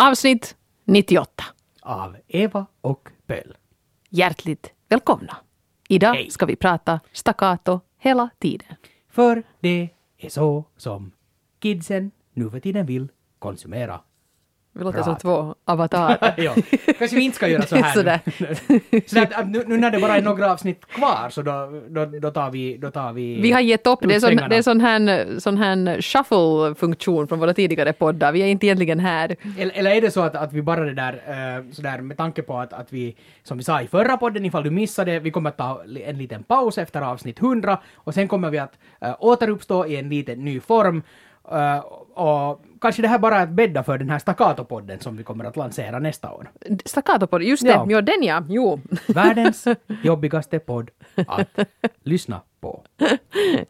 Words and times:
Avsnitt 0.00 0.56
98. 0.84 1.44
Av 1.82 2.16
Eva 2.28 2.66
och 2.80 3.08
Pöl. 3.26 3.56
Hjärtligt 4.08 4.72
välkomna. 4.88 5.36
Idag 5.88 6.14
Hej. 6.14 6.30
ska 6.30 6.46
vi 6.46 6.56
prata 6.56 7.00
staccato 7.12 7.80
hela 7.98 8.30
tiden. 8.38 8.68
För 9.08 9.42
det 9.60 9.88
är 10.18 10.28
så 10.28 10.64
som 10.76 11.12
kidsen 11.58 12.10
nu 12.32 12.50
för 12.50 12.60
tiden 12.60 12.86
vill 12.86 13.08
konsumera. 13.38 14.00
Vi 14.72 14.84
låter 14.84 14.98
Bra. 14.98 15.04
som 15.04 15.16
två 15.16 15.54
avatarer. 15.64 16.34
ja, 16.36 16.54
kanske 16.98 17.16
vi 17.16 17.22
inte 17.22 17.36
ska 17.36 17.48
göra 17.48 17.66
så 17.66 17.76
här 17.76 17.92
Sådär. 17.94 18.20
nu. 18.38 19.00
så 19.06 19.22
att, 19.22 19.32
att 19.32 19.48
nu, 19.48 19.64
nu 19.66 19.76
när 19.76 19.90
det 19.90 20.00
bara 20.00 20.16
är 20.16 20.22
några 20.22 20.52
avsnitt 20.52 20.86
kvar 20.86 21.30
så 21.30 21.42
då, 21.42 21.82
då, 21.88 22.04
då 22.04 22.30
tar 22.30 22.50
vi... 22.50 22.76
Då 22.76 22.90
tar 22.90 23.12
vi, 23.12 23.40
Vi 23.40 23.52
har 23.52 23.60
gett 23.60 23.86
upp. 23.86 23.98
Det 24.02 24.14
är, 24.14 24.20
sån, 24.20 24.36
det 24.36 24.56
är 24.56 24.62
sån 24.62 24.80
här, 24.80 25.40
sån 25.40 25.56
här 25.58 26.00
shuffle-funktion 26.00 27.28
från 27.28 27.38
våra 27.38 27.54
tidigare 27.54 27.92
poddar. 27.92 28.32
Vi 28.32 28.42
är 28.42 28.46
inte 28.46 28.66
egentligen 28.66 29.00
här. 29.00 29.36
Eller, 29.58 29.78
eller 29.78 29.90
är 29.90 30.00
det 30.00 30.10
så 30.10 30.20
att, 30.20 30.36
att 30.36 30.52
vi 30.52 30.62
bara 30.62 30.84
det 30.84 30.94
där, 30.94 31.12
uh, 31.12 31.72
sådär 31.72 32.00
med 32.00 32.16
tanke 32.16 32.42
på 32.42 32.58
att, 32.58 32.72
att 32.72 32.92
vi, 32.92 33.16
som 33.42 33.58
vi 33.58 33.64
sa 33.64 33.82
i 33.82 33.86
förra 33.86 34.16
podden, 34.16 34.44
ifall 34.44 34.62
du 34.62 34.70
missade, 34.70 35.18
vi 35.20 35.30
kommer 35.30 35.50
att 35.50 35.56
ta 35.56 35.82
en 36.04 36.18
liten 36.18 36.42
paus 36.42 36.78
efter 36.78 37.00
avsnitt 37.00 37.38
100 37.38 37.78
och 37.94 38.14
sen 38.14 38.28
kommer 38.28 38.50
vi 38.50 38.58
att 38.58 38.78
uh, 39.04 39.14
återuppstå 39.18 39.86
i 39.86 39.96
en 39.96 40.08
liten 40.08 40.44
ny 40.44 40.60
form. 40.60 41.02
Uh, 41.52 41.78
och 42.18 42.64
kanske 42.80 43.02
det 43.02 43.08
här 43.08 43.18
bara 43.18 43.36
är 43.36 43.42
att 43.42 43.48
bädda 43.48 43.82
för 43.82 43.98
den 43.98 44.10
här 44.10 44.18
staccato-podden 44.18 44.98
som 44.98 45.16
vi 45.16 45.22
kommer 45.22 45.44
att 45.44 45.56
lansera 45.56 45.98
nästa 45.98 46.32
år. 46.32 46.50
Staccato 46.84 47.26
på 47.26 47.42
just 47.42 47.62
det. 47.62 47.68
Ja. 47.68 47.86
Ja. 47.88 48.00
den 48.00 48.22
ja. 48.22 48.44
Jo. 48.48 48.80
Världens 49.08 49.64
jobbigaste 50.02 50.58
podd 50.58 50.90
att 51.26 51.58
lyssna 52.02 52.40
på. 52.60 52.82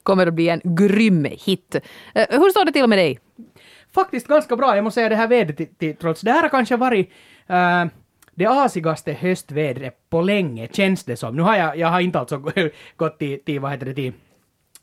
Kommer 0.03 0.27
att 0.27 0.35
bli 0.35 0.49
en 0.49 0.61
grym 0.65 1.25
hit. 1.25 1.75
Eh, 2.15 2.27
hur 2.31 2.51
står 2.51 2.65
det 2.65 2.73
till 2.73 2.87
med 2.87 2.99
dig? 2.99 3.19
faktiskt 3.95 4.27
ganska 4.27 4.57
bra. 4.57 4.75
Jag 4.75 4.85
måste 4.85 4.95
säga 4.95 5.09
det 5.09 5.17
här 5.17 5.29
vädret 5.29 5.79
till, 5.79 5.97
trots 5.97 6.21
det 6.21 6.33
här 6.33 6.43
har 6.43 6.49
kanske 6.49 6.77
varit 6.77 7.11
eh, 7.47 7.85
det 8.35 8.47
asigaste 8.47 9.13
höstvädret 9.13 10.11
på 10.11 10.20
länge, 10.20 10.69
känns 10.73 11.05
det 11.05 11.17
som. 11.17 11.37
Nu 11.37 11.42
har 11.42 11.57
jag, 11.57 11.77
jag 11.77 11.89
har 11.89 12.01
inte 12.01 12.19
alltså 12.19 12.42
gått 12.97 13.19
till, 13.19 13.45
till 13.45 13.61
vad 13.61 13.70
heter 13.70 13.87
det, 13.87 13.95
till 13.95 14.13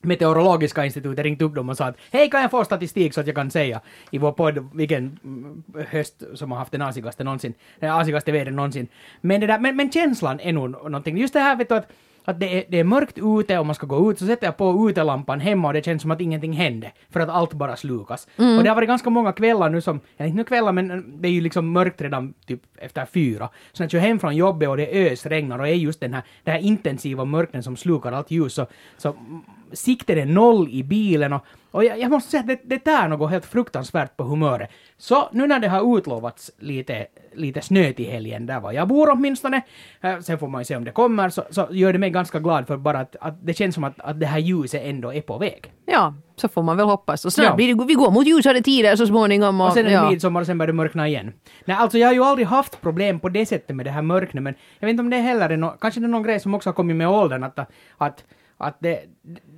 Meteorologiska 0.06 0.86
institutet, 0.86 1.26
ringt 1.26 1.42
upp 1.42 1.56
dem 1.56 1.70
och 1.70 1.78
sa 1.78 1.86
att 1.86 1.98
hej 2.12 2.30
kan 2.30 2.42
jag 2.42 2.52
få 2.52 2.66
statistik 2.66 3.14
så 3.14 3.22
att 3.22 3.28
jag 3.28 3.36
kan 3.36 3.52
säga 3.52 3.82
i 4.12 4.18
vår 4.18 4.32
podd 4.32 4.70
vilken 4.74 5.20
mm, 5.24 5.64
höst 5.90 6.24
som 6.34 6.52
har 6.52 6.58
haft 6.58 6.72
den 6.72 6.82
asigaste 6.82 7.24
någonsin, 7.24 7.54
den 7.80 7.92
asigaste 7.92 8.32
vädret 8.32 8.54
någonsin. 8.54 8.88
Men, 9.22 9.42
det 9.42 9.48
där, 9.48 9.60
men, 9.60 9.76
men 9.76 9.92
känslan 9.92 10.40
är 10.40 10.54
nog 10.54 10.70
någonting, 10.70 11.18
just 11.18 11.34
det 11.34 11.40
här 11.40 11.56
vet 11.56 11.70
du 11.70 11.76
att 11.76 11.92
att 12.26 12.40
det 12.40 12.58
är, 12.58 12.64
det 12.70 12.80
är 12.80 12.84
mörkt 12.84 13.18
ute 13.18 13.60
och 13.60 13.66
man 13.66 13.76
ska 13.76 13.88
gå 13.88 14.12
ut, 14.12 14.20
så 14.20 14.26
sätter 14.26 14.48
jag 14.48 14.58
på 14.58 14.90
utelampan 14.90 15.40
hemma 15.40 15.68
och 15.68 15.74
det 15.74 15.86
känns 15.86 16.02
som 16.02 16.12
att 16.12 16.22
ingenting 16.22 16.54
hände, 16.54 16.92
för 17.10 17.20
att 17.20 17.30
allt 17.30 17.54
bara 17.54 17.76
slukas. 17.76 18.28
Och 18.36 18.64
det 18.64 18.70
har 18.70 18.76
varit 18.76 18.88
ganska 18.88 19.10
många 19.10 19.34
kvällar 19.34 19.70
nu 19.70 19.82
som, 19.82 20.00
eller 20.18 20.28
inte 20.28 20.38
nu 20.38 20.44
kvällar 20.44 20.72
men 20.72 21.22
det 21.22 21.28
är 21.28 21.32
ju 21.32 21.42
liksom 21.42 21.72
mörkt 21.72 22.02
redan 22.02 22.34
typ 22.46 22.62
efter 22.78 23.06
fyra. 23.06 23.50
Så 23.72 23.84
när 23.84 23.86
jag 23.86 23.92
kör 23.92 24.00
hem 24.00 24.20
från 24.20 24.36
jobbet 24.36 24.70
och 24.70 24.78
det 24.78 25.12
ösregnar 25.12 25.60
och 25.60 25.68
är 25.68 25.74
just 25.74 26.00
den 26.00 26.14
här, 26.14 26.24
den 26.44 26.54
här 26.54 26.62
intensiva 26.62 27.26
mörkren 27.26 27.64
som 27.64 27.78
slukar 27.78 28.12
allt 28.12 28.32
ljus, 28.32 28.54
så, 28.54 28.68
så 28.98 29.10
mm, 29.10 29.42
siktet 29.74 30.18
är 30.18 30.26
noll 30.26 30.70
i 30.70 30.84
bilen 30.84 31.34
och, 31.34 31.42
och 31.72 31.84
jag, 31.86 32.00
jag 32.00 32.12
måste 32.12 32.32
säga 32.32 32.42
att 32.42 32.48
det, 32.48 32.60
det 32.64 32.80
tär 32.80 33.08
något 33.08 33.32
helt 33.32 33.46
fruktansvärt 33.46 34.18
på 34.18 34.24
humöret. 34.24 34.70
Så 34.98 35.30
nu 35.32 35.48
när 35.48 35.60
det 35.60 35.68
har 35.68 35.98
utlovats 35.98 36.52
lite, 36.60 37.06
lite 37.36 37.62
snö 37.62 37.94
till 37.94 38.12
helgen, 38.12 38.46
där 38.46 38.60
var 38.60 38.72
jag 38.72 38.88
bor 38.88 39.10
åtminstone, 39.12 39.62
eh, 40.02 40.20
sen 40.20 40.38
får 40.40 40.48
man 40.48 40.62
ju 40.62 40.66
se 40.66 40.76
om 40.76 40.84
det 40.84 40.92
kommer, 40.92 41.30
så, 41.30 41.44
så 41.50 41.68
gör 41.72 41.94
det 41.94 42.00
mig 42.00 42.10
ganska 42.10 42.40
glad 42.40 42.68
för 42.68 42.78
bara 42.78 43.00
att, 43.00 43.16
att 43.22 43.46
det 43.46 43.54
känns 43.54 43.76
som 43.76 43.84
att, 43.84 43.94
att 43.98 44.20
det 44.20 44.26
här 44.26 44.40
ljuset 44.40 44.82
ändå 44.84 45.14
är 45.14 45.22
på 45.22 45.38
väg. 45.38 45.72
Ja, 45.86 46.14
så 46.36 46.48
får 46.48 46.64
man 46.64 46.78
väl 46.78 46.86
hoppas. 46.86 47.26
Och 47.26 47.34
snart 47.34 47.46
Ja. 47.48 47.56
blir 47.56 47.76
det, 47.76 47.86
vi 47.86 47.94
går 47.94 48.12
mot 48.12 48.28
ljusare 48.28 48.62
tider 48.62 48.96
så 48.96 49.08
småningom. 49.08 49.62
Och, 49.62 49.68
Och 49.68 49.74
sen 49.74 49.86
är 49.86 49.90
det 49.90 49.96
ja. 49.96 50.10
midsommar 50.10 50.42
och 50.42 50.48
sen 50.48 50.58
börjar 50.58 50.68
det 50.68 50.74
mörkna 50.74 51.08
igen. 51.08 51.34
Nej, 51.66 51.78
alltså 51.78 51.98
jag 51.98 52.08
har 52.08 52.14
ju 52.14 52.24
aldrig 52.24 52.48
haft 52.48 52.82
problem 52.82 53.20
på 53.20 53.30
det 53.30 53.46
sättet 53.46 53.76
med 53.76 53.86
det 53.86 53.92
här 53.92 54.02
mörknet, 54.02 54.44
men 54.44 54.54
jag 54.80 54.88
vet 54.88 54.92
inte 54.92 55.02
om 55.02 55.10
det 55.10 55.18
heller 55.18 55.50
är 55.50 55.58
no, 55.58 55.74
kanske 55.82 56.00
det 56.00 56.06
är 56.06 56.08
någon 56.08 56.24
grej 56.24 56.40
som 56.40 56.54
också 56.54 56.70
har 56.70 56.74
kommit 56.74 56.96
med 56.96 57.10
åldern, 57.10 57.44
att, 57.44 57.60
att, 57.98 58.24
att 58.58 58.78
det, 58.80 59.04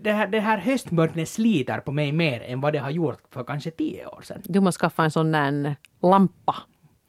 det, 0.02 0.12
här, 0.12 0.28
det 0.28 0.40
här 0.40 0.58
höstmörkret 0.58 1.30
sliter 1.30 1.80
på 1.80 1.92
mig 1.92 2.12
mer 2.12 2.42
än 2.42 2.62
vad 2.62 2.74
det 2.74 2.80
har 2.80 2.90
gjort 2.90 3.22
för 3.32 3.44
kanske 3.44 3.72
tio 3.72 4.06
år 4.06 4.22
sedan. 4.22 4.42
Du 4.44 4.60
måste 4.60 4.80
skaffa 4.80 5.04
en 5.04 5.12
sån 5.12 5.32
där 5.32 5.76
lampa. 6.02 6.56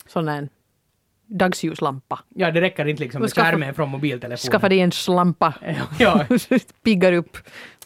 Sån 0.07 0.27
där 0.27 0.49
dagsljuslampa. 1.27 2.19
Ja, 2.29 2.51
det 2.51 2.61
räcker 2.61 2.89
inte 2.89 3.03
liksom 3.03 3.21
med 3.21 3.35
skärmen 3.35 3.75
från 3.75 3.89
mobiltelefonen. 3.89 4.53
Skaffa 4.53 4.69
dig 4.69 4.81
en 4.81 4.93
slampa. 4.93 5.55
Ja. 5.99 6.25
Piggar 6.83 7.13
upp. 7.13 7.37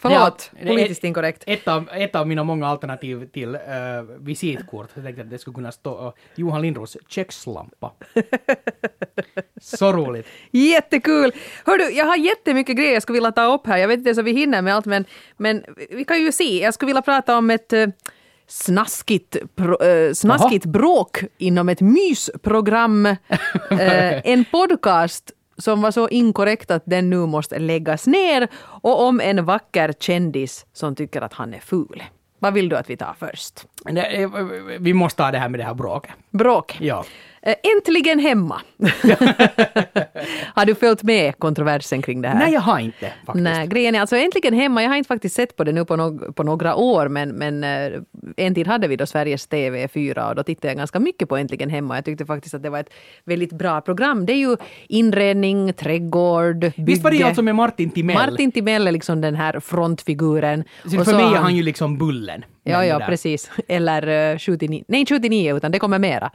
Förlåt, 0.03 0.51
Ja, 0.61 0.67
politiskt 0.67 1.05
inkorrekt. 1.05 1.45
Ett 1.47 1.69
av, 1.69 1.89
ett 1.93 2.15
av 2.15 2.29
mina 2.29 2.45
många 2.45 2.69
alternativ 2.69 3.27
till 3.27 3.55
uh, 3.55 3.61
visitkort. 4.19 4.89
Jag 4.95 5.05
tänkte 5.05 5.23
att 5.23 5.31
det 5.31 5.39
skulle 5.39 5.55
kunna 5.55 5.73
stå 5.73 6.07
uh, 6.07 6.13
Johan 6.35 6.63
Lindros 6.63 6.97
kökslampa. 7.09 7.93
Så 9.61 9.93
roligt. 9.93 10.27
Jättekul! 10.51 11.33
Hördu, 11.67 11.85
jag 11.85 12.07
har 12.07 12.17
jättemycket 12.17 12.77
grejer 12.77 12.93
jag 12.93 13.03
skulle 13.03 13.17
vilja 13.17 13.33
ta 13.33 13.55
upp 13.55 13.67
här. 13.67 13.79
Jag 13.79 13.89
vet 13.89 13.99
inte 13.99 14.09
ens 14.09 14.19
om 14.19 14.25
vi 14.25 14.33
hinner 14.33 14.63
med 14.63 14.75
allt, 14.75 14.87
men, 14.87 15.05
men 15.37 15.65
vi 15.91 16.05
kan 16.05 16.21
ju 16.21 16.33
se. 16.33 16.63
Jag 16.63 16.75
skulle 16.75 16.87
vilja 16.87 17.03
prata 17.03 17.39
om 17.39 17.51
ett 17.51 17.73
eh, 17.73 17.87
snaskigt, 18.47 19.37
pro, 19.55 19.83
eh, 19.83 20.13
snaskigt 20.13 20.67
bråk 20.67 21.25
inom 21.39 21.69
ett 21.69 21.81
mysprogram. 21.81 23.07
Eh, 23.71 24.21
en 24.25 24.45
podcast 24.45 25.33
som 25.63 25.83
var 25.83 25.91
så 25.91 26.09
inkorrekt 26.09 26.71
att 26.71 26.83
den 26.87 27.11
nu 27.11 27.27
måste 27.27 27.59
läggas 27.59 28.07
ner 28.07 28.49
och 28.65 29.03
om 29.07 29.21
en 29.21 29.45
vacker 29.45 29.93
kändis 30.01 30.67
som 30.73 30.95
tycker 30.95 31.23
att 31.23 31.33
han 31.33 31.55
är 31.55 31.61
ful. 31.61 32.03
Vad 32.39 32.55
vill 32.55 32.69
du 32.69 32.77
att 32.77 32.91
vi 32.91 32.97
tar 32.97 33.15
först? 33.19 33.65
Eh, 33.87 34.31
vi 34.79 34.95
måste 34.95 35.23
ta 35.23 35.31
det 35.31 35.39
här 35.39 35.49
med 35.49 35.61
det 35.61 35.65
här 35.65 35.75
bråket. 35.75 36.13
Bråk. 36.31 36.77
Ja. 36.81 37.05
Eh, 37.47 37.55
Äntligen 37.77 38.19
hemma! 38.19 38.61
har 40.55 40.65
du 40.65 40.75
följt 40.75 41.03
med 41.03 41.39
kontroversen 41.39 42.03
kring 42.03 42.23
det 42.23 42.29
här? 42.29 42.39
Nej, 42.39 42.53
jag 42.53 42.61
har 42.61 42.79
inte 42.79 43.13
faktiskt. 43.27 43.43
Nej, 43.45 43.67
grejen 43.67 43.95
är 43.95 44.01
alltså 44.01 44.17
äntligen 44.17 44.55
hemma. 44.55 44.83
Jag 44.83 44.91
har 44.91 44.97
inte 44.97 45.09
faktiskt 45.09 45.35
sett 45.37 45.57
på 45.57 45.65
det 45.65 45.73
nu 45.73 45.85
på, 45.85 45.97
no 45.97 46.33
på 46.33 46.43
några 46.43 46.75
år 46.77 47.09
men, 47.09 47.29
men 47.29 47.65
eh, 47.65 47.93
en 48.37 48.55
tid 48.55 48.67
hade 48.67 48.89
vi 48.89 48.97
då 48.97 49.07
Sveriges 49.07 49.49
TV4 49.49 50.29
och 50.29 50.35
då 50.35 50.43
tittade 50.43 50.69
jag 50.69 50.77
ganska 50.77 51.01
mycket 51.01 51.29
på 51.29 51.37
Äntligen 51.37 51.71
hemma. 51.71 51.95
Jag 51.97 52.05
tyckte 52.05 52.27
faktiskt 52.27 52.55
att 52.55 52.63
det 52.63 52.71
var 52.71 52.79
ett 52.81 52.93
väldigt 53.25 53.53
bra 53.53 53.81
program. 53.81 54.27
Det 54.27 54.33
är 54.33 54.37
ju 54.37 54.57
inredning, 54.89 55.73
trädgård, 55.73 56.59
bygge. 56.61 56.73
Visst 56.77 57.03
var 57.05 57.11
det 57.11 57.23
alltså 57.23 57.43
med 57.43 57.55
Martin 57.55 57.91
Timell? 57.91 58.17
Martin 58.17 58.53
Timell 58.53 58.87
är 58.87 58.93
liksom 58.93 59.21
den 59.21 59.35
här 59.35 59.61
frontfiguren. 59.61 60.65
Så 60.85 60.99
Och 60.99 61.05
för 61.05 61.13
så 61.13 61.17
mig 61.17 61.27
är 61.27 61.39
han- 61.39 61.57
ju 61.57 61.63
liksom 61.63 61.99
Bullen. 61.99 62.45
Ja, 62.65 62.85
ja, 62.85 62.99
precis. 63.07 63.51
Eller 63.69 64.33
uh, 64.33 64.39
79. 64.39 64.85
Nej, 64.89 65.07
79 65.07 65.57
utan 65.57 65.73
det 65.73 65.79
kommer 65.79 65.99
mera. 65.99 66.31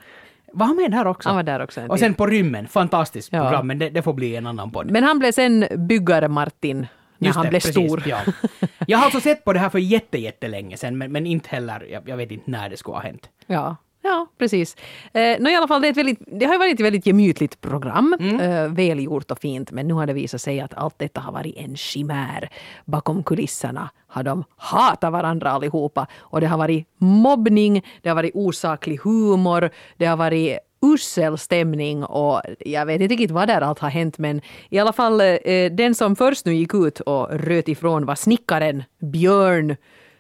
Var 0.54 0.66
han 0.66 0.76
med 0.76 0.92
där 0.92 1.08
också? 1.08 1.30
Han 1.30 1.36
var 1.36 1.44
där 1.44 1.60
också 1.64 1.82
en 1.82 1.90
Och 1.90 1.96
tid. 1.98 2.06
sen 2.06 2.14
på 2.14 2.26
rymmen, 2.28 2.68
fantastiskt 2.68 3.30
Ja. 3.34 3.42
program, 3.42 3.68
men 3.68 3.80
det, 3.80 3.90
det 3.90 4.02
får 4.02 4.14
bli 4.14 4.36
en 4.36 4.48
annan 4.48 4.72
podd. 4.72 4.92
Men 4.92 5.04
han 5.04 5.20
blev 5.20 5.32
sen 5.32 5.66
byggare-Martin 5.76 6.88
när 7.18 7.28
Just 7.28 7.36
han 7.36 7.46
det, 7.46 7.50
blev 7.50 7.60
precis, 7.60 7.74
stor. 7.92 8.04
Ja. 8.06 8.18
Jag 8.88 8.98
har 8.98 9.06
alltså 9.06 9.20
sett 9.20 9.44
på 9.46 9.54
det 9.54 9.60
här 9.60 9.70
för 9.70 9.80
jätte, 9.80 10.18
jättelänge 10.18 10.78
sedan, 10.78 10.98
men, 10.98 11.12
men 11.12 11.26
inte 11.26 11.50
heller, 11.50 11.88
jag, 11.92 12.10
jag 12.10 12.18
vet 12.18 12.32
inte 12.32 12.52
när 12.52 12.70
det 12.70 12.78
skulle 12.78 12.96
ha 12.98 13.02
hänt. 13.02 13.30
Ja, 13.48 13.76
ja 14.08 14.28
precis. 14.38 14.76
Eh, 15.14 15.40
nå, 15.40 15.50
i 15.50 15.56
alla 15.56 15.68
fall, 15.68 15.82
det, 15.82 15.92
väldigt, 15.92 16.20
det 16.28 16.46
har 16.46 16.58
varit 16.58 16.74
ett 16.74 16.86
väldigt 16.86 17.06
gemytligt 17.06 17.62
program. 17.62 18.16
Mm. 18.20 18.40
Eh, 18.40 18.72
välgjort 18.72 19.32
och 19.32 19.40
fint. 19.40 19.72
Men 19.72 19.88
nu 19.88 19.94
har 19.94 20.08
det 20.08 20.14
visat 20.14 20.42
sig 20.42 20.62
att 20.62 20.74
allt 20.74 21.00
detta 21.00 21.22
har 21.22 21.32
varit 21.32 21.58
en 21.58 21.76
chimär. 21.76 22.50
Bakom 22.86 23.24
kulisserna 23.24 23.90
har 24.08 24.24
de 24.24 24.44
hatat 24.58 25.12
varandra 25.12 25.52
allihopa. 25.52 26.08
Och 26.20 26.42
det 26.42 26.48
har 26.48 26.58
varit 26.58 26.88
mobbning, 26.98 27.86
det 28.02 28.10
har 28.10 28.16
varit 28.16 28.36
osaklig 28.36 29.00
humor, 29.04 29.70
det 29.98 30.06
har 30.06 30.18
varit 30.18 30.60
usel 30.82 31.38
stämning 31.38 32.04
och 32.04 32.42
jag 32.60 32.86
vet 32.86 33.02
inte 33.02 33.14
riktigt 33.14 33.32
vad 33.32 33.48
där 33.48 33.62
allt 33.62 33.80
har 33.80 33.90
hänt 33.90 34.18
men 34.18 34.42
i 34.70 34.80
alla 34.80 34.94
fall 34.94 35.22
eh, 35.22 35.72
den 35.72 35.96
som 35.96 36.16
först 36.16 36.46
nu 36.46 36.54
gick 36.54 36.74
ut 36.74 37.00
och 37.00 37.30
röt 37.32 37.68
ifrån 37.68 38.06
var 38.06 38.16
snickaren 38.16 38.84
Björn 39.00 39.76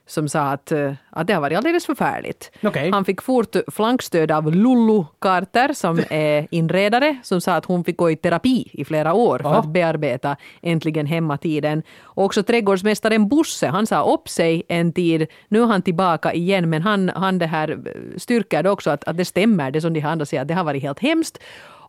som 0.07 0.29
sa 0.29 0.41
att, 0.41 0.71
eh, 0.71 0.93
att 1.09 1.27
det 1.27 1.33
har 1.33 1.41
varit 1.41 1.57
alldeles 1.57 1.85
förfärligt. 1.85 2.51
Okej. 2.63 2.91
Han 2.91 3.05
fick 3.05 3.21
fort 3.21 3.55
flankstöd 3.71 4.31
av 4.31 4.55
Lullu 4.55 5.03
Carter 5.19 5.73
som 5.73 5.99
är 6.09 6.47
inredare 6.51 7.17
som 7.23 7.41
sa 7.41 7.53
att 7.55 7.65
hon 7.65 7.83
fick 7.83 7.97
gå 7.97 8.11
i 8.11 8.15
terapi 8.15 8.69
i 8.73 8.85
flera 8.85 9.13
år 9.13 9.39
för 9.39 9.49
Ja. 9.49 9.55
att 9.55 9.67
bearbeta 9.67 10.35
äntligen 10.61 11.05
hemmatiden. 11.05 11.83
Och 12.03 12.25
också 12.25 12.43
trädgårdsmästaren 12.43 13.27
Bosse, 13.27 13.67
han 13.67 13.87
sa 13.87 14.13
upp 14.13 14.29
sig 14.29 14.63
en 14.67 14.93
tid. 14.93 15.27
Nu 15.47 15.61
är 15.61 15.65
han 15.65 15.81
tillbaka 15.81 16.33
igen 16.33 16.69
men 16.69 16.81
han, 16.81 17.09
han 17.15 17.37
det 17.37 17.47
här 17.47 17.77
styrker 18.17 18.67
också 18.67 18.89
att, 18.89 19.03
att 19.03 19.17
det 19.17 19.25
stämmer 19.25 19.71
det 19.71 19.81
som 19.81 19.93
de 19.93 20.01
andra 20.01 20.25
säger 20.25 20.41
att 20.41 20.47
det 20.47 20.53
har 20.53 20.63
varit 20.63 20.81
helt 20.83 20.99
hemskt. 20.99 21.37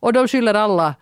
Och 0.00 0.12
de 0.12 0.28
skyller 0.28 0.54
alla 0.54 0.94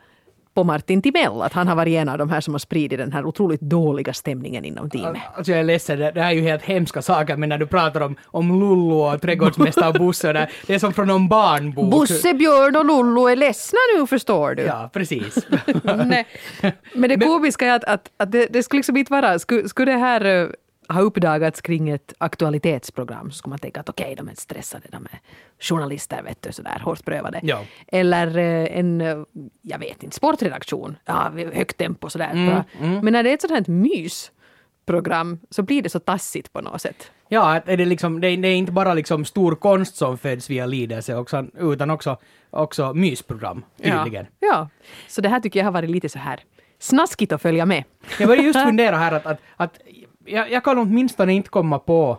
på 0.57 0.65
Martin 0.65 1.03
Timell, 1.03 1.43
att 1.43 1.53
han 1.53 1.69
har 1.69 1.77
varit 1.77 1.95
en 1.95 2.09
av 2.09 2.19
de 2.19 2.31
här 2.31 2.41
som 2.41 2.55
har 2.55 2.59
spridit 2.59 2.99
den 2.99 3.13
här 3.13 3.25
otroligt 3.25 3.61
dåliga 3.61 4.13
stämningen 4.13 4.65
inom 4.65 4.91
teamet. 4.91 5.23
Alltså 5.35 5.53
jag 5.53 5.61
är 5.61 5.65
ledsen, 5.65 5.99
det, 5.99 6.05
här 6.05 6.31
är 6.31 6.33
ju 6.33 6.41
helt 6.41 6.63
hemska 6.63 7.03
saker, 7.03 7.37
men 7.37 7.49
när 7.49 7.59
du 7.59 7.67
pratar 7.67 8.01
om, 8.01 8.17
om 8.25 8.61
Lullu 8.61 8.95
och 8.95 9.23
trädgårdsmästare 9.23 9.99
Bosse, 9.99 10.29
och 10.29 10.35
där, 10.41 10.51
det 10.67 10.75
är 10.75 10.79
som 10.79 10.93
från 10.93 11.07
någon 11.07 11.29
barnbok. 11.29 11.91
Bosse, 11.91 12.35
Björn 12.35 12.77
och 12.77 12.85
Lollo 12.85 13.27
är 13.27 13.37
ledsna 13.37 13.79
nu 13.99 14.07
förstår 14.07 14.55
du. 14.55 14.63
Ja, 14.63 14.91
precis. 14.93 15.47
Men 16.95 17.11
det 17.11 17.17
komiska 17.17 17.67
är 17.67 17.77
att, 17.77 17.85
att, 17.85 18.11
att 18.17 18.33
det, 18.33 18.47
det 18.51 18.63
skulle 18.63 18.79
liksom 18.79 18.97
inte 18.97 19.13
vara, 19.13 19.39
skulle, 19.39 19.69
skulle 19.69 19.93
det 19.93 19.99
här, 19.99 20.25
eh, 20.25 20.49
har 20.89 21.03
uppdagats 21.03 21.61
kring 21.61 21.89
ett 21.89 22.15
aktualitetsprogram 22.19 23.31
så 23.31 23.39
skulle 23.39 23.51
man 23.51 23.59
tänka 23.59 23.81
att 23.81 23.89
okej, 23.89 24.15
de 24.17 24.29
är 24.29 24.35
stressade, 24.35 24.85
de 24.93 25.05
är 25.13 25.21
journalister, 25.59 26.23
vet 26.23 26.43
du, 26.43 26.53
sådär 26.53 26.81
hårt 26.85 27.05
prövade. 27.05 27.41
Ja. 27.43 27.61
Eller 27.87 28.39
eh, 28.39 28.79
en, 28.79 29.01
eh, 29.01 29.17
jag 29.63 29.79
vet 29.79 30.03
inte, 30.03 30.17
sportredaktion, 30.17 30.97
ja, 31.05 31.33
högt 31.55 31.77
tempo 31.77 32.11
sådär. 32.11 32.31
Mm, 32.33 32.47
bra. 32.47 32.65
Men 32.79 33.13
när 33.13 33.23
det 33.23 33.31
är 33.31 33.35
ett 33.35 33.41
sånt 33.41 33.53
här 33.53 33.73
mysprogram 33.73 35.41
så 35.51 35.63
blir 35.63 35.83
det 35.83 35.89
så 35.89 35.99
tassigt 35.99 36.53
på 36.53 36.61
något 36.61 36.81
sätt. 36.81 37.11
Ja, 37.29 37.61
är 37.67 37.77
det, 37.77 37.85
liksom, 37.85 38.21
det, 38.21 38.29
är, 38.29 38.37
det 38.37 38.49
är 38.49 38.57
inte 38.57 38.73
bara 38.73 38.95
liksom 38.95 39.25
stor 39.25 39.55
konst 39.55 39.97
som 39.97 40.19
föds 40.19 40.51
via 40.51 40.67
lidelse 40.67 41.17
också, 41.17 41.47
utan 41.59 41.91
också, 41.91 42.19
också 42.51 42.95
mysprogram, 42.95 43.65
tydligen. 43.77 44.27
Ja, 44.41 44.49
ja, 44.49 44.69
så 45.09 45.21
det 45.21 45.29
här 45.29 45.41
tycker 45.41 45.61
jag 45.61 45.65
har 45.65 45.73
varit 45.73 45.91
lite 45.91 46.09
så 46.09 46.19
här 46.19 46.41
snaskigt 46.79 47.33
att 47.33 47.43
följa 47.43 47.67
med. 47.67 47.85
Jag 48.19 48.29
började 48.29 48.47
just 48.47 48.63
fundera 48.65 48.97
här 48.97 49.13
att, 49.13 49.27
att, 49.27 49.41
att 49.57 49.79
jag, 50.27 50.51
jag 50.51 50.65
kan 50.65 50.79
åtminstone 50.79 51.33
inte 51.33 51.49
komma 51.49 51.79
på 51.79 52.19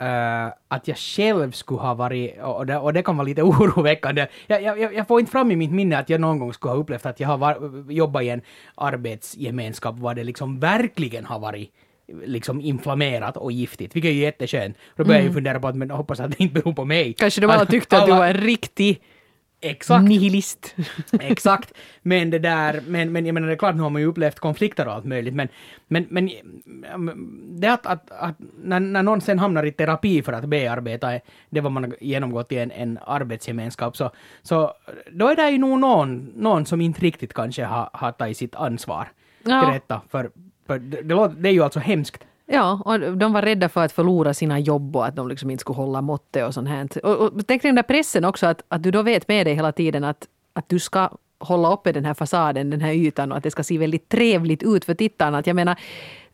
eh, 0.00 0.46
att 0.68 0.88
jag 0.88 0.96
själv 0.96 1.50
skulle 1.52 1.80
ha 1.80 1.94
varit, 1.94 2.42
och 2.42 2.66
det, 2.66 2.76
och 2.78 2.92
det 2.92 3.02
kan 3.02 3.16
vara 3.16 3.26
lite 3.26 3.42
oroväckande. 3.52 4.26
Jag, 4.46 4.62
jag, 4.62 4.94
jag 4.94 5.08
får 5.08 5.20
inte 5.20 5.32
fram 5.32 5.50
i 5.50 5.56
mitt 5.56 5.72
minne 5.72 5.98
att 5.98 6.10
jag 6.10 6.20
någon 6.20 6.38
gång 6.38 6.52
skulle 6.52 6.72
ha 6.72 6.78
upplevt 6.78 7.06
att 7.06 7.20
jag 7.20 7.28
har 7.28 7.38
var, 7.38 7.84
jobbat 7.92 8.22
i 8.22 8.28
en 8.28 8.42
arbetsgemenskap 8.74 9.98
var 9.98 10.14
det 10.14 10.24
liksom 10.24 10.60
verkligen 10.60 11.24
har 11.24 11.38
varit 11.38 11.70
liksom 12.24 12.60
inflammerat 12.60 13.36
och 13.36 13.52
giftigt, 13.52 13.96
vilket 13.96 14.08
är 14.08 14.12
ju 14.12 14.20
jätteskönt. 14.20 14.76
Då 14.96 15.04
börjar 15.04 15.20
jag 15.20 15.28
ju 15.28 15.34
fundera 15.34 15.60
på 15.60 15.68
att 15.68 15.76
men 15.76 15.90
hoppas 15.90 16.20
att 16.20 16.30
det 16.30 16.40
inte 16.40 16.54
beror 16.60 16.72
på 16.72 16.84
mig. 16.84 17.12
Kanske 17.12 17.40
de 17.40 17.46
alla 17.46 17.66
tyckte 17.66 17.98
att 17.98 18.06
du 18.06 18.12
var 18.12 18.26
en 18.26 18.34
riktig 18.34 19.02
Exakt. 19.62 20.04
nihilist. 20.04 20.74
Exakt. 21.20 21.72
Men 22.02 22.30
det 22.30 22.38
där, 22.38 22.82
men, 22.86 23.12
men 23.12 23.26
jag 23.26 23.34
menar 23.34 23.48
det 23.48 23.54
är 23.54 23.58
klart, 23.58 23.74
nu 23.74 23.82
har 23.82 23.90
man 23.90 24.02
ju 24.02 24.08
upplevt 24.08 24.38
konflikter 24.38 24.86
och 24.86 24.92
allt 24.92 25.04
möjligt, 25.04 25.34
men, 25.34 25.48
men, 25.88 26.06
men 26.10 26.30
det 27.60 27.68
att, 27.68 27.86
att, 27.86 28.10
att 28.10 28.36
när, 28.62 28.80
när 28.80 29.02
någon 29.02 29.20
sen 29.20 29.38
hamnar 29.38 29.64
i 29.64 29.72
terapi 29.72 30.22
för 30.22 30.32
att 30.32 30.44
bearbeta 30.44 31.20
det 31.50 31.60
vad 31.60 31.72
man 31.72 31.84
har 31.84 31.96
genomgått 32.00 32.52
i 32.52 32.58
en, 32.58 32.70
en 32.70 32.98
arbetsgemenskap, 33.06 33.96
så, 33.96 34.10
så 34.42 34.72
då 35.12 35.28
är 35.28 35.36
det 35.36 35.50
ju 35.50 35.58
nog 35.58 35.78
någon, 35.78 36.32
någon 36.36 36.66
som 36.66 36.80
inte 36.80 37.00
riktigt 37.00 37.32
kanske 37.34 37.64
har, 37.64 37.90
har 37.92 38.12
tagit 38.12 38.36
sitt 38.36 38.54
ansvar 38.54 39.08
Ja. 39.44 39.64
till 39.64 39.72
detta, 39.72 40.00
för, 40.08 40.30
för 40.66 40.78
det, 40.78 41.02
det, 41.02 41.34
det 41.38 41.48
är 41.48 41.52
ju 41.52 41.62
alltså 41.62 41.80
hemskt. 41.80 42.24
Ja, 42.54 42.82
och 42.84 43.16
de 43.16 43.32
var 43.32 43.42
rädda 43.42 43.68
för 43.68 43.84
att 43.84 43.92
förlora 43.92 44.34
sina 44.34 44.58
jobb 44.58 44.96
och 44.96 45.06
att 45.06 45.16
de 45.16 45.28
liksom 45.28 45.50
inte 45.50 45.60
skulle 45.60 45.76
hålla 45.76 46.00
måttet 46.00 46.46
och 46.46 46.54
sånt 46.54 46.68
här. 46.68 47.06
Och, 47.06 47.20
och 47.20 47.46
tänk 47.46 47.62
dig 47.62 47.68
den 47.68 47.76
där 47.76 47.82
pressen 47.82 48.24
också, 48.24 48.46
att, 48.46 48.62
att 48.68 48.82
du 48.82 48.90
då 48.90 49.02
vet 49.02 49.28
med 49.28 49.46
dig 49.46 49.54
hela 49.54 49.72
tiden 49.72 50.04
att, 50.04 50.26
att 50.52 50.68
du 50.68 50.78
ska 50.78 51.10
hålla 51.42 51.72
uppe 51.72 51.92
den 51.92 52.04
här 52.04 52.14
fasaden, 52.14 52.70
den 52.70 52.80
här 52.80 52.92
ytan 52.92 53.32
och 53.32 53.38
att 53.38 53.44
det 53.44 53.50
ska 53.50 53.62
se 53.62 53.78
väldigt 53.78 54.08
trevligt 54.08 54.62
ut 54.62 54.84
för 54.84 54.94
tittarna. 54.94 55.38
Att 55.38 55.46
jag 55.46 55.56
menar, 55.56 55.76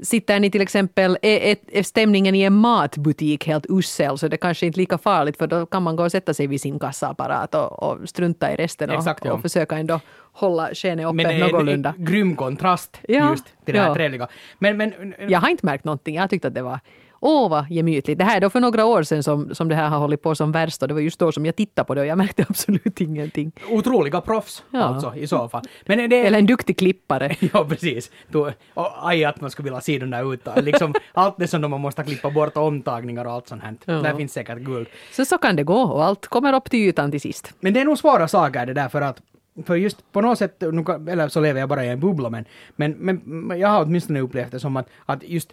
sitter 0.02 0.40
ni 0.40 0.50
till 0.50 0.60
exempel, 0.60 1.18
är, 1.22 1.38
är, 1.38 1.56
är 1.72 1.82
stämningen 1.82 2.34
i 2.34 2.42
en 2.42 2.52
matbutik 2.54 3.46
helt 3.46 3.66
usel 3.68 4.18
så 4.18 4.26
är 4.26 4.30
det 4.30 4.36
kanske 4.36 4.66
inte 4.66 4.80
lika 4.80 4.98
farligt 4.98 5.36
för 5.38 5.46
då 5.46 5.66
kan 5.66 5.82
man 5.82 5.96
gå 5.96 6.04
och 6.04 6.10
sätta 6.12 6.34
sig 6.34 6.46
vid 6.46 6.60
sin 6.60 6.78
kassaapparat 6.78 7.54
och, 7.54 7.82
och 7.82 8.08
strunta 8.08 8.52
i 8.52 8.56
resten 8.56 8.90
och, 8.90 8.96
Exakt, 8.96 9.24
ja. 9.24 9.32
och 9.32 9.42
försöka 9.42 9.76
ändå 9.76 10.00
hålla 10.32 10.74
skenet 10.74 11.06
uppe 11.06 11.14
Men 11.14 11.26
det 11.26 11.32
är 11.32 11.34
en, 11.34 11.40
någorlunda. 11.50 11.94
en 11.98 12.04
grym 12.04 12.36
kontrast 12.36 13.00
Ja, 13.08 13.30
just 13.30 13.44
till 13.64 13.74
det 13.74 13.80
här 13.80 13.88
ja. 13.88 13.94
trevliga. 13.94 14.28
Men, 14.58 14.76
men 14.76 15.14
Jag 15.28 15.40
har 15.40 15.48
inte 15.48 15.66
märkt 15.66 15.84
någonting. 15.84 16.14
Jag 16.14 16.30
tyckte 16.30 16.48
att 16.48 16.54
det 16.54 16.62
var 16.62 16.80
Åh, 17.20 17.50
vad 17.50 17.70
gemytligt. 17.70 18.18
Det 18.18 18.24
här 18.24 18.36
är 18.36 18.40
då 18.40 18.50
för 18.50 18.60
några 18.60 18.84
år 18.84 19.02
sedan 19.02 19.22
som, 19.22 19.54
som 19.54 19.68
det 19.68 19.74
här 19.74 19.88
har 19.88 19.98
hållit 19.98 20.22
på 20.22 20.34
som 20.34 20.52
värst 20.52 20.82
och 20.82 20.88
det 20.88 20.94
var 20.94 21.00
just 21.00 21.18
då 21.18 21.32
som 21.32 21.46
jag 21.46 21.56
tittade 21.56 21.86
på 21.86 21.94
det 21.94 22.00
och 22.00 22.06
jag 22.06 22.18
märkte 22.18 22.46
absolut 22.48 23.00
ingenting. 23.00 23.52
otroliga 23.70 24.20
proffs 24.20 24.64
Ja. 24.70 24.82
alltså 24.82 25.14
i 25.14 25.26
så 25.26 25.48
fall. 25.48 25.62
Men 25.86 26.10
det, 26.10 26.26
Eller 26.26 26.38
en 26.38 26.46
duktig 26.46 26.78
klippare. 26.78 27.36
Ja, 27.52 27.64
precis. 27.64 28.10
Då, 28.28 28.50
och, 28.74 29.08
aj, 29.08 29.24
att 29.24 29.40
man 29.40 29.50
skulle 29.50 29.64
vilja 29.64 29.80
se 29.80 29.98
den 29.98 30.10
där 30.10 30.34
ute. 30.34 30.62
Liksom, 30.62 30.94
allt 31.12 31.38
det 31.38 31.48
som 31.48 31.70
man 31.70 31.80
måste 31.80 32.04
klippa 32.04 32.30
bort, 32.30 32.56
omtagningar 32.56 33.24
och 33.24 33.32
allt 33.32 33.48
sånt 33.48 33.62
här. 33.62 33.74
Ja. 33.84 33.92
Där 33.94 34.14
finns 34.14 34.32
säkert 34.32 34.58
guld. 34.58 34.88
Så 35.12 35.24
så 35.24 35.38
kan 35.38 35.56
det 35.56 35.62
gå 35.62 35.80
och 35.82 36.04
allt 36.04 36.26
kommer 36.26 36.52
upp 36.52 36.70
till 36.70 36.80
ytan 36.88 37.10
till 37.10 37.20
sist. 37.20 37.52
Men 37.60 37.74
det 37.74 37.80
är 37.80 37.84
nog 37.84 37.98
svåra 37.98 38.28
saker 38.28 38.66
det 38.66 38.72
där 38.74 38.88
för 38.88 39.00
att 39.02 39.22
för 39.66 39.76
just 39.76 40.12
på 40.12 40.20
något 40.20 40.38
sätt, 40.38 40.62
eller 40.62 41.28
så 41.28 41.40
lever 41.40 41.60
jag 41.60 41.68
bara 41.68 41.84
i 41.84 41.88
en 41.88 42.00
bubbla, 42.00 42.30
men, 42.30 42.44
men, 42.76 42.92
men 43.24 43.58
jag 43.60 43.68
har 43.68 43.82
åtminstone 43.82 44.20
upplevt 44.20 44.50
det 44.50 44.60
som 44.60 44.76
att, 44.76 44.88
att 45.06 45.22
just 45.22 45.52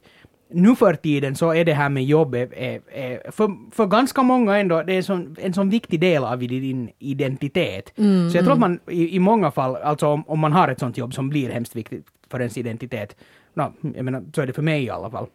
nu 0.50 0.75
för 0.75 0.94
tiden 0.94 1.36
så 1.36 1.53
är 1.53 1.65
det 1.65 1.74
här 1.74 1.89
med 1.89 2.06
jobb 2.06 2.36
är, 2.36 2.53
är, 2.53 2.81
är 2.92 3.31
för, 3.31 3.71
för 3.71 3.86
ganska 3.86 4.24
många 4.24 4.57
ändå, 4.57 4.83
det 4.83 4.94
är 4.94 5.01
sån, 5.01 5.36
en 5.39 5.53
sån 5.53 5.69
viktig 5.69 6.00
del 6.00 6.24
av 6.24 6.39
din 6.39 6.89
identitet. 7.00 7.94
så 8.31 8.38
jag 8.38 8.44
tror 8.44 8.53
att 8.53 8.59
man 8.59 8.80
i, 8.89 9.15
i 9.15 9.19
många 9.19 9.51
fall, 9.51 9.75
alltså 9.75 10.07
om, 10.07 10.24
om 10.27 10.39
man 10.39 10.51
har 10.51 10.68
ett 10.68 10.80
sånt 10.80 10.97
jobb 10.97 11.13
som 11.13 11.30
blir 11.30 11.50
hemskt 11.50 11.75
viktigt 11.75 12.06
för 12.30 12.39
ens 12.39 12.57
identitet, 12.57 13.15
no, 13.53 13.74
jag 13.95 14.06
menar, 14.06 14.24
så 14.36 14.42
är 14.42 14.47
det 14.47 14.53
för 14.53 14.62
mig 14.62 14.83
i 14.83 14.89
alla 14.89 15.09
fall. 15.12 15.27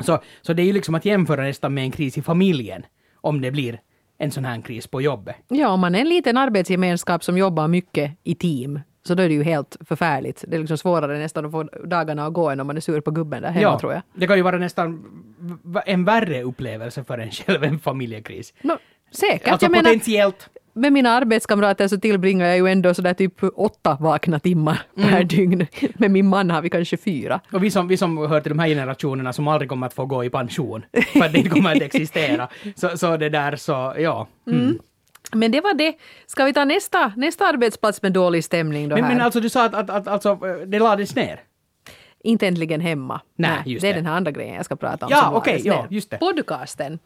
Så, 0.00 0.18
så 0.42 0.52
det 0.52 0.62
är 0.62 0.66
ju 0.66 0.72
liksom 0.72 0.94
att 0.94 1.04
jämföra 1.04 1.42
nästan 1.42 1.74
med 1.74 1.84
en 1.84 1.90
kris 1.90 2.18
i 2.18 2.22
familjen, 2.22 2.86
om 3.14 3.40
det 3.40 3.50
blir 3.50 3.80
en 4.18 4.30
sån 4.30 4.44
här 4.44 4.60
kris 4.60 4.86
på 4.86 5.02
jobbet. 5.02 5.36
Ja, 5.48 5.68
om 5.68 5.80
man 5.80 5.94
är 5.94 6.00
en 6.00 6.08
liten 6.08 6.36
arbetsgemenskap 6.36 7.24
som 7.24 7.38
jobbar 7.38 7.68
mycket 7.68 8.12
i 8.24 8.34
team 8.34 8.80
så 9.06 9.14
då 9.14 9.22
är 9.22 9.28
det 9.28 9.34
ju 9.34 9.42
helt 9.42 9.76
förfärligt. 9.88 10.44
Det 10.48 10.56
är 10.56 10.60
liksom 10.60 10.78
svårare 10.78 11.18
nästan 11.18 11.44
att 11.44 11.50
få 11.52 11.62
dagarna 11.84 12.26
att 12.26 12.32
gå 12.32 12.50
än 12.50 12.60
om 12.60 12.66
man 12.66 12.76
är 12.76 12.80
sur 12.80 13.00
på 13.00 13.10
gubben 13.10 13.42
där 13.42 13.50
hemma 13.50 13.78
tror 13.78 13.92
jag. 13.92 14.02
Det 14.14 14.26
kan 14.26 14.36
ju 14.36 14.42
vara 14.42 14.58
nästan 14.58 15.04
en 15.86 16.04
värre 16.04 16.42
upplevelse 16.42 17.04
för 17.04 17.18
en 17.18 17.30
själv 17.30 17.64
än 17.64 17.78
familjekris. 17.78 18.54
No, 18.62 18.72
säkert. 19.12 19.48
Alltså 19.48 19.64
jag 19.64 19.70
menar, 19.72 19.82
potentiellt. 19.90 20.48
med 20.72 20.92
mina 20.92 21.10
arbetskamrater 21.10 21.88
så 21.88 22.00
tillbringar 22.00 22.46
jag 22.46 22.56
ju 22.56 22.66
ändå 22.68 22.94
sådär 22.94 23.14
typ 23.14 23.34
åtta 23.54 23.96
vakna 24.00 24.38
timmar 24.38 24.80
Mm. 24.96 25.10
per 25.10 25.24
dygn. 25.24 25.66
Med 25.94 26.10
min 26.10 26.26
man 26.28 26.50
har 26.50 26.62
vi 26.62 26.70
kanske 26.70 26.96
fyra. 26.96 27.40
Och 27.52 27.64
vi 27.64 27.70
som, 27.70 27.88
vi 27.88 27.96
som 27.96 28.18
hör 28.18 28.40
till 28.40 28.50
de 28.50 28.58
här 28.58 28.68
generationerna 28.68 29.32
som 29.32 29.48
aldrig 29.48 29.68
kommer 29.68 29.86
att 29.86 29.94
få 29.94 30.06
gå 30.06 30.24
i 30.24 30.30
pension, 30.30 30.84
för 31.12 31.24
att 31.24 31.32
det 31.32 31.38
inte 31.38 31.50
kommer 31.50 31.76
att 31.76 31.82
existera. 31.82 32.48
Så, 32.76 32.98
så 32.98 33.16
det 33.16 33.28
där 33.28 33.56
så, 33.56 33.94
ja. 33.98 34.26
Mm. 34.50 34.78
Men 35.32 35.50
det 35.52 35.60
var 35.60 35.74
det. 35.74 35.94
Ska 36.26 36.44
vi 36.44 36.52
ta 36.52 36.64
nästa, 36.64 37.12
nästa 37.16 37.46
arbetsplats 37.46 38.02
med 38.02 38.12
dålig 38.12 38.44
stämning 38.44 38.88
då 38.88 38.94
Men, 38.94 39.04
här? 39.04 39.14
men 39.14 39.24
alltså 39.24 39.40
du 39.40 39.48
sa 39.48 39.64
att, 39.64 39.74
att, 39.74 39.90
att 39.90 40.08
alltså, 40.08 40.34
det 40.66 40.78
lades 40.78 41.14
ner? 41.14 41.40
Inte 42.24 42.46
äntligen 42.46 42.80
hemma. 42.80 43.20
Nej, 43.36 43.58
just 43.66 43.82
det 43.82 43.88
är 43.88 43.92
det. 43.92 43.98
den 43.98 44.06
här 44.06 44.16
andra 44.16 44.30
grejen 44.30 44.54
jag 44.54 44.64
ska 44.64 44.76
prata 44.76 45.06
om. 45.06 45.12
Ja, 45.12 45.30
okej, 45.34 45.52
lades 45.52 45.66
ja, 45.66 45.86
just 45.90 46.10
det. 46.10 46.18
Podcasten. 46.18 46.98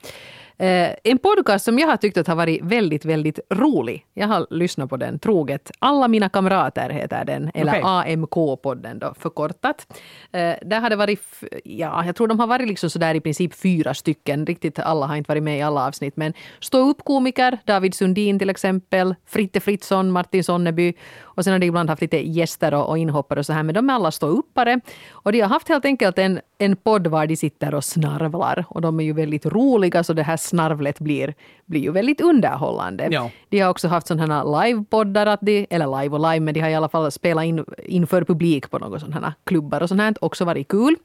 Eh, 0.61 0.95
en 1.05 1.19
podcast 1.19 1.65
som 1.65 1.79
jag 1.79 1.89
har 1.89 1.97
tyckt 1.97 2.17
att 2.17 2.27
har 2.27 2.37
varit 2.37 2.63
väldigt, 2.63 3.05
väldigt 3.05 3.39
rolig. 3.51 4.07
Jag 4.15 4.29
har 4.29 4.47
lyssnat 4.51 4.91
på 4.91 4.97
den 4.97 5.19
troget. 5.19 5.71
Alla 5.79 6.09
mina 6.09 6.29
kamrater 6.29 6.91
heter 6.91 7.25
den, 7.25 7.51
eller 7.55 7.73
Okej. 7.73 7.83
AMK-podden 7.85 8.99
då 8.99 9.15
förkortat. 9.19 9.87
Eh, 10.33 10.55
där 10.63 10.81
har 10.81 10.91
det 10.91 10.97
varit, 10.97 11.21
ja, 11.65 12.05
jag 12.07 12.17
tror 12.17 12.29
de 12.29 12.41
har 12.41 12.47
varit 12.47 12.69
liksom 12.69 12.91
sådär 12.91 13.15
i 13.15 13.21
princip 13.21 13.55
fyra 13.55 13.95
stycken. 13.95 14.47
Riktigt 14.47 14.79
alla 14.79 15.07
har 15.07 15.17
inte 15.17 15.31
varit 15.31 15.43
med 15.43 15.59
i 15.59 15.63
alla 15.63 15.87
avsnitt, 15.87 16.17
men 16.17 16.33
stå 16.61 16.91
upp 16.91 17.05
komiker, 17.05 17.59
David 17.65 17.95
Sundin 17.95 18.39
till 18.39 18.51
exempel, 18.51 19.15
Fritte 19.27 19.61
Fritzson, 19.61 20.11
Martin 20.11 20.45
Sonneby 20.45 20.95
och 21.41 21.45
sen 21.45 21.53
har 21.53 21.59
de 21.59 21.67
ibland 21.67 21.91
haft 21.91 22.03
lite 22.03 22.29
gäster 22.29 22.75
och, 22.75 22.89
och 22.89 22.99
inhoppare 22.99 23.39
och 23.41 23.47
så 23.47 23.53
här, 23.53 23.63
men 23.63 23.75
de 23.75 23.91
är 23.91 23.95
alla 23.95 24.11
stå 24.11 24.27
uppare 24.27 24.81
och 25.13 25.33
de 25.33 25.41
har 25.41 25.49
haft 25.49 25.69
helt 25.69 25.85
enkelt 25.85 26.19
en, 26.19 26.41
en 26.59 26.77
podd 26.77 27.07
var 27.07 27.27
de 27.27 27.37
sitter 27.37 27.75
och 27.75 27.85
snarvlar 27.85 28.65
och 28.69 28.81
de 28.81 29.01
är 29.01 29.05
ju 29.05 29.13
väldigt 29.13 29.47
roliga 29.47 30.05
så 30.05 30.13
det 30.13 30.23
här 30.23 30.37
snarvlet 30.37 30.99
blir, 30.99 31.35
blir 31.67 31.81
ju 31.81 31.93
väldigt 31.93 32.21
underhållande. 32.21 33.09
Ja. 33.11 33.31
De 33.49 33.61
har 33.61 33.71
också 33.71 33.89
haft 33.89 34.07
sådana 34.07 34.35
här 34.35 34.65
livepoddar, 34.65 35.27
att 35.27 35.41
de, 35.43 35.67
eller 35.71 36.03
live 36.03 36.17
och 36.17 36.33
live, 36.33 36.41
men 36.41 36.55
de 36.55 36.61
har 36.61 36.69
i 36.69 36.75
alla 36.75 36.89
fall 36.89 37.11
spelat 37.11 37.45
in 37.45 37.65
inför 37.85 38.25
publik 38.25 38.71
på 38.71 38.79
några 38.79 39.01
sådana 39.01 39.27
här 39.27 39.35
klubbar 39.45 39.81
och 39.81 39.89
sånt 39.89 40.01
här, 40.01 40.15
också 40.21 40.45
varit 40.45 40.69
kul. 40.69 40.97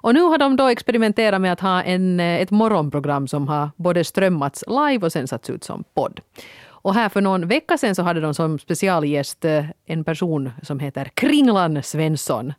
Och 0.00 0.14
nu 0.14 0.20
har 0.20 0.38
de 0.38 0.56
då 0.56 0.66
experimenterat 0.66 1.40
med 1.40 1.52
att 1.52 1.60
ha 1.60 1.82
en, 1.82 2.20
ett 2.20 2.50
morgonprogram 2.50 3.28
som 3.28 3.48
har 3.48 3.70
både 3.76 4.04
strömmats 4.04 4.64
live 4.66 5.06
och 5.06 5.12
sen 5.12 5.28
satts 5.28 5.50
ut 5.50 5.64
som 5.64 5.84
podd. 5.94 6.20
Och 6.82 6.94
här 6.94 7.08
för 7.08 7.20
någon 7.20 7.48
vecka 7.48 7.78
sedan 7.78 7.94
så 7.94 8.02
hade 8.02 8.20
de 8.20 8.34
som 8.34 8.58
specialgäst 8.58 9.44
eh, 9.44 9.64
en 9.86 10.04
person 10.04 10.50
som 10.62 10.80
heter 10.80 11.04
Kringlan 11.14 11.82
Svensson. 11.82 12.52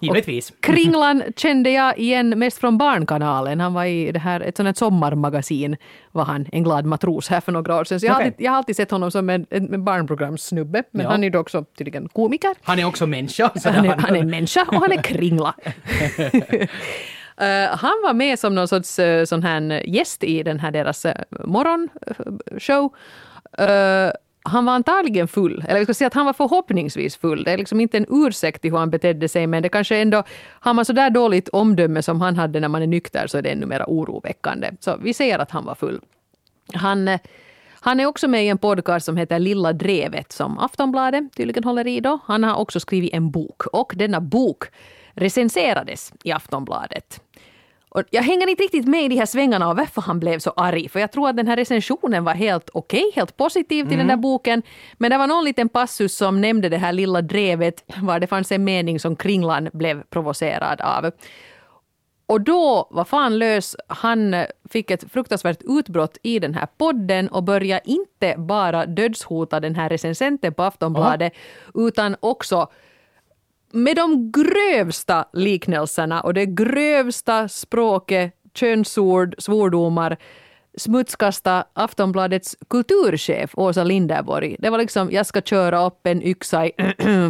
Givetvis. 0.00 0.52
Kringlan 0.60 1.22
kände 1.36 1.70
jag 1.70 1.98
igen 1.98 2.38
mest 2.38 2.58
från 2.58 2.78
Barnkanalen. 2.78 3.60
Han 3.60 3.74
var 3.74 3.84
i 3.84 4.12
det 4.12 4.18
här, 4.18 4.40
ett 4.40 4.56
sånt 4.56 4.66
här 4.66 4.74
sommarmagasin, 4.74 5.76
var 6.12 6.24
han, 6.24 6.46
en 6.52 6.64
glad 6.64 6.84
matros 6.84 7.28
här 7.28 7.40
för 7.40 7.52
några 7.52 7.76
år 7.76 7.84
sedan. 7.84 8.00
Så 8.00 8.06
jag, 8.06 8.12
har 8.12 8.20
Okej. 8.20 8.26
alltid, 8.26 8.46
jag 8.46 8.50
har 8.50 8.58
alltid 8.58 8.76
sett 8.76 8.90
honom 8.90 9.10
som 9.10 9.30
en, 9.30 9.46
en, 9.50 9.84
barnprogramssnubbe. 9.84 10.82
Men 10.90 11.04
Ja. 11.04 11.10
han 11.10 11.20
är 11.20 11.24
ju 11.24 11.30
då 11.30 11.38
också 11.38 11.64
tydligen 11.78 12.08
komiker. 12.08 12.54
Han 12.62 12.78
är 12.78 12.84
också 12.84 13.06
människa. 13.06 13.50
Han 13.64 13.84
är, 13.86 13.96
han- 13.96 14.16
är 14.16 14.24
människa 14.24 14.66
och 14.68 14.74
han 14.80 14.92
är 14.92 15.02
kringla. 15.02 15.54
Eh, 17.40 17.76
han 17.76 18.02
var 18.02 18.14
med 18.14 18.38
som 18.38 18.54
någon 18.54 18.68
sorts 18.68 18.98
uh, 18.98 19.24
sån 19.24 19.42
här 19.42 19.88
gäst 19.88 20.24
i 20.24 20.42
den 20.42 20.60
här 20.60 20.70
deras 20.70 21.04
uh, 21.04 21.12
morgonshow. 21.44 22.94
Uh, 23.60 24.12
han 24.42 24.64
var 24.64 24.72
antagligen 24.72 25.28
full, 25.28 25.64
eller 25.68 25.78
vi 25.78 25.84
ska 25.84 25.94
säga 25.94 26.06
att 26.06 26.14
han 26.14 26.26
var 26.26 26.32
förhoppningsvis 26.32 27.16
full. 27.16 27.44
Det 27.44 27.52
är 27.52 27.58
liksom 27.58 27.80
inte 27.80 27.96
en 27.96 28.06
ursäkt 28.08 28.62
till 28.62 28.70
hur 28.70 28.78
han 28.78 28.90
betedde 28.90 29.28
sig, 29.28 29.46
men 29.46 29.62
det 29.62 29.68
kanske 29.68 29.96
ändå, 29.96 30.22
har 30.48 30.74
man 30.74 30.84
så 30.84 30.92
där 30.92 31.10
dåligt 31.10 31.48
omdöme 31.48 32.02
som 32.02 32.20
han 32.20 32.36
hade 32.36 32.60
när 32.60 32.68
man 32.68 32.82
är 32.82 32.86
nykter 32.86 33.26
så 33.26 33.38
är 33.38 33.42
det 33.42 33.48
ännu 33.48 33.66
mer 33.66 33.84
oroväckande. 33.86 34.70
Så 34.80 34.96
vi 34.96 35.14
säger 35.14 35.38
att 35.38 35.50
han 35.50 35.64
var 35.64 35.74
full. 35.74 36.00
Han, 36.74 37.08
eh, 37.08 37.20
han 37.80 38.00
är 38.00 38.06
också 38.06 38.28
med 38.28 38.44
i 38.44 38.48
en 38.48 38.58
podcast 38.58 39.06
som 39.06 39.16
heter 39.16 39.38
Lilla 39.38 39.72
Drevet 39.72 40.32
som 40.32 40.58
Aftonbladet 40.58 41.24
tydligen 41.36 41.64
håller 41.64 41.86
i 41.86 42.00
då. 42.00 42.18
Han 42.24 42.44
har 42.44 42.54
också 42.54 42.80
skrivit 42.80 43.14
en 43.14 43.30
bok 43.30 43.66
och 43.66 43.92
denna 43.96 44.20
bok 44.20 44.64
recenserades 45.14 46.12
i 46.24 46.32
Aftonbladet. 46.32 47.20
Och 47.92 48.02
jag 48.10 48.22
hänger 48.22 48.50
inte 48.50 48.62
riktigt 48.62 48.86
med 48.86 49.04
i 49.04 49.08
de 49.08 49.16
här 49.16 49.26
svängarna 49.26 49.68
och 49.68 49.76
varför 49.76 50.02
han 50.02 50.20
blev 50.20 50.38
så 50.38 50.50
arg. 50.50 50.88
För 50.88 51.00
jag 51.00 51.12
tror 51.12 51.28
att 51.28 51.36
den 51.36 51.46
här 51.46 51.56
recensionen 51.56 52.24
var 52.24 52.34
helt 52.34 52.70
okej, 52.72 53.00
okay, 53.00 53.12
helt 53.14 53.36
positiv 53.36 53.88
till 53.88 53.98
den 53.98 54.06
där 54.06 54.16
boken. 54.16 54.62
Men 54.98 55.10
det 55.10 55.18
var 55.18 55.26
någon 55.26 55.44
liten 55.44 55.68
passus 55.68 56.16
som 56.16 56.40
nämnde 56.40 56.68
det 56.68 56.78
här 56.78 56.92
lilla 56.92 57.22
drevet 57.22 57.84
var 58.02 58.20
det 58.20 58.26
fanns 58.26 58.52
en 58.52 58.64
mening 58.64 59.00
som 59.00 59.16
Kringlan 59.16 59.68
blev 59.72 60.02
provocerad 60.02 60.80
av. 60.80 61.10
Och 62.26 62.40
då 62.40 62.88
var 62.90 63.04
fan 63.04 63.38
lös. 63.38 63.76
Han 63.86 64.36
fick 64.70 64.90
ett 64.90 65.12
fruktansvärt 65.12 65.62
utbrott 65.62 66.18
i 66.22 66.38
den 66.38 66.54
här 66.54 66.66
podden 66.78 67.28
och 67.28 67.42
började 67.42 67.90
inte 67.90 68.34
bara 68.38 68.86
dödshota 68.86 69.60
den 69.60 69.74
här 69.74 69.88
recensenten 69.88 70.54
på 70.54 70.62
Aftonbladet 70.62 71.32
utan 71.74 72.16
också 72.20 72.68
med 73.72 73.96
de 73.96 74.32
grövsta 74.32 75.24
liknelserna 75.32 76.20
och 76.20 76.34
det 76.34 76.46
grövsta 76.46 77.48
språket, 77.48 78.34
könsord, 78.54 79.34
svordomar 79.38 80.18
smutskasta 80.74 81.64
Aftonbladets 81.72 82.56
kulturchef 82.68 83.50
Åsa 83.54 83.84
Linderborg. 83.84 84.56
Det 84.58 84.70
var 84.70 84.78
liksom, 84.78 85.10
jag 85.12 85.26
ska 85.26 85.40
köra 85.42 85.86
upp 85.86 86.06
en 86.06 86.22
yxa 86.22 86.66
i 86.66 86.72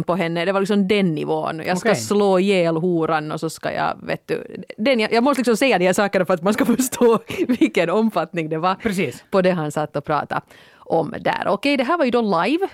på 0.05 0.15
henne. 0.15 0.45
Det 0.45 0.51
var 0.51 0.59
liksom 0.59 0.87
den 0.87 1.15
nivån. 1.15 1.61
Jag 1.65 1.77
ska 1.77 1.89
okay. 1.89 2.01
slå 2.01 2.39
ihjäl 2.39 2.77
horan 2.77 3.31
och 3.31 3.39
så 3.39 3.49
ska 3.49 3.73
jag, 3.73 3.97
vet 4.03 4.27
du. 4.27 4.63
Den, 4.77 4.99
jag, 4.99 5.13
jag 5.13 5.23
måste 5.23 5.39
liksom 5.39 5.57
säga 5.57 5.77
de 5.77 5.85
här 5.85 5.93
sakerna 5.93 6.25
för 6.25 6.33
att 6.33 6.43
man 6.43 6.53
ska 6.53 6.65
förstå 6.75 7.19
vilken 7.47 7.89
omfattning 7.89 8.49
det 8.49 8.57
var 8.57 8.75
Precis. 8.75 9.23
på 9.31 9.41
det 9.41 9.51
han 9.51 9.71
satt 9.71 9.95
och 9.95 10.05
pratade 10.05 10.41
om 10.75 11.15
där. 11.19 11.43
Okej, 11.47 11.77
det 11.77 11.83
här 11.83 11.97
var 11.97 12.05
ju 12.05 12.11
då 12.11 12.43
live, 12.43 12.67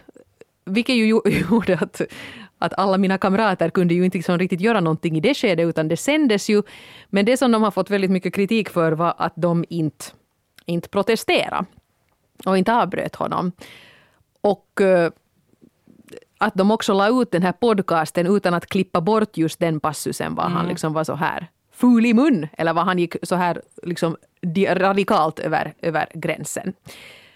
vilket 0.66 0.96
ju 0.96 1.08
gjorde 1.50 1.78
att 1.82 2.02
att 2.58 2.74
alla 2.78 2.98
mina 2.98 3.18
kamrater 3.18 3.70
kunde 3.70 3.94
ju 3.94 4.06
inte 4.06 4.18
liksom 4.18 4.38
riktigt 4.38 4.62
göra 4.62 4.80
någonting 4.80 5.18
i 5.18 5.20
det 5.20 5.34
skedet 5.34 5.68
utan 5.68 5.88
det 5.88 5.98
sändes 5.98 6.50
ju. 6.50 6.64
Men 7.10 7.26
det 7.26 7.38
som 7.38 7.52
de 7.52 7.64
har 7.64 7.72
fått 7.72 7.90
väldigt 7.90 8.12
mycket 8.12 8.34
kritik 8.34 8.70
för 8.70 8.92
var 8.92 9.14
att 9.18 9.34
de 9.36 9.66
inte 9.70 10.06
inte 10.66 10.90
protestera 10.90 11.66
och 12.46 12.58
inte 12.58 12.74
avbröt 12.74 13.16
honom. 13.16 13.52
Och 14.42 14.82
uh, 14.82 15.10
att 16.38 16.54
de 16.54 16.72
också 16.72 16.94
la 16.94 17.22
ut 17.22 17.32
den 17.32 17.44
här 17.44 17.52
podcasten 17.52 18.28
utan 18.28 18.54
att 18.54 18.66
klippa 18.66 19.02
bort 19.02 19.38
just 19.38 19.60
den 19.60 19.80
passusen 19.80 20.36
var 20.36 20.46
mm. 20.46 20.58
han 20.58 20.68
liksom 20.68 20.94
var 20.94 21.04
så 21.04 21.16
här 21.16 21.48
ful 21.72 22.06
i 22.06 22.14
mun 22.14 22.48
eller 22.58 22.74
var 22.74 22.84
han 22.84 23.00
gick 23.00 23.16
så 23.24 23.36
här 23.36 23.62
liksom 23.84 24.18
radikalt 24.70 25.40
över, 25.40 25.74
över 25.82 26.10
gränsen. 26.14 26.74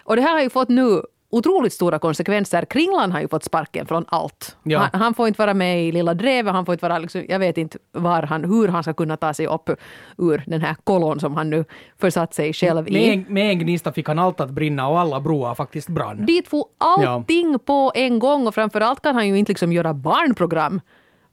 Och 0.04 0.16
det 0.16 0.22
här 0.22 0.34
har 0.34 0.42
ju 0.42 0.50
fått 0.50 0.70
nu 0.70 1.02
otroligt 1.32 1.74
stora 1.74 2.00
konsekvenser. 2.00 2.66
Kringlan 2.66 3.12
har 3.12 3.22
ju 3.22 3.28
fått 3.28 3.44
sparken 3.44 3.86
från 3.86 4.06
allt. 4.08 4.58
Ja. 4.64 4.80
Han, 4.80 5.02
han, 5.02 5.14
får 5.14 5.28
inte 5.28 5.42
vara 5.42 5.54
med 5.54 5.88
i 5.88 5.92
Lilla 5.92 6.14
Drevet, 6.14 6.54
han 6.54 6.66
får 6.66 6.74
inte 6.74 6.86
vara, 6.86 7.00
liksom, 7.00 7.26
jag 7.30 7.40
vet 7.40 7.58
inte 7.58 7.78
var 7.92 8.24
han, 8.24 8.46
hur 8.46 8.68
han 8.68 8.84
ska 8.84 8.94
kunna 8.94 9.18
ta 9.18 9.34
sig 9.34 9.48
upp 9.48 9.70
ur 10.18 10.44
den 10.48 10.62
här 10.62 10.76
kolon 10.84 11.20
som 11.20 11.36
han 11.36 11.50
nu 11.50 11.66
försatt 12.00 12.34
sig 12.34 12.54
själv 12.54 12.88
i. 12.88 12.92
Med 12.92 13.14
en, 13.14 13.34
med 13.34 13.52
en 13.52 13.60
gnista 13.60 13.94
fick 13.94 14.08
han 14.08 14.20
allt 14.20 14.40
att 14.40 14.50
brinna 14.50 14.88
och 14.88 15.00
alla 15.00 15.20
broar 15.20 15.56
faktiskt 15.56 15.90
brann. 15.90 16.26
Dit 16.26 16.48
får 16.48 16.66
allting 16.78 17.52
ja. 17.52 17.60
på 17.66 17.92
en 17.96 18.20
gång 18.20 18.48
och 18.48 18.56
framförallt 18.56 19.02
kan 19.02 19.16
han 19.16 19.28
ju 19.28 19.38
inte 19.38 19.52
liksom 19.52 19.74
göra 19.74 19.94
barnprogram. 19.94 20.82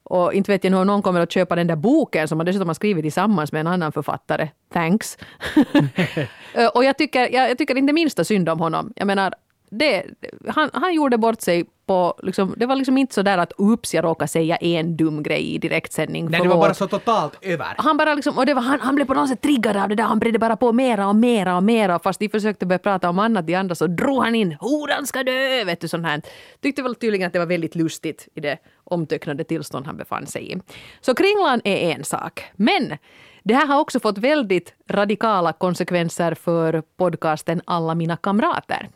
Och 0.02 0.34
inte 0.34 0.52
vet 0.52 0.64
jag 0.64 0.70
hur 0.70 0.84
någon 0.84 1.02
kommer 1.02 1.20
att 1.20 1.32
köpa 1.32 1.56
den 1.56 1.66
där 1.66 1.76
boken 1.76 2.28
som 2.28 2.38
han 2.38 2.46
dessutom 2.46 2.68
har 2.68 2.74
skrivit 2.74 3.04
tillsammans 3.04 3.52
med 3.52 3.60
en 3.60 3.66
annan 3.66 3.92
författare. 3.92 4.48
Thanks. 4.72 5.18
och 6.74 6.84
jag 6.84 6.98
tycker, 6.98 7.20
jag, 7.20 7.50
jag 7.50 7.58
tycker 7.58 7.78
inte 7.78 7.92
minsta 7.92 8.24
synd 8.24 8.48
om 8.48 8.60
honom. 8.60 8.92
Jag 8.96 9.06
menar, 9.06 9.34
det, 9.70 10.04
han, 10.48 10.70
han 10.72 10.94
gjorde 10.94 11.18
bort 11.18 11.40
sig 11.40 11.64
på, 11.86 12.14
liksom, 12.22 12.54
det 12.56 12.66
var 12.66 12.76
liksom 12.76 12.98
inte 12.98 13.14
så 13.14 13.22
där 13.22 13.38
att 13.38 13.52
ups, 13.58 13.94
jag 13.94 14.04
råkade 14.04 14.28
säga 14.28 14.56
en 14.56 14.96
dum 14.96 15.22
grej 15.22 15.54
i 15.54 15.58
direktsändning. 15.58 16.30
Nej, 16.30 16.40
det 16.40 16.48
var 16.48 16.56
bara 16.56 16.74
så 16.74 16.88
totalt 16.88 17.38
över. 17.42 17.74
Han 17.78 17.96
bara 17.96 18.14
liksom, 18.14 18.38
och 18.38 18.46
det 18.46 18.54
var, 18.54 18.62
han, 18.62 18.80
han 18.80 18.94
blev 18.94 19.04
på 19.04 19.14
något 19.14 19.28
sätt 19.28 19.40
triggad 19.40 19.76
av 19.76 19.88
det 19.88 19.94
där, 19.94 20.04
han 20.04 20.18
bredde 20.18 20.38
bara 20.38 20.56
på 20.56 20.72
mera 20.72 21.08
och 21.08 21.16
mera 21.16 21.56
och 21.56 21.62
mera. 21.62 21.98
Fast 21.98 22.20
de 22.20 22.28
försökte 22.28 22.66
börja 22.66 22.78
prata 22.78 23.08
om 23.08 23.18
annat, 23.18 23.46
de 23.46 23.54
andra 23.54 23.74
så 23.74 23.86
drog 23.86 24.22
han 24.24 24.34
in, 24.34 24.56
horan 24.60 25.06
ska 25.06 25.22
dö, 25.22 25.64
vet 25.64 25.80
du 25.80 25.88
sånt 25.88 26.06
här. 26.06 26.22
Tyckte 26.60 26.82
väl 26.82 26.94
tydligen 26.94 27.26
att 27.26 27.32
det 27.32 27.38
var 27.38 27.46
väldigt 27.46 27.74
lustigt 27.74 28.28
i 28.34 28.40
det 28.40 28.58
omtöcknade 28.84 29.44
tillstånd 29.44 29.86
han 29.86 29.96
befann 29.96 30.26
sig 30.26 30.52
i. 30.52 30.56
Så 31.00 31.14
Kringlan 31.14 31.60
är 31.64 31.94
en 31.94 32.04
sak. 32.04 32.44
Men 32.56 32.98
det 33.42 33.54
här 33.54 33.66
har 33.66 33.80
också 33.80 34.00
fått 34.00 34.18
väldigt 34.18 34.74
radikala 34.90 35.52
konsekvenser 35.52 36.34
för 36.34 36.82
podcasten 36.96 37.60
Alla 37.64 37.94
mina 37.94 38.16
kamrater. 38.16 38.88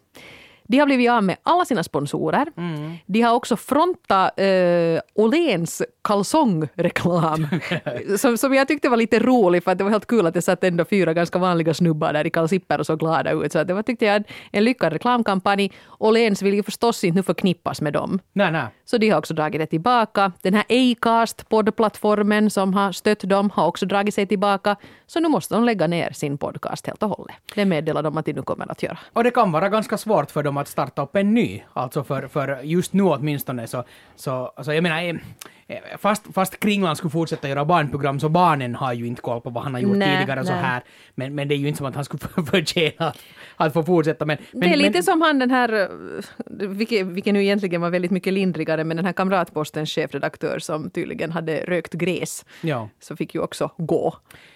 De 0.73 0.79
har 0.79 0.87
blivit 0.87 1.11
av 1.11 1.25
med 1.25 1.37
alla 1.43 1.65
sina 1.65 1.83
sponsorer. 1.83 2.47
Mm. 2.57 2.93
De 3.07 3.21
har 3.21 3.35
också 3.35 3.57
frontat 3.57 4.41
eh, 4.41 5.01
Åhléns 5.15 5.83
kalsongreklam. 6.05 7.47
som, 8.19 8.39
som 8.39 8.55
jag 8.55 8.69
tyckte 8.69 8.89
var 8.89 8.97
lite 8.97 9.19
rolig 9.19 9.65
för 9.65 9.71
att 9.73 9.79
det 9.79 9.85
var 9.85 9.91
helt 9.91 10.07
kul 10.07 10.27
att 10.27 10.35
det 10.35 10.43
satt 10.43 10.65
ändå 10.65 10.85
fyra 10.85 11.15
ganska 11.15 11.39
vanliga 11.39 11.75
snubbar 11.75 12.13
där 12.13 12.27
i 12.27 12.31
kalsipper 12.31 12.79
och 12.79 12.87
så 12.87 12.97
glada 12.97 13.33
ut. 13.33 13.53
Så 13.53 13.65
det 13.65 13.75
var 13.75 13.83
tyckte 13.83 14.05
jag 14.05 14.25
en 14.53 14.65
lyckad 14.65 14.93
reklamkampanj. 14.93 15.73
Åhléns 15.99 16.43
vill 16.43 16.55
ju 16.55 16.63
förstås 16.63 17.05
inte 17.05 17.17
nu 17.17 17.23
förknippas 17.23 17.81
med 17.81 17.93
dem. 17.93 18.21
Nej, 18.33 18.53
nej. 18.53 18.67
Så 18.85 18.99
de 18.99 19.11
har 19.11 19.19
också 19.19 19.35
dragit 19.35 19.61
det 19.61 19.67
tillbaka. 19.67 20.33
Den 20.43 20.55
här 20.55 20.65
Acast, 20.69 21.49
poddplattformen 21.49 22.51
som 22.51 22.75
har 22.75 22.93
stött 22.93 23.21
dem, 23.21 23.51
har 23.51 23.67
också 23.67 23.87
dragit 23.87 24.15
sig 24.15 24.27
tillbaka. 24.27 24.77
Så 25.07 25.21
nu 25.21 25.29
måste 25.29 25.55
de 25.55 25.65
lägga 25.65 25.87
ner 25.87 26.13
sin 26.13 26.39
podcast 26.39 26.87
helt 26.87 27.03
och 27.03 27.09
hållet. 27.09 27.37
Det 27.55 27.65
meddelar 27.65 28.03
de 28.03 28.17
att 28.17 28.25
de 28.25 28.33
nu 28.33 28.43
kommer 28.43 28.71
att 28.71 28.83
göra. 28.83 28.99
Och 29.13 29.25
det 29.25 29.31
kan 29.31 29.53
vara 29.53 29.69
ganska 29.69 29.99
svårt 29.99 30.31
för 30.31 30.43
dem 30.43 30.57
att 30.63 30.69
starta 30.69 31.03
upp 31.03 31.17
en 31.17 31.35
ny. 31.35 31.63
Alltså 31.73 32.05
för, 32.05 32.29
för 32.29 32.61
just 32.63 32.93
nu 32.93 33.03
åtminstone 33.03 33.67
så, 33.67 33.85
så 34.17 34.53
alltså 34.57 34.75
jag 34.75 34.83
menar, 34.83 35.21
eh, 35.67 35.79
fast, 35.99 36.35
fast 36.35 36.61
Kringland 36.61 36.97
skulle 36.97 37.11
fortsätta 37.11 37.49
göra 37.49 37.65
barnprogram 37.65 38.21
så 38.21 38.29
barnen 38.29 38.75
har 38.75 38.93
ju 38.93 39.07
inte 39.07 39.23
koll 39.23 39.41
på 39.41 39.51
vad 39.51 39.65
han 39.65 39.75
har 39.75 39.81
gjort 39.81 39.97
nej, 39.97 40.19
tidigare 40.19 40.41
och 40.41 40.47
så 40.47 40.53
här. 40.53 40.83
Men, 41.15 41.35
men 41.35 41.49
det 41.49 41.55
är 41.55 41.57
ju 41.57 41.69
inte 41.69 41.79
som 41.79 41.87
att 41.87 41.95
han 41.95 42.05
skulle 42.05 42.23
förtjäna 42.51 43.13
att 43.57 43.73
få 43.73 43.83
fortsätta. 43.83 44.25
Men, 44.25 44.39
men, 44.53 44.61
det 44.61 44.75
är 44.75 44.77
lite 44.77 44.91
men, 44.91 45.03
som 45.03 45.23
han 45.23 45.39
den 45.39 45.51
här, 45.51 45.73
eh, 45.73 46.69
vilket, 46.69 47.07
vilket 47.07 47.35
nu 47.35 47.43
egentligen 47.43 47.81
var 47.81 47.91
väldigt 47.91 48.11
mycket 48.11 48.33
lindrigare, 48.33 48.85
men 48.85 48.97
den 48.97 49.07
här 49.07 49.13
Kamratpostens 49.13 49.91
chefredaktör 49.91 50.59
som 50.59 50.91
tydligen 50.91 51.33
hade 51.33 51.65
rökt 51.65 51.93
gräs, 51.93 52.45
ja. 52.61 52.89
så 53.01 53.17
fick 53.17 53.35
ju 53.35 53.41
också 53.41 53.71
gå. 53.77 54.15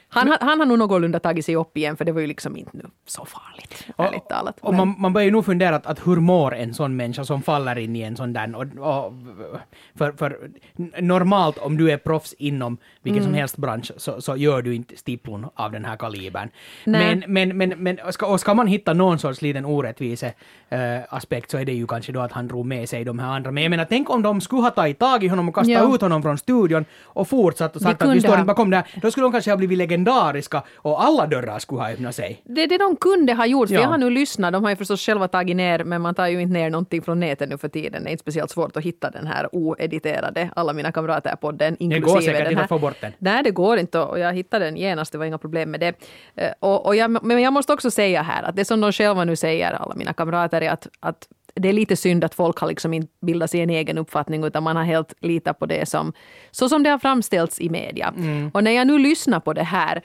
Han, 0.08 0.28
men, 0.28 0.38
han 0.40 0.58
har 0.58 0.66
nog 0.66 0.78
någorlunda 0.78 1.20
tagit 1.20 1.44
sig 1.44 1.56
upp 1.56 1.76
igen, 1.76 1.96
för 1.96 2.04
det 2.04 2.12
var 2.12 2.20
ju 2.20 2.26
liksom 2.26 2.56
inte 2.56 2.70
nu 2.76 2.84
så 3.06 3.24
farligt, 3.24 3.86
ärligt 3.98 4.28
talat. 4.28 4.58
Och 4.60 4.74
man, 4.74 4.94
man 4.98 5.12
börjar 5.12 5.24
ju 5.24 5.30
nog 5.30 5.44
fundera 5.44 5.76
att, 5.76 5.86
att 5.86 6.06
hur 6.06 6.16
mår 6.16 6.54
en 6.54 6.74
sån 6.74 6.96
människa 6.96 7.24
som 7.24 7.42
faller 7.42 7.78
in 7.78 7.96
i 7.96 8.00
en 8.00 8.16
sån 8.16 8.32
där... 8.32 8.56
Och, 8.56 8.66
och, 8.78 9.12
för, 9.94 10.12
för 10.12 10.50
normalt 11.02 11.58
om 11.58 11.76
du 11.76 11.90
är 11.90 11.96
proffs 11.96 12.32
inom 12.38 12.78
vilken 13.02 13.22
mm. 13.22 13.32
som 13.32 13.34
helst 13.34 13.56
bransch 13.56 13.92
så, 13.96 14.20
så 14.20 14.36
gör 14.36 14.62
du 14.62 14.74
inte 14.74 14.96
stiplon 14.96 15.46
av 15.54 15.72
den 15.72 15.84
här 15.84 15.96
kalibern. 15.96 16.50
Men, 16.84 17.24
men, 17.26 17.56
men, 17.56 17.68
men 17.68 17.98
ska, 18.10 18.26
och 18.26 18.40
ska 18.40 18.54
man 18.54 18.66
hitta 18.66 18.92
någon 18.92 19.18
sorts 19.18 19.42
liten 19.42 19.64
orättvise 19.64 20.32
äh, 20.68 20.78
aspekt 21.08 21.50
så 21.50 21.58
är 21.58 21.64
det 21.64 21.72
ju 21.72 21.86
kanske 21.86 22.12
då 22.12 22.20
att 22.20 22.32
han 22.32 22.48
drog 22.48 22.66
med 22.66 22.88
sig 22.88 23.04
de 23.04 23.18
här 23.18 23.28
andra. 23.28 23.50
Men 23.50 23.62
jag 23.62 23.70
menar, 23.70 23.86
tänk 23.88 24.10
om 24.10 24.22
de 24.22 24.40
skulle 24.40 24.62
ha 24.62 24.70
tagit 24.70 24.98
tag 24.98 25.24
i 25.24 25.28
honom 25.28 25.48
och 25.48 25.54
kastat 25.54 25.72
ja. 25.72 25.94
ut 25.94 26.00
honom 26.00 26.22
från 26.22 26.38
studion 26.38 26.84
och 27.02 27.28
fortsatt 27.28 27.76
och 27.76 27.82
sagt 27.82 28.02
att 28.02 28.16
vi 28.16 28.20
står 28.20 28.34
inte 28.34 28.44
bakom 28.44 28.70
det 28.70 28.76
här. 28.76 28.86
Då 29.02 29.10
skulle 29.10 29.24
de 29.24 29.32
kanske 29.32 29.50
ha 29.50 29.56
blivit 29.56 29.78
legendariska 29.96 30.62
och 30.76 31.04
alla 31.04 31.26
dörrar 31.26 31.58
skulle 31.58 31.80
ha 31.80 31.90
öppnat 31.90 32.14
sig. 32.14 32.42
Det 32.44 32.62
är 32.62 32.68
det 32.68 32.78
de 32.78 32.96
kunde 32.96 33.34
ha 33.34 33.46
gjort. 33.46 33.70
Ja. 33.70 33.80
Jag 33.80 33.88
har 33.88 33.98
nu 33.98 34.10
lyssnat, 34.10 34.52
de 34.52 34.62
har 34.62 34.70
ju 34.70 34.76
förstås 34.76 35.00
själva 35.00 35.28
tagit 35.28 35.56
ner, 35.56 35.84
men 35.84 36.02
man 36.02 36.14
tar 36.14 36.26
ju 36.26 36.40
inte 36.40 36.52
ner 36.52 36.70
någonting 36.70 37.02
från 37.02 37.20
nätet 37.20 37.48
nu 37.48 37.58
för 37.58 37.68
tiden. 37.68 38.04
Det 38.04 38.08
är 38.08 38.12
inte 38.12 38.22
speciellt 38.22 38.50
svårt 38.50 38.76
att 38.76 38.82
hitta 38.82 39.10
den 39.10 39.26
här 39.26 39.48
oediterade 39.52 40.50
Alla 40.56 40.72
mina 40.72 40.90
kamrater-podden. 40.90 41.76
Det 41.78 41.98
går 42.00 42.20
säkert 42.20 42.50
inte 42.50 42.62
att 42.62 42.68
få 42.68 42.78
bort 42.78 43.00
den. 43.00 43.12
Nej, 43.18 43.42
det 43.42 43.50
går 43.50 43.78
inte 43.78 43.98
och 43.98 44.18
jag 44.18 44.32
hittade 44.32 44.64
den 44.64 44.76
genast, 44.76 45.12
det 45.12 45.18
var 45.18 45.24
inga 45.24 45.38
problem 45.38 45.70
med 45.70 45.80
det. 45.80 45.94
Eh, 46.34 46.52
och, 46.60 46.86
och 46.86 46.96
jag, 46.96 47.24
men 47.24 47.42
jag 47.42 47.52
måste 47.52 47.72
också 47.72 47.90
säga 47.90 48.22
här 48.22 48.42
att 48.42 48.56
det 48.56 48.64
som 48.64 48.80
de 48.80 48.92
själva 48.92 49.24
nu 49.24 49.36
säger, 49.36 49.72
alla 49.72 49.94
mina 49.94 50.12
kamrater, 50.12 50.60
är 50.60 50.70
att, 50.70 50.88
att 51.00 51.28
det 51.56 51.68
är 51.68 51.72
lite 51.72 51.96
synd 51.96 52.24
att 52.24 52.34
folk 52.34 52.58
har 52.58 52.68
liksom 52.68 52.94
inte 52.94 53.12
bildat 53.20 53.50
sig 53.50 53.60
en 53.60 53.70
egen 53.70 53.98
uppfattning 53.98 54.44
utan 54.44 54.62
man 54.62 54.76
har 54.76 54.84
helt 54.84 55.14
litat 55.20 55.58
på 55.58 55.66
det 55.66 55.88
som 55.88 56.12
så 56.50 56.68
som 56.68 56.82
det 56.82 56.90
har 56.90 56.98
framställts 56.98 57.60
i 57.60 57.70
media. 57.70 58.14
Mm. 58.16 58.50
Och 58.54 58.64
när 58.64 58.70
jag 58.70 58.86
nu 58.86 58.98
lyssnar 58.98 59.40
på 59.40 59.52
det 59.52 59.62
här 59.62 60.02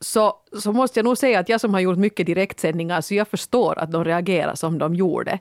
så, 0.00 0.34
så 0.62 0.72
måste 0.72 0.98
jag 0.98 1.04
nog 1.04 1.18
säga 1.18 1.38
att 1.38 1.48
jag 1.48 1.60
som 1.60 1.74
har 1.74 1.80
gjort 1.80 1.98
mycket 1.98 2.26
direktsändningar 2.26 3.00
så 3.00 3.14
jag 3.14 3.28
förstår 3.28 3.78
att 3.78 3.92
de 3.92 4.04
reagerar 4.04 4.54
som 4.54 4.78
de 4.78 4.94
gjorde 4.94 5.38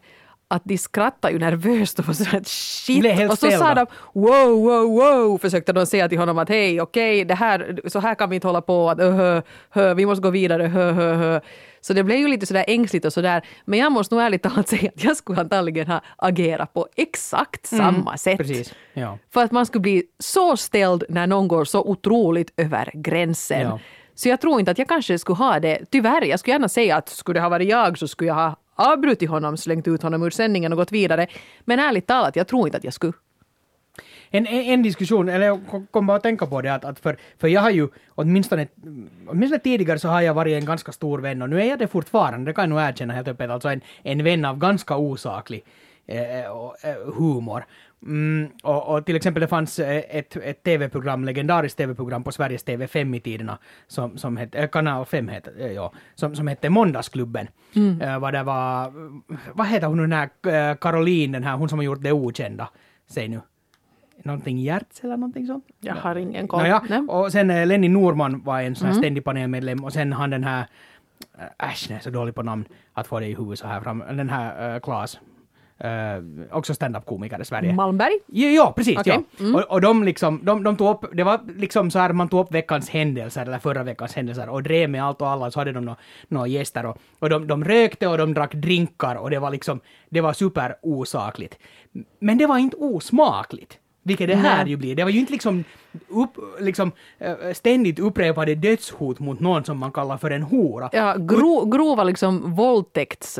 att 0.48 0.62
de 0.66 0.78
skrattade 0.78 1.34
ju 1.34 1.40
nervöst 1.40 2.00
och 2.00 2.06
var 2.06 2.14
så 2.14 2.38
att 2.38 2.48
shit. 2.48 3.32
Och 3.32 3.38
så 3.38 3.52
sa 3.52 3.74
de 3.74 3.86
wow, 4.14 4.50
wow, 4.50 4.90
wow, 4.90 5.38
försökte 5.38 5.74
de 5.74 5.86
säga 5.86 6.10
till 6.10 6.18
honom 6.18 6.38
att 6.38 6.50
hej, 6.50 6.82
okej, 6.82 7.16
okay, 7.16 7.24
det 7.24 7.36
här, 7.36 7.80
så 7.86 8.00
här 8.00 8.16
kan 8.16 8.30
vi 8.30 8.36
inte 8.36 8.48
hålla 8.48 8.62
på, 8.62 8.90
att, 8.90 8.98
hö, 8.98 9.42
hö, 9.70 9.94
vi 9.94 10.06
måste 10.06 10.22
gå 10.22 10.30
vidare, 10.30 10.64
hö, 10.64 10.92
hö, 10.92 11.14
hö. 11.14 11.40
Så 11.86 11.94
det 11.94 12.04
blev 12.04 12.18
ju 12.18 12.28
lite 12.28 12.46
sådär 12.46 12.66
ängsligt 12.68 13.06
och 13.06 13.14
sådär. 13.14 13.46
Men 13.66 13.80
jag 13.80 13.92
måste 13.92 14.16
nog 14.16 14.24
ärligt 14.24 14.44
talat 14.44 14.68
säga 14.74 14.92
att 14.96 15.04
jag 15.04 15.18
skulle 15.18 15.42
antagligen 15.42 15.88
ha 15.88 16.02
agerat 16.18 16.74
på 16.74 16.88
exakt 16.96 17.72
mm, 17.72 17.86
samma 17.86 18.10
mm, 18.10 18.18
sätt. 18.18 18.38
Precis, 18.38 18.74
ja. 18.94 19.18
För 19.34 19.44
att 19.44 19.52
man 19.52 19.66
skulle 19.66 19.82
bli 19.82 20.04
så 20.20 20.58
ställd 20.58 21.04
när 21.10 21.28
någon 21.28 21.48
går 21.48 21.66
så 21.66 21.82
otroligt 21.82 22.54
över 22.58 22.92
gränsen. 22.94 23.62
Ja. 23.62 23.80
Så 24.16 24.30
jag 24.30 24.42
tror 24.42 24.60
inte 24.60 24.72
att 24.72 24.78
jag 24.78 24.88
kanske 24.88 25.20
skulle 25.20 25.38
ha 25.38 25.60
det. 25.60 25.80
Tyvärr, 25.92 26.26
jag 26.26 26.40
skulle 26.40 26.54
gärna 26.54 26.70
säga 26.70 26.96
att 26.96 27.10
skulle 27.10 27.40
det 27.40 27.44
ha 27.44 27.50
varit 27.50 27.70
jag 27.70 27.98
så 27.98 28.08
skulle 28.08 28.28
jag 28.28 28.36
ha 28.36 28.56
avbrutit 28.76 29.30
honom, 29.30 29.58
slängt 29.58 29.88
ut 29.88 30.04
honom 30.04 30.24
ur 30.24 30.30
sändningen 30.30 30.72
och 30.72 30.78
gått 30.78 30.92
vidare. 30.92 31.28
Men 31.66 31.80
ärligt 31.80 32.08
talat, 32.08 32.36
jag 32.36 32.48
tror 32.48 32.68
inte 32.68 32.78
att 32.78 32.84
jag 32.84 32.94
skulle. 32.94 33.14
En, 34.38 34.48
en, 34.48 34.84
diskussion, 34.84 35.30
eller 35.30 35.46
jag 35.46 35.60
kom- 35.92 36.08
bara 36.08 36.18
att 36.18 36.24
tänka 36.24 36.46
på 36.46 36.62
det, 36.62 36.74
att, 36.74 36.86
att 36.86 37.00
för, 37.00 37.18
för 37.38 37.48
jag 37.48 37.62
har 37.62 37.70
ju 37.70 37.88
åtminstone, 38.10 38.68
åtminstone 39.28 39.60
tidigare 39.60 40.00
så 40.00 40.08
har 40.08 40.22
jag 40.22 40.34
varit 40.34 40.54
en 40.62 40.66
ganska 40.66 40.92
stor 40.92 41.20
vän, 41.20 41.42
och 41.42 41.50
nu 41.50 41.62
är 41.62 41.66
jag 41.66 41.80
det 41.80 41.88
fortfarande, 41.88 42.52
det 42.52 42.54
kan 42.54 42.62
jag 42.64 42.70
nog 42.70 42.80
erkänna 42.80 43.14
helt 43.14 43.28
öppet, 43.28 43.50
alltså 43.50 43.70
en, 43.70 43.82
en 44.04 44.24
vän 44.24 44.46
av 44.46 44.58
ganska 44.58 44.98
osaklig 44.98 45.64
eh, 46.08 46.40
eh, 46.40 46.46
humor. 47.18 47.66
Mm, 48.06 48.50
och, 48.64 48.96
och 48.96 49.06
till 49.06 49.16
exempel 49.16 49.42
det 49.42 49.48
fanns 49.48 49.80
eh, 49.80 50.04
ett, 50.10 50.36
ett 50.38 50.64
tv-program, 50.64 51.26
legendariskt 51.26 51.78
tv-program 51.78 52.24
på 52.24 52.32
Sveriges 52.32 52.66
TV5 52.66 53.16
i 53.16 53.20
tiderna, 53.20 53.58
som, 53.88 54.18
som 54.18 54.38
hette, 54.38 54.58
eh, 54.58 54.68
kanal 54.70 55.06
5 55.06 55.28
hette, 55.28 55.52
ja, 55.76 55.94
som, 56.16 56.36
som 56.36 56.48
hette 56.48 56.70
Måndagsklubben. 56.70 57.48
Eh, 58.02 58.20
vad 58.20 58.34
det 58.34 58.44
var, 58.44 58.94
vad 59.54 59.68
heter 59.68 59.88
hon 59.88 59.98
nu 59.98 60.04
den 60.04 60.12
här 60.14 60.76
Caroline, 60.76 61.32
den 61.32 61.44
här, 61.44 61.58
hon 61.58 61.70
som 61.70 61.80
har 61.80 61.84
gjort 61.84 62.04
Det 62.04 62.12
Okända, 62.12 62.70
säg 63.08 63.28
nu. 63.28 63.42
Någonting 64.24 64.58
Hjärts 64.58 65.04
eller 65.04 65.18
någonting 65.18 65.48
sånt? 65.48 65.66
Jag 65.80 65.96
har 65.96 66.16
ingen 66.16 66.48
koll. 66.48 66.64
Nej. 66.64 67.00
och 67.08 67.32
sen 67.32 67.50
eh, 67.50 67.68
Lenny 67.68 67.90
Norman 67.90 68.44
var 68.44 68.62
en 68.62 68.76
sån 68.76 68.88
här 68.88 68.94
ständig 68.94 69.24
panelmedlem 69.24 69.84
och 69.84 69.94
sen 69.94 70.14
han 70.14 70.30
den 70.30 70.44
här, 70.44 70.66
äsch, 71.58 71.88
jag 71.90 71.98
är 71.98 72.02
så 72.02 72.10
dålig 72.10 72.36
på 72.36 72.44
namn 72.44 72.66
att 72.94 73.08
få 73.08 73.20
det 73.20 73.28
i 73.28 73.36
huvudet 73.36 73.60
så 73.60 73.68
här 73.68 73.82
fram, 73.82 74.04
den 74.08 74.30
här 74.30 74.76
uh, 74.76 74.80
Klas, 74.80 75.20
eh, 75.78 75.90
också 76.52 76.74
stand-up-komiker 76.74 77.42
i 77.42 77.46
Sverige. 77.46 77.74
Malmberg? 77.74 78.20
Ja, 78.28 78.48
ja 78.48 78.74
precis. 78.76 78.98
Okej, 79.00 79.24
Ja. 79.38 79.56
Och, 79.56 79.72
och 79.72 79.82
de, 79.82 80.04
liksom, 80.04 80.40
de, 80.44 80.64
de 80.64 80.78
tog 80.78 80.90
upp, 80.90 81.06
det 81.14 81.24
var 81.24 81.40
liksom 81.58 81.92
så 81.92 82.00
här, 82.00 82.14
man 82.14 82.30
tog 82.30 82.40
upp 82.40 82.54
veckans 82.54 82.90
händelser, 82.90 83.42
eller 83.42 83.60
förra 83.60 83.84
veckans 83.84 84.16
händelser, 84.16 84.50
och 84.50 84.64
drev 84.64 84.90
med 84.90 85.04
allt 85.04 85.22
och 85.22 85.30
alla, 85.30 85.52
så 85.52 85.60
hade 85.60 85.72
de 85.72 85.86
några 85.86 85.98
nå 86.28 86.48
gäster, 86.48 86.86
och, 86.86 86.98
och 87.20 87.30
de, 87.30 87.48
de 87.48 87.64
rökte 87.64 88.08
och 88.08 88.18
de 88.18 88.34
drack 88.34 88.54
drinkar, 88.54 89.16
och 89.16 89.30
det 89.30 89.40
var 89.40 89.52
liksom, 89.52 89.80
det 90.10 90.22
var 90.22 90.34
super 90.34 90.76
osakligt. 90.82 91.58
Men 92.20 92.38
det 92.38 92.48
var 92.48 92.58
inte 92.58 92.78
osmakligt. 92.78 93.80
Vilket 94.08 94.28
det 94.28 94.36
här 94.36 94.64
Nej. 94.64 94.72
ju 94.72 94.78
blir. 94.78 94.96
Det 94.96 95.04
var 95.04 95.12
ju 95.12 95.20
inte 95.20 95.32
liksom, 95.32 95.64
upp, 96.08 96.38
liksom 96.60 96.92
eh, 97.18 97.34
ständigt 97.54 98.00
upprepade 98.00 98.56
dödshot 98.56 99.20
mot 99.20 99.40
någon 99.40 99.64
som 99.66 99.78
man 99.78 99.92
kallar 99.92 100.18
för 100.18 100.32
en 100.32 100.44
hora. 100.44 100.90
Ja, 100.94 101.16
gro, 101.18 101.66
grova 101.66 102.04
liksom 102.04 102.56
våldtäkts... 102.56 103.40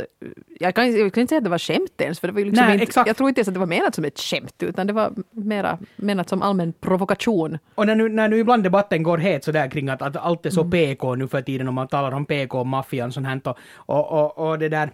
Jag 0.60 0.76
kan, 0.76 0.92
jag 0.92 1.14
kan 1.14 1.22
inte 1.22 1.30
säga 1.30 1.38
att 1.38 1.44
det 1.44 1.50
var 1.50 1.58
skämt 1.58 2.02
ens, 2.02 2.20
för 2.20 2.28
det 2.28 2.34
var 2.34 2.40
ju 2.40 2.46
liksom 2.46 2.66
Nej, 2.66 2.74
inte, 2.74 2.84
exakt. 2.84 3.08
jag 3.08 3.18
tror 3.18 3.30
inte 3.30 3.40
ens 3.40 3.48
att 3.48 3.54
det 3.54 3.60
var 3.60 3.68
menat 3.68 3.96
som 3.96 4.06
ett 4.06 4.20
skämt, 4.20 4.64
utan 4.64 4.88
det 4.88 4.94
var 4.94 5.14
mera 5.32 5.78
menat 5.96 6.30
som 6.30 6.42
allmän 6.42 6.74
provokation. 6.74 7.58
Och 7.76 7.86
när 7.86 7.96
nu, 7.96 8.10
när 8.10 8.28
nu 8.28 8.38
ibland 8.38 8.64
debatten 8.64 9.04
går 9.04 9.18
het 9.18 9.44
sådär 9.44 9.72
kring 9.72 9.90
att, 9.90 10.02
att 10.02 10.16
allt 10.16 10.46
är 10.46 10.50
så 10.50 10.64
PK 10.64 11.16
nu 11.16 11.28
för 11.28 11.42
tiden 11.42 11.68
och 11.68 11.74
man 11.74 11.88
talar 11.88 12.12
om 12.12 12.26
PK-maffian 12.26 13.12
sånt 13.12 13.28
här 13.28 13.42
och, 13.46 13.56
och, 13.86 14.38
och, 14.38 14.50
och 14.50 14.60
det 14.60 14.70
där. 14.70 14.90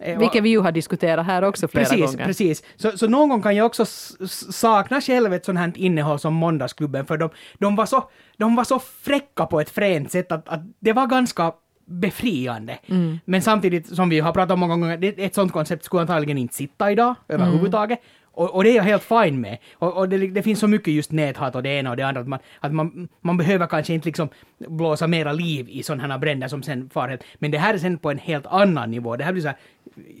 Eh, 0.00 0.18
Vilket 0.18 0.42
vi 0.42 0.48
ju 0.48 0.60
har 0.60 0.72
diskuterat 0.72 1.26
här 1.26 1.44
också 1.44 1.68
flera 1.68 1.84
Precis, 1.84 2.12
gånger. 2.12 2.26
precis. 2.26 2.62
Så, 2.76 2.98
så 2.98 3.08
någon 3.08 3.28
gång 3.28 3.42
kan 3.42 3.56
jag 3.56 3.66
också 3.66 3.84
sakna 4.50 5.00
själv 5.00 5.34
ett 5.34 5.44
sånt 5.44 5.58
här 5.58 5.72
innehåll 5.76 6.18
som 6.18 6.34
Måndagsklubben, 6.34 7.06
för 7.06 7.18
de, 7.18 7.30
de, 7.58 7.76
var, 7.76 7.86
så, 7.86 8.10
de 8.36 8.56
var 8.56 8.64
så 8.64 8.78
fräcka 8.78 9.46
på 9.46 9.60
ett 9.60 9.70
fränt 9.70 10.12
sätt 10.12 10.32
att, 10.32 10.48
att 10.48 10.60
det 10.80 10.92
var 10.92 11.06
ganska 11.06 11.52
befriande. 11.90 12.78
Mm. 12.86 13.18
Men 13.24 13.42
samtidigt, 13.42 13.96
som 13.96 14.08
vi 14.08 14.20
har 14.20 14.32
pratat 14.32 14.50
om 14.50 14.60
många 14.60 14.76
gånger, 14.76 15.14
ett 15.20 15.34
sånt 15.34 15.52
koncept 15.52 15.84
skulle 15.84 16.00
antagligen 16.00 16.38
inte 16.38 16.54
sitta 16.54 16.90
idag 16.90 17.14
överhuvudtaget. 17.28 18.00
Och, 18.32 18.54
och 18.54 18.64
det 18.64 18.70
är 18.70 18.76
jag 18.76 18.82
helt 18.82 19.02
fine 19.02 19.40
med. 19.40 19.58
Och, 19.74 19.96
och 19.96 20.08
det, 20.08 20.18
det 20.18 20.42
finns 20.42 20.58
så 20.58 20.66
mycket 20.66 20.94
just 20.94 21.12
näthat 21.12 21.54
och 21.54 21.62
det 21.62 21.68
ena 21.68 21.90
och 21.90 21.96
det 21.96 22.02
andra 22.02 22.20
att 22.20 22.28
man, 22.28 22.38
att 22.60 22.72
man, 22.72 23.08
man 23.20 23.36
behöver 23.36 23.66
kanske 23.66 23.94
inte 23.94 24.08
liksom 24.08 24.28
blåsa 24.58 25.06
mera 25.06 25.32
liv 25.32 25.68
i 25.70 25.82
sådana 25.82 26.14
här 26.14 26.18
bränder 26.18 26.48
som 26.48 26.62
sen 26.62 26.90
far 26.90 27.08
helt. 27.08 27.24
Men 27.38 27.50
det 27.50 27.58
här 27.58 27.74
är 27.74 27.78
sen 27.78 27.98
på 27.98 28.10
en 28.10 28.18
helt 28.18 28.46
annan 28.46 28.90
nivå. 28.90 29.16
Det 29.16 29.24
här 29.24 29.32
blir 29.32 29.42
så 29.42 29.48
här, 29.48 29.56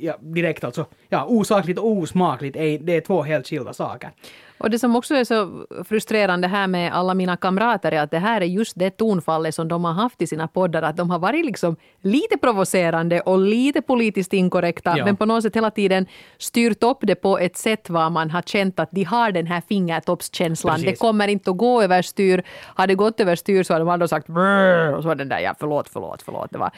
ja, 0.00 0.16
direkt 0.20 0.64
alltså, 0.64 0.86
ja, 1.08 1.24
osakligt 1.24 1.78
och 1.78 1.90
osmakligt, 1.90 2.56
är, 2.56 2.78
det 2.78 2.96
är 2.96 3.00
två 3.00 3.22
helt 3.22 3.48
skilda 3.48 3.72
saker. 3.72 4.10
Och 4.58 4.70
det 4.70 4.78
som 4.78 4.96
också 4.96 5.14
är 5.14 5.24
så 5.24 5.66
frustrerande 5.84 6.48
här 6.48 6.66
med 6.66 6.92
alla 6.92 7.14
mina 7.14 7.36
kamrater 7.36 7.92
är 7.92 8.00
att 8.00 8.10
det 8.10 8.18
här 8.18 8.40
är 8.40 8.44
just 8.44 8.72
det 8.78 8.90
tonfallet 8.90 9.54
som 9.54 9.68
de 9.68 9.84
har 9.84 9.92
haft 9.92 10.22
i 10.22 10.26
sina 10.26 10.48
poddar, 10.48 10.82
att 10.82 10.96
de 10.96 11.10
har 11.10 11.18
varit 11.18 11.46
liksom 11.46 11.76
lite 12.00 12.38
provocerande 12.38 13.20
och 13.20 13.38
lite 13.38 13.82
politiskt 13.82 14.32
inkorrekta, 14.32 14.94
Ja. 14.98 15.04
men 15.04 15.16
på 15.16 15.26
något 15.26 15.42
sätt 15.42 15.56
hela 15.56 15.70
tiden 15.70 16.06
styrt 16.38 16.82
upp 16.82 16.98
det 17.00 17.14
på 17.14 17.38
ett 17.38 17.56
sätt 17.56 17.90
var 17.90 18.10
man 18.10 18.30
har 18.30 18.42
känt 18.42 18.80
att 18.80 18.88
de 18.92 19.04
har 19.04 19.32
den 19.32 19.46
här 19.46 19.62
fingertoppskänslan. 19.68 20.74
Precis. 20.74 20.90
Det 20.90 20.96
kommer 20.96 21.28
inte 21.28 21.50
att 21.50 21.56
gå 21.56 21.82
överstyr. 21.82 22.42
Har 22.62 22.86
det 22.86 22.94
gått 22.94 23.20
överstyr 23.20 23.62
så 23.62 23.74
har 23.74 23.80
de 23.80 23.88
aldrig 23.88 24.08
sagt 24.10 24.26
brrr, 24.26 24.94
och 24.94 25.02
så 25.02 25.08
var 25.08 25.14
den 25.14 25.28
där 25.28 25.38
ja 25.38 25.54
förlåt, 25.58 25.88
förlåt, 25.88 26.22
förlåt. 26.22 26.50
Det 26.50 26.58
var, 26.58 26.70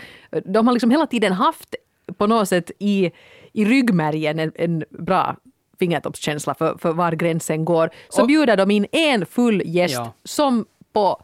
de 0.44 0.66
har 0.66 0.74
liksom 0.74 0.90
hela 0.90 1.06
tiden 1.06 1.32
haft 1.32 1.74
på 2.18 2.26
något 2.26 2.48
sätt 2.48 2.70
i, 2.78 3.10
i 3.52 3.64
ryggmärgen 3.64 4.38
en, 4.38 4.52
en 4.54 4.84
bra 4.90 5.36
fingertoppskänsla 5.78 6.54
för, 6.54 6.78
för 6.78 6.92
var 6.92 7.12
gränsen 7.12 7.64
går. 7.64 7.90
Så 8.08 8.20
Och- 8.22 8.28
bjuder 8.28 8.56
de 8.56 8.70
in 8.70 8.86
en 8.92 9.26
full 9.26 9.62
gäst 9.64 9.94
Ja. 9.94 10.12
som 10.24 10.66
på 10.92 11.22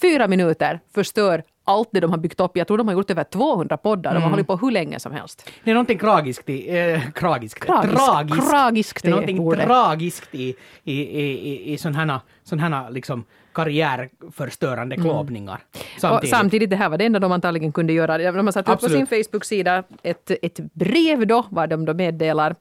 fyra 0.00 0.28
minuter 0.28 0.80
förstör 0.94 1.42
allt 1.66 1.88
det 1.92 2.00
de 2.00 2.10
har 2.10 2.18
byggt 2.18 2.40
upp. 2.40 2.56
Jag 2.56 2.66
tror 2.66 2.78
de 2.78 2.88
har 2.88 2.94
gjort 2.94 3.10
över 3.10 3.24
200 3.24 3.76
poddar. 3.76 4.10
Mm. 4.10 4.20
De 4.20 4.24
har 4.24 4.30
hållit 4.30 4.46
på 4.46 4.56
hur 4.56 4.70
länge 4.70 5.00
som 5.00 5.12
helst. 5.12 5.50
Det 5.64 5.70
är 5.70 5.74
någonting 5.74 5.98
tragiskt 5.98 6.48
i, 6.48 6.78
eh, 6.78 7.00
tragiskt, 7.10 7.60
Tragiskt. 7.66 7.96
tragiskt. 7.96 8.50
Tragiskt 8.50 9.02
det 9.02 9.08
är 9.08 9.10
någonting 9.10 9.40
ordet. 9.40 9.66
tragiskt 9.66 10.34
i, 10.34 10.54
i, 10.84 10.92
i, 10.92 11.22
i, 11.48 11.72
i 11.72 11.78
sådana 11.78 12.12
här, 12.12 12.20
sån 12.44 12.58
här 12.58 12.90
liksom 12.90 13.24
karriärförstörande 13.52 14.96
klåpningar. 14.96 15.60
Och 15.74 16.00
Samtidigt. 16.00 16.30
samtidigt, 16.36 16.70
det 16.70 16.76
här 16.76 16.88
var 16.88 16.98
det 16.98 17.04
enda 17.06 17.18
de 17.18 17.32
antagligen 17.32 17.72
kunde 17.72 17.92
göra. 17.92 18.18
De 18.32 18.46
har 18.46 18.52
satt 18.52 18.68
upp 18.68 18.80
på 18.80 18.88
sin 18.88 19.06
Facebook-sida 19.06 19.82
ett, 20.02 20.30
ett 20.42 20.60
brev 20.72 21.26
då, 21.26 21.44
vad 21.50 21.68
de 21.68 21.84
då 21.84 21.94
meddelar. 21.94 22.54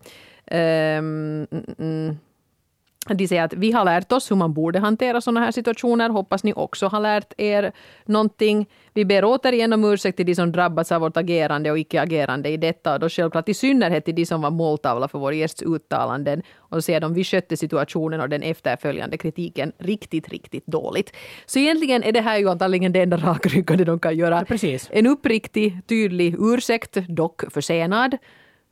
Ehm, 0.48 1.48
mm, 1.52 1.76
mm. 1.80 2.18
De 3.14 3.28
säger 3.28 3.44
att 3.44 3.54
vi 3.54 3.72
har 3.72 3.86
lärt 3.86 4.12
oss 4.12 4.32
hur 4.32 4.36
man 4.36 4.54
borde 4.54 4.80
hantera 4.80 5.22
sådana 5.22 5.40
här 5.40 5.52
situationer. 5.52 6.10
Hoppas 6.10 6.44
ni 6.44 6.54
också 6.54 6.88
har 6.88 7.00
lärt 7.00 7.34
er 7.38 7.72
någonting. 8.06 8.70
Vi 8.94 9.06
ber 9.06 9.26
återigen 9.26 9.74
om 9.74 9.86
ursäkt 9.86 10.18
till 10.18 10.26
de 10.26 10.36
som 10.36 10.52
drabbats 10.52 10.92
av 10.92 11.02
vårt 11.02 11.18
agerande 11.18 11.72
och 11.72 11.80
icke-agerande 11.80 12.50
i 12.50 12.58
detta. 12.58 12.94
Och 12.94 13.00
då 13.00 13.10
självklart 13.10 13.50
i 13.50 13.54
synnerhet 13.54 14.06
till 14.06 14.16
de 14.16 14.26
som 14.26 14.42
var 14.42 14.52
måltavla 14.52 15.08
för 15.08 15.20
vår 15.20 15.34
gästs 15.34 15.64
uttalanden. 15.64 16.42
Och 16.58 16.84
säger 16.84 17.00
de 17.00 17.14
vi 17.14 17.24
skötte 17.24 17.58
situationen 17.58 18.22
och 18.22 18.30
den 18.30 18.44
efterföljande 18.44 19.18
kritiken 19.18 19.72
riktigt, 19.78 20.30
riktigt 20.30 20.68
dåligt. 20.68 21.14
Så 21.46 21.60
egentligen 21.60 22.04
är 22.04 22.12
det 22.12 22.22
här 22.22 22.38
ju 22.38 22.50
antagligen 22.50 22.92
det 22.92 23.02
enda 23.02 23.18
rakryggade 23.18 23.86
de 23.86 24.00
kan 24.00 24.18
göra. 24.18 24.46
Precis. 24.46 24.90
En 24.92 25.08
uppriktig, 25.08 25.80
tydlig 25.88 26.36
ursäkt, 26.40 26.98
dock 27.08 27.54
försenad. 27.54 28.18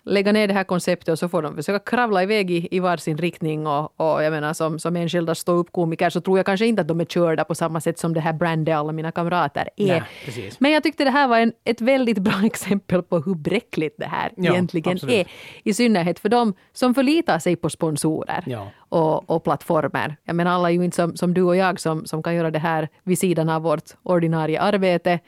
Lägga 0.06 0.32
ner 0.32 0.48
det 0.48 0.54
här 0.54 0.64
konceptet 0.64 1.10
och 1.10 1.20
så 1.20 1.30
får 1.30 1.42
de 1.42 1.56
försöka 1.56 1.80
kravla 1.80 2.24
iväg 2.24 2.52
i, 2.52 2.68
i 2.72 2.80
varsin 2.80 3.18
riktning. 3.18 3.68
Och, 3.68 3.94
och 4.02 4.24
jag 4.24 4.32
menar 4.32 4.54
som, 4.54 4.80
som 4.80 4.96
enskilda 4.96 5.36
ståuppkomiker 5.36 6.10
så 6.10 6.22
tror 6.22 6.40
jag 6.40 6.46
kanske 6.46 6.66
inte 6.66 6.82
att 6.82 6.88
de 6.88 7.02
är 7.02 7.06
körda 7.06 7.44
på 7.44 7.56
samma 7.56 7.82
sätt 7.82 8.00
som 8.00 8.14
det 8.14 8.20
här 8.20 8.34
Brandy, 8.34 8.72
alla 8.72 8.92
mina 8.92 9.12
kamrater, 9.12 9.70
är. 9.78 9.88
Nej. 9.88 10.52
Men 10.60 10.72
jag 10.72 10.84
tyckte 10.84 11.04
det 11.04 11.10
här 11.10 11.28
var 11.28 11.40
en, 11.40 11.54
ett 11.64 11.82
väldigt 11.82 12.18
bra 12.18 12.34
exempel 12.44 13.04
på 13.04 13.20
hur 13.20 13.36
bräckligt 13.36 13.96
det 13.98 14.06
här 14.06 14.32
Ja, 14.38 14.52
egentligen 14.52 14.94
absolut. 14.94 15.16
är. 15.16 15.28
I 15.64 15.74
synnerhet 15.74 16.20
för 16.20 16.30
de 16.30 16.54
som 16.74 16.94
förlitar 16.94 17.40
sig 17.40 17.56
på 17.56 17.70
sponsorer 17.70 18.44
Ja. 18.46 18.68
och, 18.78 19.30
och 19.30 19.44
plattformar. 19.44 20.16
Jag 20.24 20.36
menar 20.36 20.52
alla 20.52 20.70
är 20.70 20.74
ju 20.74 20.84
inte 20.84 20.96
som, 20.96 21.16
som 21.16 21.34
du 21.34 21.42
och 21.42 21.56
jag 21.56 21.80
som, 21.80 22.06
som 22.06 22.24
kan 22.24 22.36
göra 22.36 22.52
det 22.52 22.60
här 22.60 22.90
vid 23.04 23.20
sidan 23.20 23.50
av 23.50 23.62
vårt 23.62 23.84
ordinarie 24.04 24.62
arbete. 24.62 25.20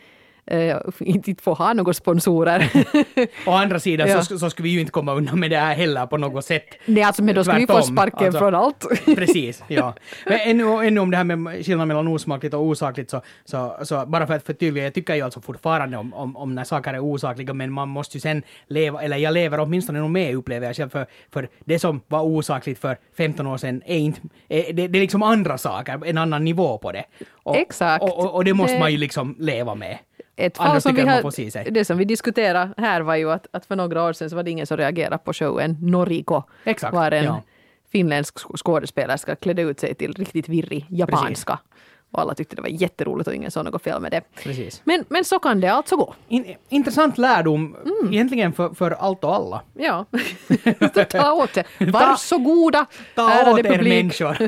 Uh, 0.54 0.76
inte 1.00 1.30
inte 1.30 1.44
få 1.44 1.54
ha 1.54 1.74
några 1.74 1.94
sponsorer. 1.94 2.70
Å 3.46 3.52
andra 3.52 3.80
sidan 3.80 4.10
Ja. 4.10 4.22
så, 4.24 4.40
så 4.40 4.50
skulle 4.50 4.64
vi 4.64 4.70
ju 4.70 4.80
inte 4.80 4.92
komma 4.92 5.14
undan 5.14 5.40
med 5.40 5.52
det 5.52 5.58
här 5.58 5.76
heller 5.76 6.06
på 6.06 6.18
något 6.18 6.46
sätt. 6.46 6.66
Nej, 6.86 7.04
alltså, 7.04 7.24
men 7.24 7.36
då 7.36 7.44
ska 7.44 7.54
vi 7.54 7.68
få 7.68 7.82
sparken 7.82 8.26
alltså. 8.26 8.40
från 8.40 8.56
allt. 8.56 8.86
Precis, 9.06 9.64
ja. 9.68 9.94
Men 10.26 10.40
ännu, 10.40 10.88
ännu 10.88 11.00
om 11.00 11.12
det 11.12 11.18
här 11.18 11.24
med 11.24 11.66
skillnaden 11.66 11.88
mellan 11.88 12.08
osmakligt 12.08 12.54
och 12.54 12.62
osakligt 12.62 13.10
så, 13.10 13.22
så, 13.46 13.78
så 13.84 14.06
bara 14.06 14.28
för 14.28 14.34
att 14.34 14.46
förtydliga, 14.46 14.84
jag 14.84 14.94
tycker 14.94 15.16
ju 15.16 15.22
alltså 15.22 15.42
fortfarande 15.42 15.98
om, 15.98 16.14
om, 16.14 16.38
om 16.38 16.56
när 16.56 16.64
saker 16.64 16.94
är 16.94 17.00
osakliga 17.00 17.54
men 17.54 17.72
man 17.72 17.90
måste 17.90 18.18
ju 18.18 18.22
sen 18.22 18.44
leva, 18.68 19.02
eller 19.02 19.18
jag 19.18 19.34
lever 19.34 19.60
åtminstone 19.60 20.00
nog 20.00 20.10
med 20.12 20.36
upplever 20.36 20.68
jag 20.68 20.76
själv 20.76 20.90
för, 20.90 21.06
för 21.34 21.50
det 21.66 21.80
som 21.80 22.02
var 22.08 22.22
osakligt 22.22 22.80
för 22.82 22.98
15 23.18 23.48
år 23.48 23.58
sedan 23.58 23.82
är 23.86 23.98
inte, 23.98 24.22
är, 24.50 24.74
det, 24.74 24.88
det 24.88 24.98
är 25.00 25.02
liksom 25.02 25.24
andra 25.24 25.58
saker, 25.58 26.02
en 26.06 26.18
annan 26.18 26.44
nivå 26.44 26.78
på 26.78 26.92
det. 26.92 27.04
Och, 27.44 27.56
Exakt. 27.58 28.04
Och, 28.04 28.20
och, 28.20 28.36
och 28.36 28.46
det 28.46 28.54
måste 28.54 28.74
Det- 28.74 28.80
man 28.80 28.92
ju 28.92 28.98
liksom 28.98 29.36
leva 29.40 29.76
med. 29.76 29.98
Ett 30.38 30.58
fall 30.58 30.68
Annars 30.68 30.84
som 30.84 30.96
vi 30.96 31.02
har, 31.02 31.72
det 31.72 31.86
som 31.86 31.98
vi 31.98 32.06
diskuterade 32.06 32.70
här 32.78 33.02
var 33.02 33.16
ju 33.16 33.32
att, 33.32 33.48
att 33.52 33.66
för 33.66 33.76
några 33.76 34.04
år 34.04 34.14
sedan 34.14 34.30
så 34.30 34.36
var 34.36 34.44
det 34.44 34.52
ingen 34.52 34.68
som 34.68 34.78
reagerade 34.78 35.18
på 35.18 35.34
showen 35.34 35.78
Noriko. 35.82 36.44
Exakt, 36.64 36.94
Var 36.94 37.12
en 37.12 37.24
ja. 37.26 37.42
finländsk 37.92 38.36
sk- 38.38 38.58
skådespelerska 38.58 39.36
klädde 39.36 39.62
ut 39.62 39.80
sig 39.80 39.96
till 39.96 40.14
riktigt 40.14 40.50
virrig 40.50 40.86
japanska. 40.90 41.60
Och 42.12 42.22
alla 42.22 42.36
tyckte 42.36 42.56
det 42.56 42.62
var 42.62 42.70
jätteroligt 42.70 43.28
och 43.28 43.36
ingen 43.36 43.52
såg 43.52 43.66
något 43.66 43.84
fel 43.84 44.02
med 44.02 44.12
det. 44.12 44.22
Precis. 44.44 44.82
Men, 44.84 45.06
men 45.10 45.26
så 45.26 45.40
kan 45.40 45.62
det 45.62 45.68
alltså 45.68 45.96
gå. 45.96 46.14
In, 46.28 46.56
intressant 46.70 47.18
lärdom 47.18 47.76
Mm. 47.86 48.14
egentligen 48.14 48.54
för, 48.54 48.70
för 48.70 48.92
allt 48.92 49.24
och 49.24 49.36
alla. 49.36 49.62
Ja. 49.74 50.06
Ta 51.10 51.32
åt 51.44 51.54
det. 51.54 51.64
Varsågoda, 51.80 52.86
Ta 53.16 53.32
ärade 53.32 53.52
åt 53.52 53.60
er 53.60 53.64
publik. 53.64 53.94
människor. 53.94 54.38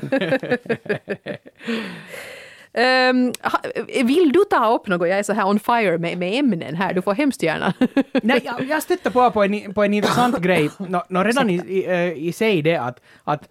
Ha- 3.41 3.83
vill 4.03 4.31
du 4.31 4.43
ta 4.49 4.75
upp 4.75 4.87
något? 4.87 5.07
Jag 5.07 5.19
är 5.19 5.23
så 5.23 5.33
här 5.33 5.47
on 5.47 5.59
fire 5.59 5.97
med, 5.97 6.17
med 6.17 6.39
ämnen 6.39 6.75
här. 6.75 6.93
Du 6.93 7.01
får 7.01 7.13
hemskt 7.13 7.43
gärna. 7.43 7.73
Nej, 8.23 8.41
jag, 8.45 8.63
jag 8.69 8.83
stötte 8.83 9.11
på, 9.11 9.31
på, 9.31 9.43
en, 9.43 9.73
på 9.73 9.83
en 9.83 9.93
intressant 9.93 10.37
grej. 10.41 10.69
Nå, 10.77 11.03
nå, 11.09 11.23
redan 11.23 11.49
i, 11.49 11.55
i, 11.55 11.85
eh, 11.85 12.27
i 12.27 12.31
sig 12.31 12.61
det 12.61 12.75
att, 12.75 13.01
att 13.23 13.49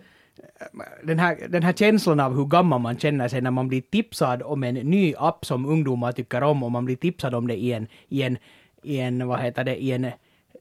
den 1.03 1.19
här, 1.19 1.39
den 1.49 1.63
här 1.63 1.73
känslan 1.73 2.21
av 2.21 2.37
hur 2.37 2.45
gammal 2.45 2.81
man 2.81 2.99
känner 2.99 3.29
sig 3.29 3.41
när 3.41 3.51
man 3.51 3.69
blir 3.69 3.81
tipsad 3.81 4.43
om 4.43 4.63
en 4.63 4.75
ny 4.75 5.15
app 5.19 5.45
som 5.45 5.67
ungdomar 5.67 6.13
tycker 6.13 6.43
om 6.43 6.63
och 6.63 6.73
man 6.73 6.85
blir 6.85 6.97
tipsad 6.97 7.35
om 7.35 7.47
det 7.47 7.55
i 7.55 7.73
en, 7.73 7.87
i 8.09 8.23
en, 8.23 8.39
i 8.83 8.99
en 8.99 9.29
vad 9.29 9.41
heter 9.41 9.65
det, 9.65 9.77
i 9.83 9.93
en 9.93 10.11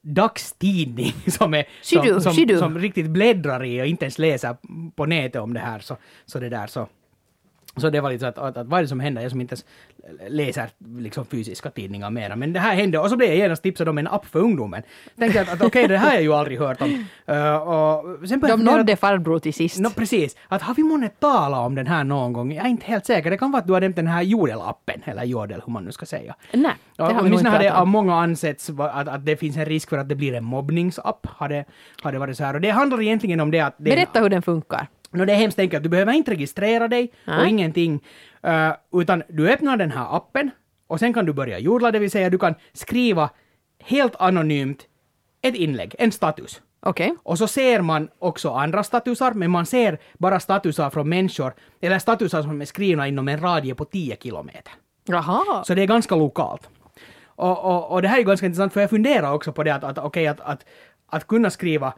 dagstidning 0.02 1.14
som, 1.28 1.54
är, 1.54 1.66
som, 1.82 2.22
som, 2.22 2.34
skidu. 2.34 2.58
som 2.58 2.80
riktigt 2.80 3.10
bläddrar 3.10 3.66
i 3.66 3.82
och 3.82 3.86
inte 3.86 4.06
ens 4.06 4.20
läser 4.20 4.56
på 4.96 5.06
nätet 5.06 5.42
om 5.42 5.54
det 5.54 5.60
här. 5.60 5.80
Så, 5.80 5.98
så 6.26 6.40
det 6.40 6.50
där 6.50 6.68
så. 6.68 6.88
Så 7.78 7.90
det 7.90 8.02
var 8.02 8.12
lite 8.12 8.20
så 8.20 8.26
att, 8.28 8.38
att, 8.38 8.58
att 8.58 8.68
vad 8.68 8.80
är 8.80 8.82
det 8.84 8.88
som 8.88 9.00
händer? 9.00 9.22
Jag 9.22 9.32
som 9.32 9.42
inte 9.42 9.54
ens 9.54 9.66
läser 10.28 10.70
liksom 10.98 11.26
fysiska 11.26 11.70
tidningar 11.70 12.10
mera. 12.10 12.36
Men 12.36 12.54
det 12.54 12.60
här 12.60 12.76
hände 12.76 13.00
och 13.00 13.10
så 13.10 13.18
blev 13.18 13.30
jag 13.30 13.38
genast 13.38 13.64
tipsad 13.64 13.90
om 13.90 13.98
en 13.98 14.08
app 14.08 14.26
för 14.26 14.40
ungdomen. 14.40 14.84
Tänkte 15.20 15.42
att, 15.42 15.54
att 15.54 15.62
okej, 15.62 15.88
det 15.88 15.98
här 15.98 16.08
har 16.08 16.14
jag 16.14 16.24
ju 16.24 16.34
aldrig 16.34 16.60
hört 16.60 16.82
om. 16.82 17.06
Uh, 17.30 17.56
och 17.56 18.30
sen 18.30 18.40
De 18.40 18.64
nådde 18.64 18.96
farbror 18.96 19.40
till 19.40 19.54
sist. 19.54 19.80
No, 19.80 19.90
precis. 19.90 20.36
Att 20.48 20.62
har 20.62 20.76
vi 20.76 20.84
månne 20.84 21.10
talat 21.10 21.60
om 21.60 21.76
den 21.76 21.88
här 21.88 22.04
någon 22.04 22.34
gång? 22.34 22.54
Jag 22.54 22.66
är 22.66 22.70
inte 22.70 22.86
helt 22.86 23.06
säker. 23.06 23.32
Det 23.32 23.38
kan 23.38 23.52
vara 23.52 23.62
att 23.62 23.68
du 23.68 23.74
har 23.74 23.82
nämnt 23.82 23.96
den 23.96 24.08
här 24.08 24.24
Jodel-appen, 24.24 25.02
eller 25.06 25.24
Jodel, 25.24 25.62
hur 25.66 25.74
man 25.74 25.84
nu 25.86 25.92
ska 25.92 26.06
säga. 26.06 26.36
Nej, 26.52 26.72
det 26.98 27.04
har 27.04 27.24
vi 27.24 27.30
nog 27.30 27.40
inte 27.40 27.52
pratat 27.52 27.74
av 27.74 27.88
många 27.88 28.16
ansetts 28.16 28.70
att, 28.70 29.08
att 29.08 29.26
det 29.26 29.38
finns 29.38 29.58
en 29.58 29.66
risk 29.66 29.90
för 29.90 29.98
att 29.98 30.10
det 30.10 30.16
blir 30.16 30.34
en 30.34 30.44
mobbningsapp. 30.44 31.28
Har 31.30 31.50
det, 31.50 31.66
har 32.02 32.12
det 32.12 32.20
varit 32.20 32.38
så 32.38 32.44
här. 32.44 32.54
Och 32.54 32.62
det 32.62 32.70
handlar 32.70 33.02
egentligen 33.02 33.40
om 33.40 33.52
det 33.52 33.60
att... 33.60 33.76
Det, 33.78 33.84
Berätta 33.84 34.20
hur 34.20 34.30
den 34.30 34.42
funkar. 34.42 34.88
No, 35.16 35.26
det 35.26 35.34
är 35.34 35.38
hemskt 35.38 35.60
enkelt. 35.60 35.84
Du 35.84 35.90
behöver 35.90 36.14
inte 36.14 36.32
registrera 36.32 36.88
dig 36.88 37.12
och 37.28 37.28
Nej. 37.28 37.50
ingenting. 37.50 38.04
eh, 38.44 38.72
utan 38.94 39.24
du 39.30 39.50
öppnar 39.50 39.78
den 39.78 39.92
här 39.92 40.16
appen 40.18 40.52
och 40.88 41.00
sen 41.00 41.14
kan 41.14 41.26
du 41.26 41.34
börja 41.34 41.60
jordla, 41.60 41.92
det 41.92 42.00
vill 42.00 42.12
säga 42.12 42.30
du 42.30 42.38
kan 42.38 42.56
skriva 42.74 43.30
helt 43.80 44.16
anonymt 44.20 44.86
ett 45.42 45.56
inlägg, 45.56 45.96
en 46.00 46.12
status. 46.12 46.62
Okej. 46.80 47.16
Och 47.24 47.38
så 47.38 47.48
ser 47.48 47.82
man 47.82 48.10
också 48.20 48.50
andra 48.50 48.84
statusar, 48.84 49.32
men 49.34 49.52
man 49.52 49.66
ser 49.66 49.98
bara 50.18 50.40
statusar 50.40 50.90
från 50.90 51.10
människor, 51.10 51.54
eller 51.82 52.00
statusar 52.00 52.42
som 52.42 52.62
är 52.62 52.66
skrivna 52.66 53.08
inom 53.08 53.28
en 53.28 53.40
radie 53.42 53.76
på 53.76 53.86
10 53.86 54.18
kilometer. 54.22 54.74
Jaha. 55.06 55.64
Så 55.64 55.74
det 55.74 55.82
är 55.82 55.88
ganska 55.88 56.16
lokalt. 56.16 56.70
Och, 57.26 57.66
och, 57.66 57.92
och 57.92 58.02
det 58.02 58.08
här 58.08 58.20
är 58.20 58.24
ganska 58.24 58.46
intressant, 58.46 58.74
för 58.74 58.82
jag 58.82 58.90
funderar 58.90 59.34
också 59.34 59.54
på 59.54 59.64
det 59.64 59.76
att, 59.76 59.84
att 59.84 59.98
okej, 59.98 60.28
att, 60.28 60.40
att, 60.40 60.66
att 61.08 61.28
kunna 61.28 61.50
skriva, 61.50 61.94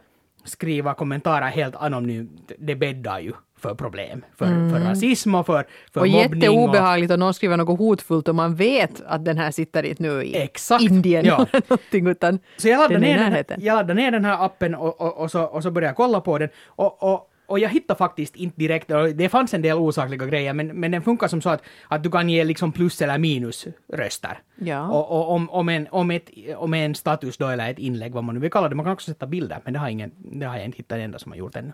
skriva 0.48 0.94
kommentarer 0.94 1.46
helt 1.48 1.76
anonymt, 1.76 2.52
det 2.58 2.74
bäddar 2.74 3.18
ju 3.20 3.32
för 3.58 3.74
problem. 3.74 4.24
För, 4.36 4.44
för 4.46 4.80
rasism 4.80 5.34
och 5.34 5.46
för, 5.46 5.66
för 5.92 6.00
och 6.00 6.08
mobbning. 6.08 6.40
jätteobehagligt 6.40 7.12
om 7.12 7.20
någon 7.20 7.34
skriver 7.34 7.56
något 7.56 7.78
hotfullt 7.78 8.28
och 8.28 8.34
man 8.34 8.54
vet 8.54 9.02
att 9.06 9.24
den 9.24 9.38
här 9.38 9.50
sitter 9.50 9.82
inte 9.82 10.02
nu 10.02 10.22
i 10.22 10.36
Exakt. 10.36 10.82
Indien 10.84 11.24
Ja. 11.24 11.34
eller 11.52 11.62
någonting 11.68 12.06
utan 12.06 12.38
Så 12.56 12.68
jag 12.68 12.78
laddade, 12.78 12.94
den 12.94 13.32
ner 13.32 13.44
den, 13.48 13.64
jag 13.64 13.74
laddade 13.76 13.94
ner 13.94 14.10
den 14.10 14.24
här 14.24 14.44
appen 14.44 14.74
och, 14.74 15.00
och, 15.00 15.16
och, 15.20 15.30
så, 15.30 15.42
och 15.42 15.62
så 15.62 15.70
började 15.70 15.88
jag 15.88 15.96
kolla 15.96 16.20
på 16.20 16.38
den. 16.38 16.48
Och, 16.66 17.02
och, 17.02 17.27
och 17.48 17.58
jag 17.58 17.68
hittade 17.68 17.98
faktiskt 17.98 18.36
inte 18.36 18.60
direkt, 18.60 18.90
och 18.90 19.08
det 19.08 19.28
fanns 19.28 19.54
en 19.54 19.62
del 19.62 19.76
osakliga 19.76 20.26
grejer, 20.26 20.52
men, 20.52 20.66
men 20.66 20.90
den 20.90 21.02
funkar 21.02 21.28
som 21.28 21.42
så 21.42 21.50
att, 21.50 21.62
att 21.88 22.02
du 22.02 22.10
kan 22.10 22.28
ge 22.28 22.44
liksom 22.44 22.72
plus 22.72 23.02
eller 23.02 23.18
minus 23.18 23.66
röster. 23.92 24.38
Ja. 24.56 24.88
Och, 24.88 25.10
och 25.10 25.30
om, 25.34 25.50
om, 25.50 25.68
en, 25.68 25.88
om, 25.90 26.10
ett, 26.10 26.30
om 26.56 26.74
en 26.74 26.94
status 26.94 27.36
då, 27.36 27.46
eller 27.46 27.70
ett 27.70 27.78
inlägg, 27.78 28.12
vad 28.12 28.24
man 28.24 28.34
nu 28.34 28.40
vill 28.40 28.50
kalla 28.50 28.68
det, 28.68 28.74
man 28.74 28.84
kan 28.84 28.92
också 28.92 29.10
sätta 29.10 29.26
bilder, 29.26 29.60
men 29.64 29.72
det 29.72 29.78
har, 29.78 29.88
ingen, 29.88 30.12
det 30.16 30.46
har 30.46 30.56
jag 30.56 30.64
inte 30.64 30.76
hittat 30.76 30.96
en 30.96 31.04
enda 31.04 31.18
som 31.18 31.32
har 31.32 31.38
gjort 31.38 31.56
ännu. 31.56 31.72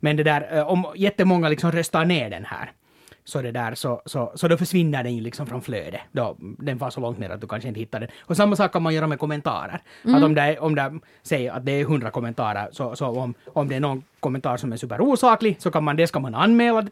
Men 0.00 0.16
det 0.16 0.22
där, 0.22 0.56
eh, 0.56 0.68
om 0.68 0.86
jättemånga 0.96 1.48
liksom 1.48 1.72
röstar 1.72 2.04
ner 2.04 2.30
den 2.30 2.44
här, 2.44 2.72
så 3.26 3.42
det 3.42 3.52
där, 3.52 3.74
så, 3.74 4.02
så, 4.04 4.32
så 4.34 4.48
då 4.48 4.56
försvinner 4.56 5.04
den 5.04 5.14
ju 5.14 5.20
liksom 5.20 5.46
från 5.46 5.62
flödet. 5.62 6.00
Då, 6.12 6.36
den 6.38 6.78
var 6.78 6.90
så 6.90 7.00
långt 7.00 7.18
ner 7.18 7.30
att 7.30 7.40
du 7.40 7.46
kanske 7.46 7.68
inte 7.68 7.80
hittar 7.80 8.00
den. 8.00 8.08
Och 8.20 8.36
samma 8.36 8.56
sak 8.56 8.72
kan 8.72 8.82
man 8.82 8.94
göra 8.94 9.06
med 9.06 9.18
kommentarer. 9.18 9.80
Att 10.04 10.22
om 10.22 10.34
det, 10.34 10.42
är, 10.42 10.62
om 10.62 10.74
det 10.74 10.98
säger 11.22 11.52
att 11.52 11.66
det 11.66 11.72
är 11.72 11.80
100 11.80 12.10
kommentarer, 12.10 12.68
så, 12.72 12.96
så 12.96 13.06
om, 13.06 13.34
om 13.46 13.68
det 13.68 13.76
är 13.76 13.80
någon 13.80 14.02
kommentar 14.26 14.56
som 14.56 14.72
är 14.72 14.76
superosaklig, 14.76 15.56
så 15.58 15.70
kan 15.70 15.84
man, 15.84 15.96
det 15.96 16.06
ska 16.06 16.20
man 16.20 16.34
anmäla 16.34 16.86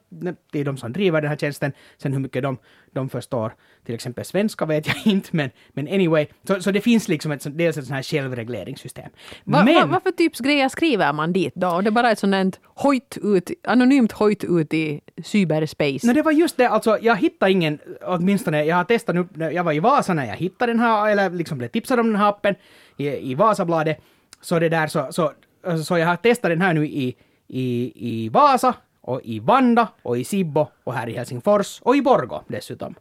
till 0.53 0.65
de 0.65 0.77
som 0.77 0.93
driver 0.93 1.21
den 1.21 1.31
här 1.31 1.37
tjänsten. 1.37 1.73
Sen 1.99 2.13
hur 2.13 2.21
mycket 2.21 2.43
de, 2.43 2.59
de 2.93 3.09
förstår, 3.09 3.55
till 3.85 3.95
exempel 3.95 4.25
svenska 4.25 4.67
vet 4.67 4.87
jag 4.87 4.97
inte, 5.07 5.29
men, 5.33 5.51
men 5.73 5.89
anyway. 5.89 6.27
Så, 6.47 6.63
så 6.63 6.71
det 6.71 6.81
finns 6.81 7.09
liksom 7.09 7.33
ett, 7.33 7.47
dels 7.59 7.77
ett 7.77 7.85
sånt 7.85 7.95
här 7.95 8.03
självregleringssystem. 8.03 9.11
Va, 9.45 9.65
men, 9.65 9.75
va, 9.75 9.87
vad 9.87 10.03
för 10.03 10.11
typs 10.11 10.41
grejer 10.41 10.69
skriver 10.69 11.13
man 11.13 11.33
dit 11.33 11.55
då? 11.55 11.69
Och 11.69 11.83
det 11.83 11.89
är 11.89 11.93
bara 11.93 12.11
ett 12.11 12.19
sånt 12.19 12.35
här 12.35 12.53
hojt 12.65 13.19
ut, 13.23 13.51
anonymt 13.65 14.13
hojt 14.13 14.45
ut 14.45 14.75
i 14.75 15.01
cyberspace. 15.25 16.07
No, 16.07 16.13
det 16.13 16.23
var 16.23 16.33
just 16.33 16.57
det, 16.57 16.69
alltså 16.69 16.99
jag 17.03 17.17
hittade 17.17 17.53
ingen, 17.53 17.79
åtminstone 18.03 18.65
jag 18.65 18.77
har 18.77 18.85
testat 18.85 19.15
nu, 19.15 19.53
jag 19.53 19.65
var 19.65 19.73
i 19.73 19.81
Vasa 19.81 20.15
när 20.15 20.27
jag 20.27 20.37
hittade 20.37 20.73
den 20.73 20.81
här, 20.81 21.11
eller 21.11 21.31
liksom 21.31 21.59
blev 21.59 21.69
tipsad 21.69 22.01
om 22.01 22.07
den 22.07 22.17
här 22.17 22.29
appen 22.29 22.55
i, 22.97 23.31
i 23.31 23.35
Vasabladet, 23.35 23.99
så 24.41 24.59
det 24.59 24.69
där 24.69 24.87
så, 24.87 25.07
så, 25.11 25.33
så 25.87 25.99
jag 25.99 26.07
har 26.07 26.17
testat 26.17 26.51
den 26.51 26.61
här 26.61 26.75
nu 26.75 26.87
i, 26.87 27.17
i, 27.49 27.93
i 27.95 28.29
Vasa, 28.29 28.75
och 29.01 29.21
i 29.25 29.39
Vanda, 29.41 29.89
och 30.03 30.19
i 30.19 30.25
Sibbo, 30.25 30.67
och 30.85 30.95
här 30.95 31.09
i 31.09 31.13
Helsingfors, 31.17 31.81
och 31.83 31.97
i 31.97 32.03
Borgå 32.03 32.43
dessutom. 32.49 32.95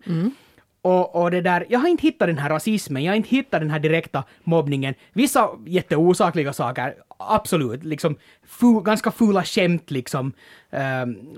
Och, 0.82 1.16
och 1.16 1.32
det 1.32 1.42
där, 1.42 1.66
jag 1.70 1.80
har 1.80 1.88
inte 1.88 2.02
hittat 2.04 2.28
den 2.28 2.38
här 2.38 2.50
rasismen, 2.50 3.04
jag 3.04 3.12
har 3.12 3.16
inte 3.18 3.30
hittat 3.30 3.62
den 3.62 3.70
här 3.70 3.80
direkta 3.80 4.24
mobbningen. 4.44 4.94
Vissa 5.14 5.50
jätteosakliga 5.66 6.54
saker, 6.54 6.96
absolut, 7.18 7.84
liksom 7.84 8.16
fu, 8.48 8.82
ganska 8.82 9.12
fula 9.12 9.44
skämt 9.44 9.92
liksom. 9.92 10.26
Um, 10.26 10.32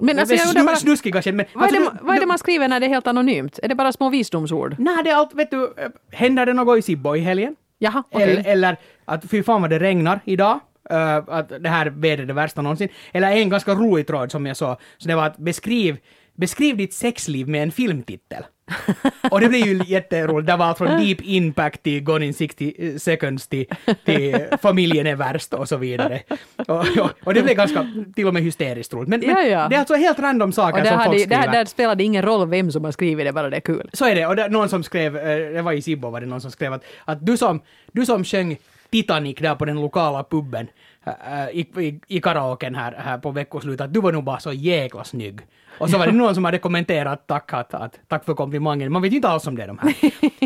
Men 0.02 0.20
alltså, 0.20 0.36
jag 0.36 0.48
undrar 0.48 0.64
bara- 0.64 0.76
snuskiga 0.76 1.22
skämt. 1.22 1.36
Men, 1.38 1.46
vad, 1.54 1.64
är 1.64 1.68
alltså, 1.68 1.84
det, 1.92 1.96
nu- 2.02 2.08
vad 2.08 2.16
är 2.16 2.20
det 2.20 2.26
man 2.26 2.38
skriver 2.40 2.68
när 2.68 2.80
det 2.80 2.86
är 2.86 2.90
helt 2.90 3.08
anonymt? 3.08 3.60
Är 3.64 3.68
det 3.68 3.76
bara 3.76 3.92
små 3.92 4.10
visdomsord? 4.10 4.76
Nej, 4.80 5.04
det 5.04 5.10
är 5.10 5.16
allt, 5.16 5.34
vet 5.34 5.52
du, 5.52 5.74
eh, 5.78 5.90
händer 6.12 6.46
det 6.46 6.54
något 6.54 6.78
i 6.78 6.82
Sibbo 6.82 7.16
i 7.16 7.20
helgen? 7.20 7.56
Jaha, 7.78 8.04
okej. 8.12 8.24
Eller, 8.32 8.48
eller 8.52 8.78
att 9.06 9.30
fy 9.30 9.44
fan 9.44 9.62
vad 9.62 9.70
det 9.70 9.80
regnar 9.80 10.20
idag. 10.26 10.60
Eh, 10.90 11.16
att 11.16 11.50
det 11.64 11.70
här 11.70 11.86
vädret 11.86 12.20
är 12.20 12.26
det 12.26 12.34
värsta 12.34 12.62
någonsin. 12.62 12.90
Eller 13.12 13.32
en 13.32 13.50
ganska 13.50 13.74
rolig 13.74 14.08
tråd 14.08 14.32
som 14.32 14.46
jag 14.46 14.58
såg. 14.58 14.78
Så 14.98 15.08
det 15.08 15.16
var 15.16 15.26
att 15.26 15.38
beskriv, 15.38 15.98
beskriv 16.36 16.78
ditt 16.78 16.94
sexliv 16.94 17.48
med 17.48 17.64
en 17.64 17.72
filmtitel. 17.72 18.44
och 19.32 19.40
det 19.40 19.50
blev 19.50 19.66
ju 19.66 19.82
jätteroligt. 19.86 20.48
Det 20.48 20.56
var 20.56 20.66
allt 20.66 20.78
från 20.78 20.88
Deep 20.88 21.22
Impact 21.22 21.84
till 21.84 22.04
Gone 22.04 22.26
in 22.26 22.34
60 22.34 23.00
seconds 23.00 23.48
till, 23.48 23.66
till 24.06 24.46
Familjen 24.62 25.08
är 25.08 25.16
värst 25.16 25.54
och 25.54 25.70
så 25.70 25.78
vidare. 25.78 26.22
Och, 26.68 26.78
och, 26.78 27.10
och 27.24 27.34
det 27.34 27.42
blev 27.42 27.56
ganska, 27.56 27.88
till 28.16 28.28
och 28.28 28.34
med 28.34 28.44
hysteriskt 28.44 28.94
roligt. 28.94 29.10
Men, 29.10 29.22
Ja, 29.22 29.34
men 29.34 29.50
ja. 29.50 29.68
det 29.68 29.76
är 29.76 29.80
alltså 29.80 29.96
helt 29.96 30.20
random 30.20 30.52
saker 30.52 30.86
som 30.86 30.94
folk 30.94 31.06
hade, 31.06 31.20
skriver. 31.20 31.42
där, 31.42 31.52
där 31.52 31.66
spelade 31.66 31.96
det 31.96 32.04
ingen 32.04 32.24
roll 32.24 32.50
vem 32.50 32.72
som 32.72 32.84
har 32.84 32.92
skrivit 32.92 33.26
det, 33.26 33.34
bara 33.34 33.50
det 33.50 33.58
är 33.58 33.62
kul. 33.62 33.90
Så 33.94 34.06
är 34.06 34.16
det. 34.16 34.26
Och 34.26 34.36
det, 34.36 34.48
någon 34.48 34.70
som 34.70 34.84
skrev, 34.84 35.18
eh, 35.18 35.54
det 35.54 35.62
var 35.62 35.72
i 35.72 35.82
Sibbo 35.82 36.10
var 36.10 36.22
det 36.22 36.28
någon 36.28 36.42
som 36.42 36.52
skrev 36.52 36.74
att, 36.74 36.84
att 37.06 37.26
du, 37.26 37.38
som, 37.38 37.62
du 37.92 38.06
som 38.06 38.24
sjöng 38.24 38.58
Titanic 38.90 39.38
där 39.38 39.56
på 39.56 39.66
den 39.66 39.82
lokala 39.82 40.24
puben 40.24 40.68
äh, 41.06 41.50
i, 41.50 41.60
i, 41.60 42.00
i 42.08 42.22
karaoken 42.22 42.76
här, 42.76 42.92
här 42.92 43.18
på 43.18 43.32
veckoslutet, 43.32 43.82
att 43.82 43.94
du 43.94 44.02
var 44.02 44.12
nog 44.12 44.24
bara 44.24 44.40
så 44.40 44.54
jäkla 44.54 45.04
snygg. 45.04 45.42
Och 45.78 45.90
så 45.90 45.98
var 45.98 46.06
det 46.06 46.12
någon 46.12 46.36
som 46.36 46.46
hade 46.46 46.58
kommenterat 46.58 47.28
tack, 47.28 47.54
att, 47.54 47.74
att, 47.74 48.00
tack 48.08 48.26
för 48.26 48.34
komplimangen. 48.34 48.92
Man 48.92 49.02
vet 49.02 49.14
inte 49.14 49.28
alls 49.28 49.48
om 49.48 49.56
det 49.56 49.64
är 49.64 49.68
de 49.68 49.78
här. 49.78 49.94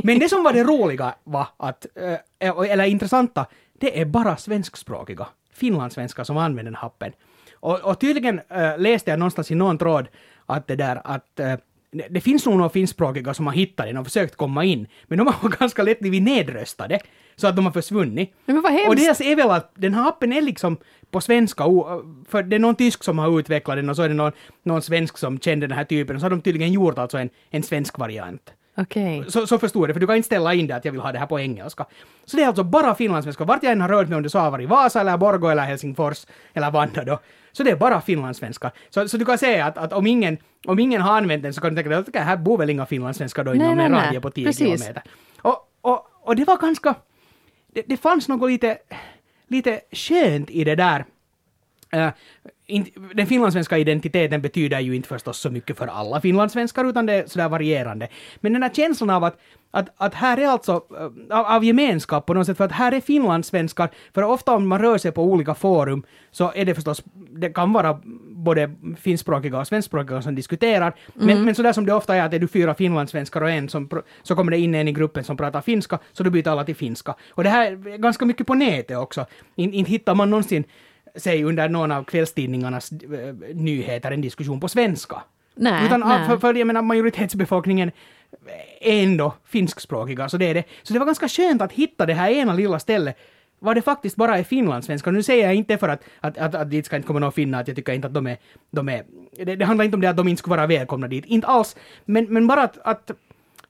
Men 0.03 0.19
det 0.19 0.29
som 0.29 0.43
var 0.43 0.53
det 0.53 0.63
roliga 0.63 1.15
var 1.23 1.47
att, 1.57 1.85
eh, 2.39 2.71
eller 2.71 2.83
intressanta, 2.83 3.45
det 3.79 4.01
är 4.01 4.05
bara 4.05 4.37
svenskspråkiga 4.37 5.27
finlandssvenskar 5.53 6.23
som 6.23 6.37
använder 6.37 6.71
den 6.71 6.75
här 6.75 6.87
appen. 6.87 7.11
Och, 7.53 7.79
och 7.79 7.99
tydligen 7.99 8.41
äh, 8.49 8.77
läste 8.77 9.11
jag 9.11 9.19
någonstans 9.19 9.51
i 9.51 9.55
någon 9.55 9.77
tråd 9.77 10.07
att 10.45 10.67
det 10.67 10.75
där 10.75 11.01
att 11.03 11.39
äh, 11.39 11.53
det, 11.91 12.07
det 12.09 12.21
finns 12.21 12.45
nog 12.45 12.57
några 12.57 12.69
finskspråkiga 12.69 13.33
som 13.33 13.47
har 13.47 13.53
hittat 13.53 13.85
den 13.85 13.97
och 13.97 14.05
försökt 14.05 14.35
komma 14.35 14.63
in, 14.63 14.87
men 15.03 15.17
de 15.17 15.27
har 15.27 15.49
ganska 15.59 15.83
lätt 15.83 15.99
blivit 15.99 16.23
nedröstade, 16.23 16.99
så 17.39 17.47
att 17.47 17.55
de 17.55 17.65
har 17.65 17.71
försvunnit. 17.71 18.33
Men 18.45 18.61
vad 18.61 18.71
hemskt. 18.71 18.89
Och 18.89 18.95
deras 18.95 19.21
är 19.21 19.35
väl 19.35 19.49
att 19.49 19.71
den 19.75 19.93
här 19.93 20.07
appen 20.09 20.33
är 20.33 20.41
liksom 20.41 20.77
på 21.11 21.21
svenska, 21.21 21.63
för 22.29 22.43
det 22.43 22.55
är 22.55 22.59
någon 22.59 22.75
tysk 22.75 23.03
som 23.03 23.19
har 23.19 23.39
utvecklat 23.39 23.77
den 23.77 23.89
och 23.89 23.95
så 23.95 24.01
är 24.01 24.09
det 24.09 24.15
någon, 24.15 24.31
någon 24.63 24.81
svensk 24.81 25.17
som 25.17 25.39
kände 25.39 25.67
den 25.67 25.77
här 25.77 25.83
typen 25.83 26.15
och 26.15 26.19
så 26.19 26.25
har 26.25 26.29
de 26.29 26.41
tydligen 26.41 26.73
gjort 26.73 26.97
alltså 26.97 27.17
en, 27.17 27.29
en 27.49 27.63
svensk 27.63 27.97
variant. 27.99 28.53
Okej. 28.77 29.23
Så, 29.27 29.47
så 29.47 29.57
förstår 29.59 29.81
jag 29.81 29.89
det, 29.89 29.93
för 29.93 29.99
du 29.99 30.07
kan 30.07 30.15
inte 30.15 30.25
ställa 30.25 30.53
in 30.53 30.67
det 30.67 30.75
att 30.75 30.85
jag 30.85 30.91
vill 30.91 31.01
ha 31.01 31.11
det 31.11 31.19
här 31.19 31.25
på 31.25 31.39
engelska. 31.39 31.85
Så 32.25 32.37
det 32.37 32.43
är 32.43 32.47
alltså 32.47 32.63
bara 32.63 32.95
finlandssvenska. 32.95 33.43
Vart 33.43 33.63
jag 33.63 33.71
än 33.71 33.81
har 33.81 33.89
rört 33.89 34.07
mig, 34.07 34.15
om 34.17 34.23
det 34.23 34.29
så 34.29 34.39
har 34.39 34.51
varit 34.51 34.69
Vasa 34.69 35.01
eller 35.01 35.17
Borgå 35.17 35.49
eller 35.49 35.63
Helsingfors 35.63 36.25
eller 36.53 36.71
Vanda 36.71 37.03
då, 37.03 37.19
så 37.51 37.63
det 37.63 37.71
är 37.71 37.75
bara 37.75 38.01
finlandssvenska. 38.01 38.71
Så, 38.89 39.07
så 39.07 39.17
du 39.17 39.25
kan 39.25 39.37
säga 39.37 39.65
att, 39.65 39.77
att 39.77 39.93
om, 39.93 40.07
ingen, 40.07 40.37
om 40.67 40.79
ingen 40.79 41.01
har 41.01 41.17
använt 41.17 41.43
den 41.43 41.53
så 41.53 41.61
kan 41.61 41.69
du 41.69 41.75
tänka 41.75 41.89
dig 41.89 41.99
att 41.99 42.09
"Okej, 42.09 42.21
här 42.21 42.37
bor 42.37 42.57
väl 42.57 42.69
inga 42.69 42.85
finlandssvenskar 42.85 43.43
då 43.43 43.53
inom 43.55 43.77
nej, 43.77 43.85
en 43.85 43.91
radie 43.91 44.21
på 44.21 44.29
10 44.31 44.45
Precis. 44.45 44.59
kilometer. 44.59 45.03
Och, 45.41 45.57
och, 45.81 46.05
och 46.21 46.35
det 46.35 46.43
var 46.45 46.57
ganska... 46.57 46.95
Det, 47.73 47.83
det 47.87 47.97
fanns 47.97 48.27
något 48.27 48.51
lite, 48.51 48.77
lite 49.47 49.81
skönt 49.91 50.49
i 50.49 50.63
det 50.63 50.75
där. 50.75 51.05
Uh, 51.95 52.09
in, 52.65 52.85
den 53.13 53.27
finlandssvenska 53.27 53.77
identiteten 53.77 54.41
betyder 54.41 54.79
ju 54.79 54.95
inte 54.95 55.07
förstås 55.07 55.39
så 55.39 55.49
mycket 55.49 55.77
för 55.77 55.87
alla 55.87 56.21
finlandssvenskar, 56.21 56.85
utan 56.85 57.05
det 57.05 57.13
är 57.13 57.27
sådär 57.27 57.49
varierande. 57.49 58.07
Men 58.35 58.53
den 58.53 58.63
här 58.63 58.69
känslan 58.69 59.09
av 59.09 59.23
att, 59.23 59.39
att, 59.71 59.89
att 59.97 60.13
här 60.13 60.37
är 60.37 60.47
alltså, 60.47 60.71
eh, 60.71 61.37
av, 61.37 61.45
av 61.45 61.63
gemenskap 61.63 62.25
på 62.25 62.33
något 62.33 62.45
sätt, 62.45 62.57
för 62.57 62.65
att 62.65 62.71
här 62.71 62.91
är 62.91 63.01
finlandssvenskar, 63.01 63.89
för 64.13 64.23
ofta 64.23 64.55
om 64.55 64.67
man 64.67 64.79
rör 64.79 64.97
sig 64.97 65.11
på 65.11 65.23
olika 65.23 65.55
forum, 65.55 66.03
så 66.31 66.51
är 66.55 66.65
det 66.65 66.75
förstås, 66.75 67.03
det 67.13 67.49
kan 67.49 67.73
vara 67.73 68.01
både 68.43 68.75
finskspråkiga 68.97 69.59
och 69.59 69.67
svenskspråkiga 69.67 70.21
som 70.21 70.35
diskuterar, 70.35 70.95
men, 71.13 71.45
men 71.45 71.55
sådär 71.55 71.73
som 71.73 71.85
det 71.85 71.93
ofta 71.93 72.15
är, 72.15 72.23
att 72.23 72.33
är 72.33 72.39
du 72.39 72.47
fyra 72.47 72.73
finlandssvenskar 72.73 73.41
och 73.41 73.49
en 73.49 73.69
som, 73.69 73.89
så 74.23 74.35
kommer 74.35 74.51
det 74.51 74.57
in 74.57 74.75
en 74.75 74.87
i 74.87 74.91
gruppen 74.91 75.23
som 75.23 75.37
pratar 75.37 75.61
finska, 75.61 75.99
så 76.11 76.23
då 76.23 76.29
byter 76.29 76.47
alla 76.47 76.63
till 76.63 76.75
finska. 76.75 77.15
Och 77.29 77.43
det 77.43 77.49
här 77.49 77.71
är 77.71 77.97
ganska 77.97 78.25
mycket 78.25 78.47
på 78.47 78.53
nätet 78.53 78.97
också. 78.97 79.25
In, 79.55 79.73
inte 79.73 79.91
hittar 79.91 80.15
man 80.15 80.29
någonsin 80.29 80.63
sig 81.15 81.43
under 81.43 81.69
någon 81.69 81.91
av 81.91 82.03
kvällstidningarnas 82.03 82.91
eh, 82.91 83.35
nyheter 83.53 84.11
en 84.11 84.21
diskussion 84.21 84.59
på 84.59 84.67
svenska. 84.67 85.21
Nej, 85.55 85.85
Utan 85.85 85.99
nej. 85.99 86.27
För, 86.27 86.37
för 86.37 86.53
jag 86.53 86.67
menar, 86.67 86.81
majoritetsbefolkningen 86.81 87.91
är 88.81 89.03
ändå 89.03 89.33
finskspråkiga, 89.45 90.29
så 90.29 90.37
det 90.37 90.45
är 90.45 90.53
det. 90.53 90.63
Så 90.83 90.93
det 90.93 90.99
var 90.99 91.05
ganska 91.05 91.27
skönt 91.27 91.61
att 91.61 91.71
hitta 91.71 92.05
det 92.05 92.13
här 92.13 92.29
ena 92.29 92.53
lilla 92.53 92.79
stället 92.79 93.17
var 93.59 93.75
det 93.75 93.81
faktiskt 93.81 94.15
bara 94.15 94.37
är 94.37 94.43
finlandssvenska. 94.43 95.11
Nu 95.11 95.23
säger 95.23 95.45
jag 95.45 95.55
inte 95.55 95.77
för 95.77 95.89
att, 95.89 96.03
att, 96.19 96.37
att, 96.37 96.55
att 96.55 96.69
dit 96.69 96.85
ska 96.85 96.95
inte 96.95 97.07
komma 97.07 97.19
någon 97.19 97.31
finna, 97.31 97.59
att 97.59 97.67
jag 97.67 97.77
tycker 97.77 97.93
inte 97.93 98.07
att 98.07 98.13
de 98.13 98.27
är... 98.27 98.37
De 98.71 98.89
är 98.89 99.05
det, 99.45 99.55
det 99.55 99.65
handlar 99.65 99.85
inte 99.85 99.95
om 99.95 100.01
det 100.01 100.09
att 100.09 100.17
de 100.17 100.27
inte 100.27 100.39
skulle 100.39 100.55
vara 100.55 100.67
välkomna 100.67 101.07
dit, 101.07 101.25
inte 101.25 101.47
alls. 101.47 101.75
Men, 102.05 102.25
men 102.33 102.47
bara 102.47 102.63
att, 102.63 102.77
att 102.83 103.11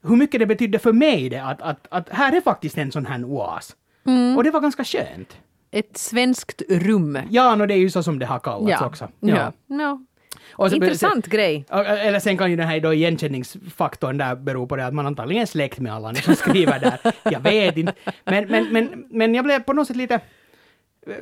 hur 0.02 0.15
mycket 0.15 0.39
det 0.39 0.45
betydde 0.45 0.80
för 0.80 0.93
mig 0.93 1.30
det 1.30 1.43
att, 1.43 1.62
att, 1.62 1.88
att 1.91 2.10
här 2.10 2.38
är 2.38 2.41
faktiskt 2.41 2.78
en 2.78 2.91
sån 2.91 3.06
här 3.06 3.23
oas. 3.23 3.75
Mm. 4.06 4.38
Och 4.38 4.43
det 4.43 4.52
var 4.52 4.62
ganska 4.62 4.84
skönt. 4.84 5.38
Ett 5.71 5.97
svenskt 5.97 6.62
rum. 6.69 7.19
Ja, 7.30 7.56
no, 7.56 7.65
det 7.65 7.73
är 7.73 7.78
ju 7.78 7.89
så 7.89 8.04
som 8.04 8.19
det 8.19 8.25
har 8.25 8.39
kallats 8.39 8.82
också. 8.82 9.08
Ja. 9.19 9.54
Ja. 9.67 10.06
Och 10.52 10.70
så- 10.70 10.76
Intressant 10.76 11.28
grej. 11.28 11.66
Ja, 11.70 11.84
Eller 11.86 12.20
sen 12.20 12.38
kan 12.38 12.50
ju 12.52 12.56
den 12.56 12.68
här 12.68 12.80
då 12.80 12.94
igenkänningsfaktorn 12.94 14.18
där 14.18 14.36
bero 14.36 14.68
på 14.68 14.76
det 14.76 14.86
att 14.86 14.94
man 14.94 15.06
antagligen 15.06 15.42
är 15.42 15.46
släkt 15.46 15.80
med 15.80 15.94
alla 15.94 16.12
ni 16.12 16.22
som 16.22 16.36
skriver 16.36 16.80
där. 16.80 17.00
Jag 17.32 17.40
vet 17.40 17.78
inte. 17.78 17.94
Men, 18.26 18.48
men, 18.48 18.68
men, 18.74 19.06
men 19.10 19.36
jag 19.36 19.46
blev 19.46 19.60
på 19.60 19.74
något 19.74 19.88
sätt 19.88 19.96
lite... 19.98 20.20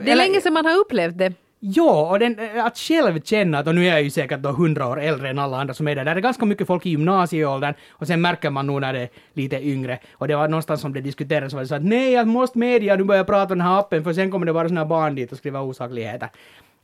Det 0.02 0.12
är 0.12 0.16
länge 0.16 0.42
sedan 0.42 0.54
man 0.54 0.66
har 0.66 0.78
upplevt 0.78 1.18
det. 1.18 1.34
Ja, 1.60 2.10
och 2.12 2.20
den, 2.20 2.38
att 2.60 2.78
själv 2.78 3.22
känna 3.22 3.60
att, 3.60 3.68
och 3.68 3.76
nu 3.76 3.86
är 3.88 3.92
jag 3.92 4.02
ju 4.02 4.10
säkert 4.10 4.40
då 4.40 4.50
hundra 4.52 4.88
år 4.88 5.02
äldre 5.02 5.30
än 5.30 5.40
alla 5.40 5.58
andra 5.58 5.74
som 5.74 5.88
är 5.88 5.96
där, 5.96 6.06
där 6.06 6.16
är 6.16 6.20
ganska 6.20 6.46
mycket 6.46 6.68
folk 6.68 6.86
i 6.86 6.90
gymnasieåldern 6.90 7.74
och 7.90 8.08
sen 8.08 8.22
märker 8.22 8.50
man 8.50 8.68
nog 8.68 8.82
när 8.82 8.94
det 8.94 9.00
är 9.00 9.10
lite 9.34 9.56
yngre. 9.68 10.00
Och 10.14 10.28
det 10.28 10.36
var 10.36 10.48
någonstans 10.48 10.82
som 10.82 10.94
det 10.94 11.02
diskuterades 11.02 11.52
så 11.52 11.58
var 11.58 11.62
det 11.64 11.68
så 11.68 11.76
att 11.76 11.84
nej, 11.84 12.14
jag 12.14 12.28
måste 12.28 12.58
media, 12.58 12.96
du 12.98 13.04
börjar 13.04 13.24
prata 13.24 13.54
om 13.54 13.60
den 13.60 13.68
här 13.68 13.80
appen 13.80 14.04
för 14.04 14.14
sen 14.14 14.32
kommer 14.32 14.46
det 14.46 14.52
vara 14.52 14.68
såna 14.68 14.82
här 14.82 14.88
barn 14.88 15.16
dit 15.16 15.32
och 15.32 15.38
skriva 15.38 15.62
osakligheter. 15.62 16.30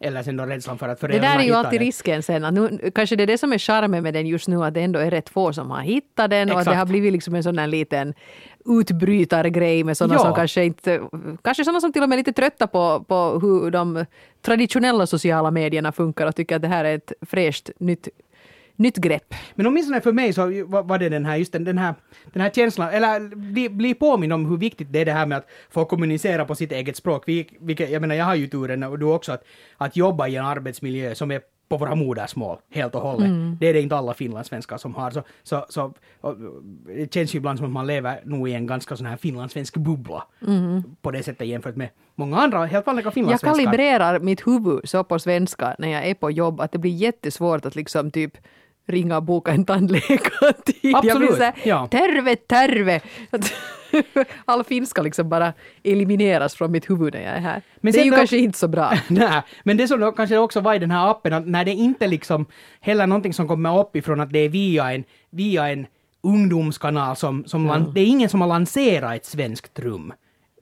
Eller 0.03 0.23
sen 0.23 0.37
då 0.37 0.45
rädslan 0.45 0.77
för 0.77 0.89
att 0.89 0.97
Det 0.97 1.01
föräldrarna 1.07 1.33
där 1.33 1.39
är 1.39 1.47
ju 1.47 1.53
alltid 1.53 1.79
den. 1.79 1.85
risken 1.85 2.23
sen. 2.23 2.45
Att 2.45 2.53
nu, 2.53 2.91
kanske 2.95 3.15
det 3.15 3.23
är 3.23 3.27
det 3.27 3.37
som 3.37 3.53
är 3.53 3.57
charmen 3.57 4.03
med 4.03 4.13
den 4.13 4.27
just 4.27 4.47
nu, 4.47 4.63
att 4.63 4.73
det 4.73 4.81
ändå 4.81 4.99
är 4.99 5.11
rätt 5.11 5.29
få 5.29 5.53
som 5.53 5.71
har 5.71 5.81
hittat 5.81 6.29
den 6.29 6.51
och 6.51 6.59
att 6.59 6.65
det 6.65 6.71
Exakt. 6.71 6.77
har 6.77 6.85
blivit 6.85 7.13
liksom 7.13 7.35
en 7.35 7.43
sån 7.43 7.55
där 7.55 7.67
liten 7.67 8.13
utbrytargrej 8.65 9.83
med 9.83 9.97
sådana 9.97 10.13
Ja. 10.15 10.19
som 10.19 10.35
kanske 10.35 10.63
inte... 10.65 11.01
Kanske 11.41 11.63
sådana 11.65 11.81
som 11.81 11.93
till 11.93 12.03
och 12.03 12.09
med 12.09 12.15
är 12.15 12.17
lite 12.17 12.33
trötta 12.33 12.67
på, 12.67 13.03
på 13.07 13.39
hur 13.41 13.71
de 13.71 14.05
traditionella 14.41 15.07
sociala 15.07 15.51
medierna 15.51 15.91
funkar 15.91 16.27
och 16.27 16.35
tycker 16.35 16.55
att 16.55 16.61
det 16.61 16.67
här 16.67 16.85
är 16.85 16.95
ett 16.95 17.13
fräscht 17.21 17.69
nytt, 17.79 18.07
nytt 18.75 18.97
grepp. 18.97 19.33
Men 19.55 19.67
åtminstone 19.67 20.01
för 20.01 20.11
mig 20.11 20.33
så 20.33 20.41
var 20.67 20.99
det 20.99 21.09
den 21.09 21.25
här, 21.25 21.35
just 21.35 21.53
den, 21.53 21.63
den 21.63 21.77
här, 21.77 21.95
den 22.33 22.41
här 22.41 22.49
känslan, 22.49 22.89
eller 22.89 23.35
bli, 23.35 23.69
bli 23.69 23.93
påminn 23.93 24.31
om 24.31 24.45
hur 24.45 24.57
viktigt 24.57 24.93
det 24.93 24.99
är 24.99 25.05
det 25.05 25.11
här 25.11 25.25
med 25.25 25.37
att 25.37 25.47
få 25.69 25.85
kommunicera 25.85 26.45
på 26.45 26.55
sitt 26.55 26.71
eget 26.71 26.97
språk. 26.97 27.23
Vi, 27.27 27.47
vilket, 27.59 27.89
jag 27.89 28.01
menar, 28.01 28.15
jag 28.15 28.25
har 28.25 28.35
ju 28.35 28.47
turen, 28.47 28.83
och 28.83 28.99
du 28.99 29.05
också, 29.05 29.31
att, 29.31 29.43
att 29.77 29.95
jobba 29.95 30.27
i 30.27 30.35
en 30.35 30.45
arbetsmiljö 30.45 31.15
som 31.15 31.31
är 31.31 31.41
på 31.69 31.77
våra 31.77 31.95
modersmål 31.95 32.57
helt 32.71 32.95
och 32.95 33.01
hållet. 33.01 33.59
Det 33.59 33.67
är 33.67 33.73
det 33.73 33.81
inte 33.81 33.95
alla 33.95 34.13
finlandssvenskar 34.13 34.77
som 34.77 34.95
har. 34.95 35.11
Så, 35.11 35.23
så, 35.43 35.65
så, 35.69 35.93
och, 36.21 36.35
det 36.85 37.13
känns 37.13 37.35
ju 37.35 37.37
ibland 37.37 37.59
som 37.59 37.67
att 37.67 37.73
man 37.73 37.87
lever 37.87 38.21
nog 38.25 38.49
i 38.49 38.53
en 38.53 38.67
ganska 38.67 38.95
sån 38.95 39.05
här 39.05 39.17
finlandssvensk 39.17 39.77
bubbla. 39.77 40.23
På 41.01 41.11
det 41.11 41.23
sättet 41.23 41.47
jämfört 41.47 41.75
med 41.75 41.89
många 42.15 42.37
andra 42.37 42.65
helt 42.65 42.85
vanliga 42.87 43.05
Jag 43.05 43.13
finlandssvenskar. 43.13 43.65
kalibrerar 43.65 44.19
mitt 44.19 44.47
huvud 44.47 44.79
så 44.83 45.03
på 45.03 45.19
svenska 45.19 45.75
när 45.79 45.87
jag 45.87 46.05
är 46.07 46.13
på 46.13 46.31
jobb 46.31 46.61
att 46.61 46.71
det 46.71 46.77
blir 46.77 46.91
jättesvårt 46.91 47.65
att 47.65 47.75
liksom 47.75 48.11
typ 48.11 48.37
ringa 48.87 49.17
och 49.17 49.23
boka 49.23 49.51
en 49.51 49.65
tandläkartid. 49.65 50.75
Jag 50.81 51.01
blir 51.01 51.11
Absolut, 51.11 51.35
så 51.35 51.43
här, 51.43 51.53
ja. 51.63 51.87
terve, 51.87 52.35
terve. 52.35 53.01
All 54.45 54.63
finska 54.63 55.01
liksom 55.01 55.29
bara 55.29 55.53
elimineras 55.83 56.55
från 56.55 56.71
mitt 56.71 56.89
huvud 56.89 57.13
när 57.13 57.21
jag 57.21 57.31
är 57.33 57.39
här. 57.39 57.61
Men 57.81 57.93
det 57.93 57.99
är 57.99 58.05
ju 58.05 58.11
då- 58.11 58.17
kanske 58.17 58.37
inte 58.37 58.57
så 58.59 58.67
bra. 58.67 58.93
Nej, 59.07 59.41
men 59.63 59.77
det 59.77 59.87
som 59.87 59.99
då 59.99 60.11
kanske 60.11 60.37
också 60.37 60.59
var 60.61 60.73
i 60.73 60.79
den 60.79 60.91
här 60.91 61.11
appen, 61.11 61.33
att 61.33 61.47
när 61.47 61.65
det 61.65 61.71
inte 61.71 62.07
liksom 62.07 62.45
heller 62.79 63.07
någonting 63.07 63.33
som 63.33 63.47
kommer 63.47 63.79
uppifrån 63.79 64.19
att 64.19 64.33
det 64.33 64.39
är 64.39 64.49
via 64.49 64.91
en, 64.91 65.03
via 65.29 65.69
en 65.69 65.87
ungdomskanal 66.23 67.15
som, 67.15 67.45
som 67.45 67.67
lan, 67.67 67.91
det 67.93 68.01
är 68.01 68.05
ingen 68.05 68.29
som 68.29 68.41
har 68.41 68.47
lanserat 68.47 69.15
ett 69.15 69.25
svenskt 69.25 69.79
rum 69.79 70.13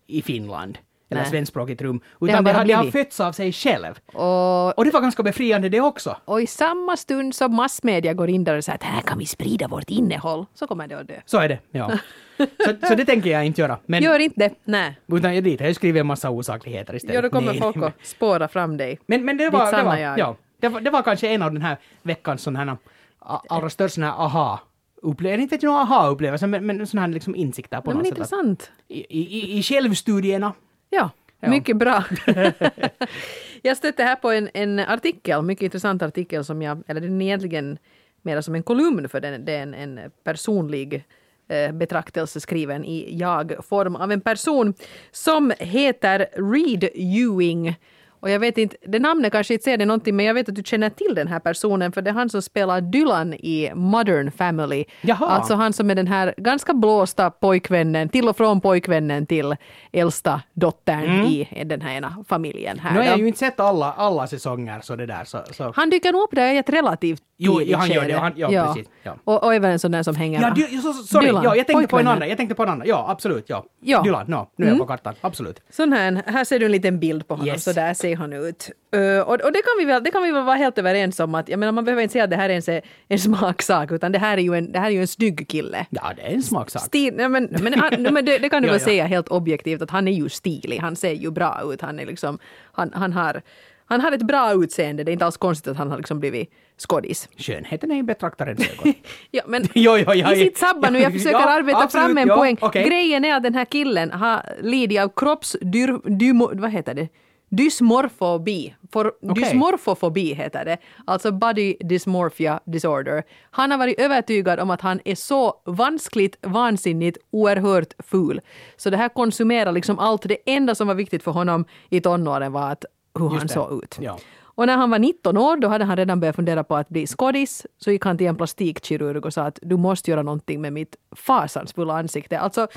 i 0.08 0.22
Finland. 0.22 0.78
Eller 1.12 1.24
svenskspråkigt 1.24 1.82
rum. 1.82 2.02
Utan 2.22 2.44
det 2.44 2.52
har, 2.52 2.66
det 2.66 2.74
har 2.74 2.84
fötts 2.92 3.20
av 3.20 3.32
sig 3.32 3.52
själv. 3.54 4.00
Och, 4.14 4.78
Och 4.78 4.86
det 4.86 4.92
var 4.92 5.02
ganska 5.02 5.24
befriande 5.24 5.70
det 5.70 5.82
också. 5.82 6.18
och 6.26 6.42
i 6.42 6.48
samma 6.48 6.98
stund 6.98 7.36
som 7.36 7.56
massmedia 7.56 8.14
går 8.14 8.30
in 8.30 8.44
där 8.44 8.58
och 8.58 8.64
säger 8.64 8.76
att 8.76 8.84
här 8.84 9.02
kan 9.02 9.18
vi 9.18 9.26
sprida 9.26 9.68
vårt 9.68 9.90
innehåll, 9.90 10.46
så 10.54 10.68
kommer 10.68 10.88
det 10.88 11.00
att 11.00 11.08
dö. 11.08 11.14
Så 11.26 11.38
är 11.38 11.50
det, 11.50 11.60
ja. 11.72 11.92
så, 12.38 12.88
så 12.88 12.96
det 12.96 13.06
tänker 13.06 13.30
jag 13.30 13.46
inte 13.46 13.62
göra. 13.62 13.78
Men, 13.86 14.04
Gör 14.04 14.20
inte 14.20 14.40
det. 14.40 14.56
Nej. 14.64 15.00
utan 15.08 15.36
jag 15.36 15.44
dit, 15.44 15.62
jag 15.62 15.76
skriver 15.76 16.00
en 16.00 16.08
massa 16.08 16.30
osakligheter 16.30 16.96
istället. 16.96 17.16
Ja, 17.16 17.22
då 17.22 17.30
kommer 17.30 17.52
Nej, 17.52 17.62
folk 17.62 17.78
att 17.78 17.94
spåra 18.04 18.48
fram 18.48 18.78
dig. 18.78 19.00
Men, 19.06 19.26
men 19.26 19.38
det, 19.38 19.44
Ditt 19.44 19.54
var, 19.54 19.66
det, 19.66 19.72
sanna 19.72 19.84
var, 19.84 19.98
jag. 19.98 20.20
ja, 20.20 20.36
det, 20.60 20.68
var, 20.70 20.82
det 20.82 20.90
var 20.90 21.02
kanske 21.02 21.28
en 21.28 21.42
av 21.42 21.54
den 21.54 21.62
här 21.62 21.78
veckans 22.02 22.42
sån 22.42 22.56
här, 22.56 22.78
a- 23.20 23.42
allra 23.50 23.70
största 23.70 24.02
aha 24.12 24.60
upplevelser, 25.04 25.42
inte 25.42 25.56
vet 25.56 25.64
jag 25.64 25.70
några 25.70 25.82
aha-upplevelser, 25.84 26.48
men, 26.48 26.66
men 26.66 26.88
sån 26.88 27.00
här 27.00 27.08
liksom 27.08 27.36
insikter 27.36 27.82
på 27.82 27.94
Nej, 27.94 27.96
men 27.96 27.98
något 27.98 28.08
sätt. 28.08 28.12
att- 28.14 28.32
intressant. 28.40 28.72
I, 28.88 29.20
i, 29.20 29.58
I 29.58 29.64
självstudierna. 29.64 30.54
Ja, 30.92 31.10
Ja. 31.44 31.50
mycket 31.50 31.78
bra. 31.78 32.04
jag 33.62 33.78
stötte 33.78 34.04
här 34.04 34.16
på 34.16 34.32
en, 34.32 34.50
en 34.54 34.80
artikel, 34.80 35.42
mycket 35.42 35.64
intressant 35.64 36.02
artikel 36.02 36.46
som 36.46 36.62
jag, 36.62 36.84
eller 36.88 37.02
den 37.02 37.22
är 37.22 37.26
egentligen 37.26 37.78
mer 38.22 38.42
som 38.42 38.56
en 38.56 38.64
kolumn 38.64 39.10
för 39.10 39.20
den, 39.22 39.46
det 39.46 39.56
är 39.56 39.62
en, 39.64 39.74
en 39.74 40.00
personlig 40.24 41.04
eh, 41.48 41.72
betraktelse 41.72 42.40
skriven 42.40 42.86
i 42.86 43.18
jag-form 43.18 43.96
av 43.96 44.12
en 44.12 44.22
person 44.22 44.74
som 45.12 45.54
heter 45.60 46.28
Reed 46.54 46.90
Ewing. 46.94 47.76
Och 48.22 48.30
jag 48.30 48.40
vet 48.40 48.58
inte, 48.58 48.78
det 48.88 49.00
namnet 49.00 49.32
kanske 49.32 49.54
inte 49.54 49.64
säger 49.64 49.78
det 49.78 49.86
någonting 49.86 50.16
men 50.16 50.26
jag 50.26 50.34
vet 50.34 50.50
att 50.50 50.56
du 50.56 50.64
känner 50.66 50.90
till 50.90 51.16
den 51.16 51.28
här 51.28 51.40
personen 51.40 51.92
för 51.92 52.02
det 52.02 52.10
är 52.10 52.14
han 52.14 52.30
som 52.30 52.42
spelar 52.42 52.82
Dylan 52.82 53.34
i 53.34 53.72
Modern 53.76 54.32
Family. 54.32 54.86
Jaha. 55.02 55.28
Alltså 55.28 55.54
han 55.56 55.74
som 55.74 55.90
är 55.92 55.96
den 55.96 56.08
här 56.08 56.34
ganska 56.38 56.74
blåsta 56.74 57.30
pojkvännen, 57.32 58.10
till 58.10 58.28
och 58.30 58.38
från 58.38 58.62
pojkvännen 58.62 59.26
till 59.26 59.56
äldsta 59.92 60.42
dottern 60.54 61.26
i 61.26 61.64
den 61.66 61.82
här 61.82 61.96
ena 61.96 62.24
familjen. 62.28 62.80
Här 62.80 62.92
Nu 62.94 62.98
har 63.00 63.06
jag 63.06 63.20
ju 63.20 63.28
inte 63.28 63.40
sett 63.40 63.60
alla, 63.60 63.94
alla 63.94 64.28
säsonger 64.28 64.80
så 64.82 64.96
det 64.96 65.06
där 65.06 65.24
så... 65.24 65.40
så. 65.52 65.74
Han 65.76 65.90
dyker 65.90 66.12
nog 66.12 66.22
upp 66.22 66.36
där 66.36 66.54
i 66.54 66.58
ett 66.58 66.70
relativt 66.70 67.22
Jo, 67.44 67.62
ja, 67.62 67.78
han 67.78 67.90
gör 67.90 68.06
det. 68.08 68.14
Han- 68.18 68.34
ja, 68.36 68.48
precis, 68.74 68.88
ja. 69.04 69.16
Och, 69.24 69.44
och 69.44 69.54
även 69.56 69.72
en 69.72 69.80
sån 69.80 69.92
där 69.92 70.04
som 70.04 70.16
hänger... 70.16 70.42
Ja, 70.42 70.50
dy, 70.50 70.78
så, 70.78 70.94
sorry, 70.94 71.26
Dylan, 71.28 71.44
ja, 71.44 71.56
jag 71.56 71.68
tänkte 71.68 71.74
på 71.74 71.80
en 71.80 71.88
pojkvännen. 71.88 72.08
annan. 72.14 72.30
Jag 72.30 72.38
tänkte 72.38 72.56
på 72.56 72.64
en 72.64 72.70
annan. 72.70 72.88
Ja, 72.88 73.06
absolut. 73.10 73.46
Ja. 73.50 73.66
Ja. 73.82 73.98
Mm. 73.98 74.06
Dylan, 74.06 74.26
no, 74.28 74.48
nu 74.56 74.66
är 74.66 74.70
jag 74.70 74.78
på 74.80 74.86
kartan. 74.86 75.14
Absolut. 75.22 75.62
Sån 75.70 75.94
här, 75.94 76.24
här 76.26 76.44
ser 76.44 76.60
du 76.60 76.66
en 76.66 76.72
liten 76.72 77.00
bild 77.00 77.28
på 77.28 77.34
honom, 77.34 77.48
Yes. 77.48 77.64
så 77.64 77.72
där 77.74 77.94
ser 77.94 78.11
han 78.16 78.34
ut. 78.34 78.70
Uh, 78.96 79.20
och 79.20 79.34
och 79.34 79.52
det, 79.52 79.62
kan 79.62 79.74
vi 79.80 79.86
väl, 79.86 80.04
det 80.04 80.12
kan 80.12 80.24
vi 80.24 80.32
väl 80.32 80.44
vara 80.44 80.56
helt 80.56 80.78
överens 80.78 81.20
om 81.20 81.36
att, 81.36 81.50
jag 81.50 81.60
menar 81.60 81.72
man 81.72 81.86
behöver 81.86 82.02
inte 82.04 82.12
säga 82.12 82.24
att 82.24 82.30
det 82.30 82.36
här 82.36 82.50
är 82.50 82.54
en, 82.56 82.62
se- 82.62 82.82
en 83.08 83.20
smaksak, 83.20 83.92
utan 83.92 84.12
det 84.12 84.20
här 84.20 84.38
är 84.38 84.42
ju 84.42 84.54
en, 84.58 84.72
det 84.72 84.80
här 84.80 84.88
är 84.88 84.92
ju 84.92 85.02
en 85.02 85.08
snygg 85.08 85.48
kille. 85.48 85.86
Ja, 85.90 86.12
det 86.16 86.22
är 86.22 86.34
en 86.34 86.44
smaksak. 86.44 86.82
Stil, 86.82 87.14
nej, 87.16 87.30
men, 87.30 87.50
men, 87.62 87.74
han, 87.80 87.94
nej, 88.04 88.12
men 88.12 88.26
det, 88.26 88.38
det 88.38 88.50
kan 88.50 88.62
du 88.62 88.68
Ja, 88.68 88.72
väl 88.74 88.82
ja. 88.82 88.86
säga 88.86 89.06
helt 89.06 89.28
objektivt 89.28 89.82
att 89.82 89.92
han 89.92 90.08
är 90.08 90.12
ju 90.12 90.30
stilig, 90.30 90.78
han 90.78 90.96
ser 90.96 91.12
ju 91.14 91.32
bra 91.32 91.62
ut, 91.74 91.82
han 91.82 92.00
är 92.00 92.06
liksom, 92.06 92.40
han, 92.72 92.92
han 92.94 93.14
har 93.14 93.42
han 93.86 94.02
har 94.02 94.12
ett 94.12 94.22
bra 94.22 94.54
utseende, 94.54 95.04
det 95.04 95.12
är 95.12 95.14
inte 95.14 95.26
alls 95.26 95.38
konstigt 95.38 95.68
att 95.72 95.78
han 95.78 95.90
har 95.90 95.98
liksom 95.98 96.20
blivit 96.20 96.52
skådis. 96.78 97.30
Skönheten 97.38 97.92
är 97.92 97.96
i 97.96 98.04
betraktarens 98.04 98.60
ögon. 98.80 98.94
Ja, 99.32 99.44
men 99.48 99.64
Jo, 99.74 99.98
jo, 99.98 100.14
ja, 100.14 100.34
i 100.34 100.36
sitt 100.36 100.58
sabba 100.58 100.90
nu, 100.90 101.00
jag 101.00 101.14
försöker 101.14 101.38
arbeta 101.48 101.78
absolut, 101.80 102.06
fram 102.06 102.18
en 102.18 102.28
poäng. 102.28 102.58
okej. 102.62 102.84
Grejen 102.90 103.26
är 103.26 103.36
att 103.36 103.44
den 103.44 103.54
här 103.56 103.66
killen 103.66 104.12
har 104.12 104.42
lidit 104.62 105.00
av 105.02 105.12
kroppsdymo... 105.16 106.50
Vad 106.54 106.72
heter 106.72 106.94
det? 106.94 107.08
Dysmorfobi. 107.52 108.76
For, 108.92 109.14
Okej. 109.22 109.44
Dysmorfofobi 109.44 110.34
heter 110.34 110.66
det. 110.66 110.78
Alltså 111.06 111.32
body 111.32 111.76
dysmorphia 111.80 112.60
disorder. 112.66 113.24
Han 113.52 113.72
har 113.72 113.78
varit 113.78 114.00
övertygad 114.00 114.60
om 114.60 114.70
att 114.70 114.82
han 114.82 115.00
är 115.06 115.16
så 115.16 115.62
vanskligt, 115.66 116.38
vansinnigt, 116.42 117.18
oerhört 117.32 117.94
ful. 118.00 118.42
Så 118.78 118.90
det 118.90 118.98
här 118.98 119.10
konsumerar 119.10 119.72
liksom 119.72 120.00
allt. 120.00 120.22
Det 120.22 120.38
enda 120.46 120.76
som 120.76 120.88
var 120.88 120.96
viktigt 120.96 121.24
för 121.24 121.32
honom 121.32 121.66
i 121.90 122.02
tonåren 122.02 122.52
var 122.52 122.72
att 122.72 122.86
hur 123.20 123.30
han 123.30 123.40
det. 123.40 123.54
såg 123.54 123.84
ut. 123.84 123.98
Ja. 124.02 124.18
Och 124.42 124.68
när 124.68 124.78
han 124.78 124.90
var 124.90 125.00
19 125.00 125.38
år, 125.38 125.58
då 125.58 125.68
hade 125.68 125.86
han 125.86 125.98
redan 125.98 126.20
börjat 126.20 126.36
fundera 126.36 126.64
på 126.64 126.76
att 126.76 126.90
bli 126.90 127.08
skådis. 127.08 127.66
Så 127.78 127.92
gick 127.92 128.06
han 128.06 128.18
till 128.18 128.28
en 128.28 128.36
plastikkirurg 128.36 129.26
och 129.26 129.34
sa 129.34 129.44
att 129.44 129.60
du 129.62 129.78
måste 129.78 130.12
göra 130.12 130.24
någonting 130.24 130.62
med 130.62 130.74
mitt 130.74 130.96
fasansfulla 131.16 131.94
ansikte. 131.94 132.40
Alltså, 132.40 132.68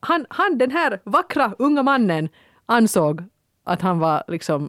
han, 0.00 0.26
han, 0.30 0.58
den 0.58 0.70
här 0.70 1.00
vackra 1.04 1.54
unga 1.58 1.82
mannen 1.82 2.28
ansåg 2.66 3.22
att 3.68 3.82
han 3.82 3.98
var 3.98 4.22
liksom... 4.28 4.68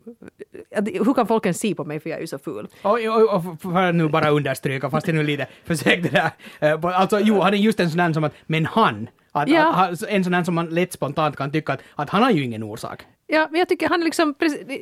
Att, 0.75 0.87
hur 0.87 1.13
kan 1.13 1.27
folk 1.27 1.45
ens 1.45 1.59
se 1.59 1.75
på 1.75 1.83
mig 1.83 1.99
för 1.99 2.09
jag 2.09 2.17
är 2.17 2.21
ju 2.21 2.27
så 2.27 2.37
ful? 2.39 2.67
Och, 2.81 2.91
och, 2.91 3.35
och 3.35 3.61
för 3.61 3.83
att 3.83 3.95
nu 3.95 4.09
bara 4.09 4.29
understryka, 4.29 4.89
fast 4.89 5.07
jag 5.07 5.15
nu 5.15 5.23
lite 5.23 5.47
försökte 5.65 6.09
där. 6.09 6.31
eh, 6.73 6.99
Alltså 6.99 7.19
jo, 7.19 7.39
han 7.41 7.53
är 7.53 7.57
just 7.57 7.79
en 7.79 7.89
sån 7.89 7.97
där 7.97 8.13
som 8.13 8.23
att, 8.23 8.33
men 8.45 8.65
han. 8.65 9.09
Att, 9.31 9.49
Ja. 9.49 9.73
att, 9.75 10.03
en 10.03 10.23
sån 10.23 10.31
där 10.33 10.43
som 10.43 10.55
man 10.55 10.65
lätt 10.69 10.93
spontant 10.93 11.35
kan 11.35 11.51
tycka 11.51 11.73
att, 11.73 11.79
att 11.95 12.09
han 12.09 12.23
har 12.23 12.31
ju 12.31 12.43
ingen 12.43 12.63
orsak. 12.63 12.99
Ja, 13.27 13.47
men 13.51 13.59
jag 13.59 13.69
tycker 13.69 13.89
han 13.89 14.01
liksom... 14.01 14.35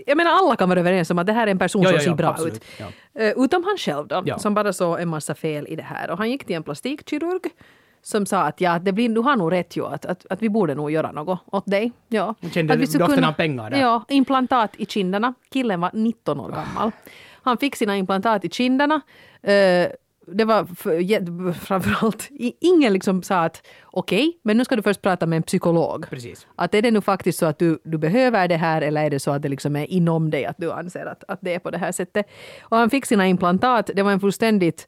Jag 0.07 0.17
menar 0.17 0.31
alla 0.31 0.55
kan 0.55 0.69
vara 0.69 0.79
överens 0.79 1.09
om 1.11 1.19
att 1.19 1.25
det 1.27 1.33
här 1.33 1.47
är 1.47 1.51
en 1.51 1.59
person 1.59 1.81
Ja, 1.81 1.89
som 1.89 1.95
ja, 1.95 2.01
ser 2.01 2.09
ja, 2.09 2.15
bra 2.15 2.27
absolut, 2.29 2.53
ut. 2.55 2.63
Eh, 3.19 3.43
utom 3.43 3.63
han 3.63 3.77
själv 3.77 4.07
då, 4.07 4.23
som 4.39 4.53
bara 4.53 4.73
såg 4.73 4.99
en 4.99 5.07
massa 5.09 5.35
fel 5.35 5.67
i 5.67 5.75
det 5.75 5.83
här. 5.83 6.09
Och 6.11 6.17
han 6.17 6.29
gick 6.29 6.45
till 6.45 6.55
en 6.55 6.63
plastikkirurg 6.63 7.41
som 8.01 8.25
sa 8.25 8.41
att 8.41 8.61
ja, 8.61 8.79
det 8.79 8.91
blir, 8.91 9.09
du 9.09 9.21
har 9.21 9.35
nog 9.35 9.51
rätt 9.51 9.75
ju, 9.75 9.85
att, 9.85 10.05
att, 10.05 10.25
att 10.29 10.41
vi 10.41 10.49
borde 10.49 10.75
nog 10.75 10.91
göra 10.91 11.11
något 11.11 11.39
åt 11.45 11.65
dig. 11.65 11.91
Ja. 12.07 12.35
Kände 12.53 12.73
att 12.73 12.79
vi 12.79 12.85
doften 12.85 13.23
av 13.23 13.31
pengar 13.31 13.69
där. 13.69 13.79
Ja, 13.79 14.05
implantat 14.09 14.71
i 14.77 14.85
kinderna. 14.85 15.33
Killen 15.49 15.81
var 15.81 15.91
19 15.93 16.39
år 16.39 16.49
gammal. 16.49 16.91
Han 17.43 17.57
fick 17.57 17.75
sina 17.75 17.97
implantat 17.97 18.45
i 18.45 18.49
kinderna. 18.49 19.01
Eh, 19.41 19.87
det 20.31 20.45
var 20.45 20.65
för, 20.65 21.53
framförallt, 21.53 22.29
ingen 22.59 22.93
liksom 22.93 23.23
sa 23.23 23.43
att 23.43 23.67
okej, 23.83 24.39
men 24.41 24.57
nu 24.57 24.65
ska 24.65 24.75
du 24.75 24.81
först 24.81 25.01
prata 25.01 25.25
med 25.25 25.37
en 25.37 25.43
psykolog. 25.43 26.09
Precis. 26.09 26.47
Att 26.55 26.73
är 26.73 26.81
det 26.81 26.91
nu 26.91 27.01
faktiskt 27.01 27.39
så 27.39 27.45
att 27.45 27.59
du, 27.59 27.79
du 27.83 27.97
behöver 27.97 28.47
det 28.47 28.55
här 28.55 28.81
eller 28.81 29.05
är 29.05 29.09
det 29.09 29.19
så 29.19 29.31
att 29.31 29.41
det 29.41 29.49
liksom 29.49 29.75
är 29.75 29.91
inom 29.91 30.29
dig 30.29 30.45
att 30.45 30.57
du 30.57 30.71
anser 30.71 31.05
att, 31.05 31.23
att 31.27 31.39
det 31.41 31.53
är 31.53 31.59
på 31.59 31.71
det 31.71 31.77
här 31.77 31.91
sättet. 31.91 32.25
Och 32.61 32.77
han 32.77 32.89
fick 32.89 33.05
sina 33.05 33.27
implantat. 33.27 33.89
Det 33.95 34.03
var 34.03 34.11
en 34.11 34.19
fullständigt 34.19 34.87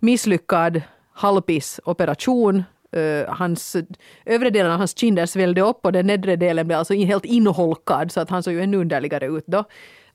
misslyckad 0.00 0.82
halvpiss 1.16 1.80
operation. 1.84 2.64
Uh, 2.96 3.28
hans, 3.28 3.76
övre 4.24 4.50
delen 4.50 4.72
av 4.72 4.78
hans 4.78 4.98
kinder 4.98 5.26
svällde 5.26 5.60
upp 5.60 5.86
och 5.86 5.92
den 5.92 6.06
nedre 6.06 6.36
delen 6.36 6.66
blev 6.66 6.78
alltså 6.78 6.94
helt 6.94 7.24
inholkad 7.24 8.12
så 8.12 8.20
att 8.20 8.30
han 8.30 8.42
såg 8.42 8.52
ju 8.54 8.62
ännu 8.62 8.76
underligare 8.76 9.26
ut 9.26 9.44
då. 9.46 9.64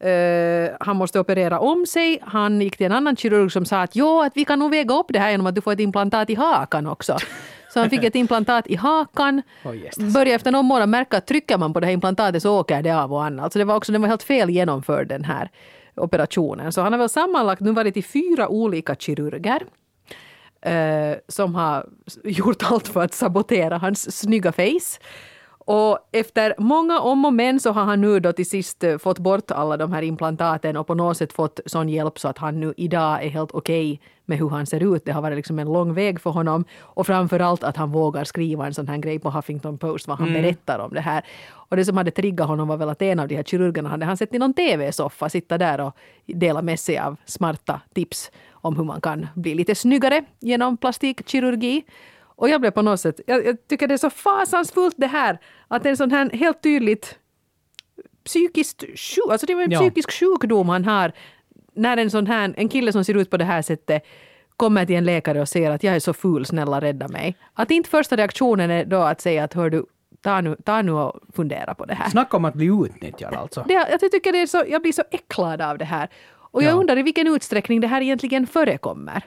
Eh, 0.02 0.72
han 0.80 0.96
måste 0.96 1.20
operera 1.20 1.60
om 1.60 1.86
sig. 1.86 2.20
Han 2.22 2.62
gick 2.62 2.78
till 2.78 2.86
en 2.86 2.92
annan 2.92 3.16
kirurg 3.16 3.52
som 3.52 3.66
sa 3.66 3.82
att 3.82 3.96
jo, 3.96 4.22
att 4.22 4.38
vi 4.38 4.46
kan 4.46 4.60
nog 4.60 4.72
väga 4.72 4.96
upp 4.96 5.06
det 5.10 5.20
här 5.20 5.32
genom 5.32 5.48
att 5.48 5.56
du 5.56 5.62
får 5.62 5.72
ett 5.72 5.80
implantat 5.80 6.30
i 6.30 6.36
hakan 6.36 6.88
också. 6.88 7.18
Så 7.74 7.80
han 7.80 7.90
fick 7.90 8.04
ett 8.04 8.16
implantat 8.16 8.68
i 8.68 8.76
hakan. 8.76 9.42
Jösses. 9.64 10.14
Började 10.14 10.32
efter 10.32 10.52
någon 10.52 10.66
månad 10.66 10.90
märka 10.90 11.18
att 11.18 11.28
trycker 11.28 11.58
man 11.58 11.74
på 11.74 11.80
det 11.80 11.86
här 11.86 11.94
implantatet 11.94 12.42
så 12.42 12.60
åker 12.60 12.82
det 12.82 12.92
av 12.92 13.14
och 13.14 13.24
an. 13.24 13.40
Alltså 13.40 13.60
det 13.60 13.66
var 13.66 13.76
också 13.76 13.92
den 13.92 14.02
var 14.02 14.10
helt 14.10 14.24
fel 14.24 14.50
genomförd 14.50 15.08
den 15.08 15.24
här 15.24 15.50
operationen. 15.96 16.72
Så 16.72 16.82
han 16.82 16.94
har 16.94 17.00
väl 17.00 17.10
sammanlagt 17.10 17.62
nu 17.62 17.72
varit 17.72 17.98
i 17.98 18.02
fyra 18.02 18.48
olika 18.50 18.96
kirurger 18.96 19.62
eh, 20.62 21.18
som 21.28 21.56
har 21.56 21.86
gjort 22.24 22.64
allt 22.72 22.88
för 22.88 23.04
att 23.04 23.14
sabotera 23.14 23.78
hans 23.78 24.18
snygga 24.18 24.52
face. 24.52 25.00
Och 25.66 26.00
efter 26.12 26.56
många 26.58 27.00
om 27.00 27.26
och 27.26 27.34
men 27.34 27.60
så 27.60 27.72
har 27.72 27.84
han 27.84 28.02
nu 28.02 28.20
då 28.20 28.34
till 28.34 28.50
sist 28.50 28.84
eh, 28.84 28.98
fått 28.98 29.20
bort 29.20 29.52
alla 29.52 29.78
de 29.78 29.94
här 29.94 30.02
implantaten 30.02 30.78
och 30.78 30.88
på 30.88 30.94
något 30.94 31.18
sätt 31.18 31.34
fått 31.34 31.60
sån 31.66 31.90
hjälp 31.90 32.20
så 32.20 32.28
att 32.28 32.38
han 32.38 32.60
nu 32.60 32.74
idag 32.78 33.24
är 33.24 33.30
helt 33.30 33.52
okej 33.52 34.02
med 34.26 34.38
hur 34.38 34.50
han 34.50 34.66
ser 34.66 34.96
ut. 34.96 35.06
Det 35.06 35.12
har 35.12 35.22
varit 35.22 35.36
liksom 35.36 35.60
en 35.60 35.74
lång 35.74 35.94
väg 35.94 36.22
för 36.22 36.30
honom 36.30 36.66
och 36.80 37.08
framförallt 37.08 37.64
att 37.64 37.78
han 37.78 37.92
vågar 37.92 38.24
skriva 38.24 38.68
en 38.68 38.74
sån 38.74 38.88
här 38.88 38.98
grej 38.98 39.20
på 39.20 39.30
Huffington 39.30 39.78
Post 39.78 40.08
vad 40.08 40.20
han 40.20 40.34
berättar 40.34 40.80
om 40.80 40.94
det 40.94 41.02
här. 41.02 41.26
Och 41.54 41.78
det 41.78 41.86
som 41.86 41.98
hade 41.98 42.12
triggat 42.12 42.48
honom 42.48 42.68
var 42.68 42.78
väl 42.78 42.90
att 42.90 43.02
en 43.02 43.20
av 43.20 43.28
de 43.28 43.36
här 43.36 43.44
kirurgerna 43.44 43.90
hade 43.90 44.06
han 44.06 44.18
sett 44.18 44.34
i 44.34 44.40
någon 44.40 44.54
tv-soffa 44.54 45.30
sitta 45.30 45.58
där 45.58 45.82
och 45.82 45.96
dela 46.26 46.62
med 46.62 46.80
sig 46.80 47.00
av 47.00 47.16
smarta 47.26 47.82
tips 47.94 48.32
om 48.62 48.78
hur 48.78 48.84
man 48.84 49.02
kan 49.02 49.28
bli 49.36 49.56
lite 49.56 49.76
snyggare 49.76 50.24
genom 50.40 50.78
plastikkirurgi. 50.78 51.84
Och 52.24 52.50
jag 52.50 52.62
blev 52.62 52.72
på 52.72 52.82
något 52.82 53.00
sätt, 53.00 53.20
jag, 53.28 53.46
jag 53.46 53.68
tycker 53.68 53.88
det 53.88 53.94
är 53.94 53.98
så 53.98 54.10
fasansfullt 54.10 54.96
det 54.98 55.08
här 55.08 55.40
att 55.68 55.86
en 55.86 55.98
sån 55.98 56.12
här 56.12 56.30
helt 56.30 56.64
tydligt 56.64 57.18
psykiskt 58.26 58.82
sjuk, 58.82 59.32
alltså 59.32 59.48
det 59.48 59.56
var 59.56 59.64
en 59.64 59.72
Ja. 59.72 59.80
psykisk 59.80 60.12
sjukdom 60.12 60.70
han 60.70 60.86
har 60.86 61.12
när 61.74 61.98
en 61.98 62.12
sån 62.12 62.28
här, 62.28 62.54
en 62.58 62.70
kille 62.70 62.92
som 62.92 63.04
ser 63.06 63.14
ut 63.18 63.30
på 63.30 63.38
det 63.38 63.46
här 63.46 63.62
sättet 63.62 64.04
kommer 64.58 64.86
till 64.86 64.96
en 64.96 65.06
läkare 65.06 65.42
och 65.42 65.50
säger 65.50 65.72
att 65.72 65.84
jag 65.84 65.96
är 65.96 66.00
så 66.00 66.14
ful, 66.14 66.46
snälla 66.46 66.82
rädda 66.82 67.08
mig. 67.08 67.36
Att 67.54 67.72
inte 67.72 67.90
första 67.90 68.18
reaktionen 68.18 68.72
är 68.72 68.86
då 68.86 69.02
att 69.02 69.22
säga 69.22 69.44
att 69.44 69.54
hör 69.54 69.70
du, 69.70 69.86
ta 70.22 70.42
nu, 70.42 70.56
ta 70.66 70.82
nu 70.82 70.92
och 70.92 71.20
fundera 71.36 71.74
på 71.76 71.86
det 71.86 71.94
här. 71.94 72.10
Snacka 72.10 72.38
om 72.38 72.46
att 72.46 72.54
bli 72.54 72.66
utnyttjad 72.66 73.34
alltså. 73.34 73.66
Det, 73.68 73.74
jag 73.74 74.12
tycker 74.12 74.32
det 74.32 74.42
är 74.42 74.48
så, 74.48 74.64
jag 74.68 74.82
blir 74.82 74.92
så 74.92 75.04
äcklad 75.12 75.62
av 75.62 75.78
det 75.78 75.86
här. 75.86 76.10
Och 76.52 76.64
jag 76.64 76.72
Ja. 76.72 76.76
undrar 76.76 76.98
i 76.98 77.02
vilken 77.02 77.28
utsträckning 77.28 77.82
det 77.82 77.88
här 77.88 78.02
egentligen 78.02 78.48
förekommer. 78.48 79.24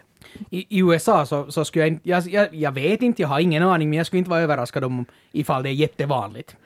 I, 0.50 0.78
I 0.78 0.80
USA 0.80 1.26
så, 1.26 1.52
så 1.52 1.64
skulle 1.64 1.82
jag 1.84 1.88
inte, 1.88 2.08
jag, 2.08 2.22
jag, 2.26 2.54
jag 2.54 2.72
vet 2.72 3.02
inte, 3.02 3.22
jag 3.22 3.28
har 3.28 3.40
ingen 3.40 3.62
aning, 3.62 3.90
men 3.90 3.96
jag 3.96 4.06
skulle 4.06 4.18
inte 4.18 4.30
vara 4.30 4.40
överraskad 4.40 4.84
om 4.84 5.04
ifall 5.32 5.62
det 5.62 5.68
är 5.68 5.72
jättevanligt. 5.72 6.56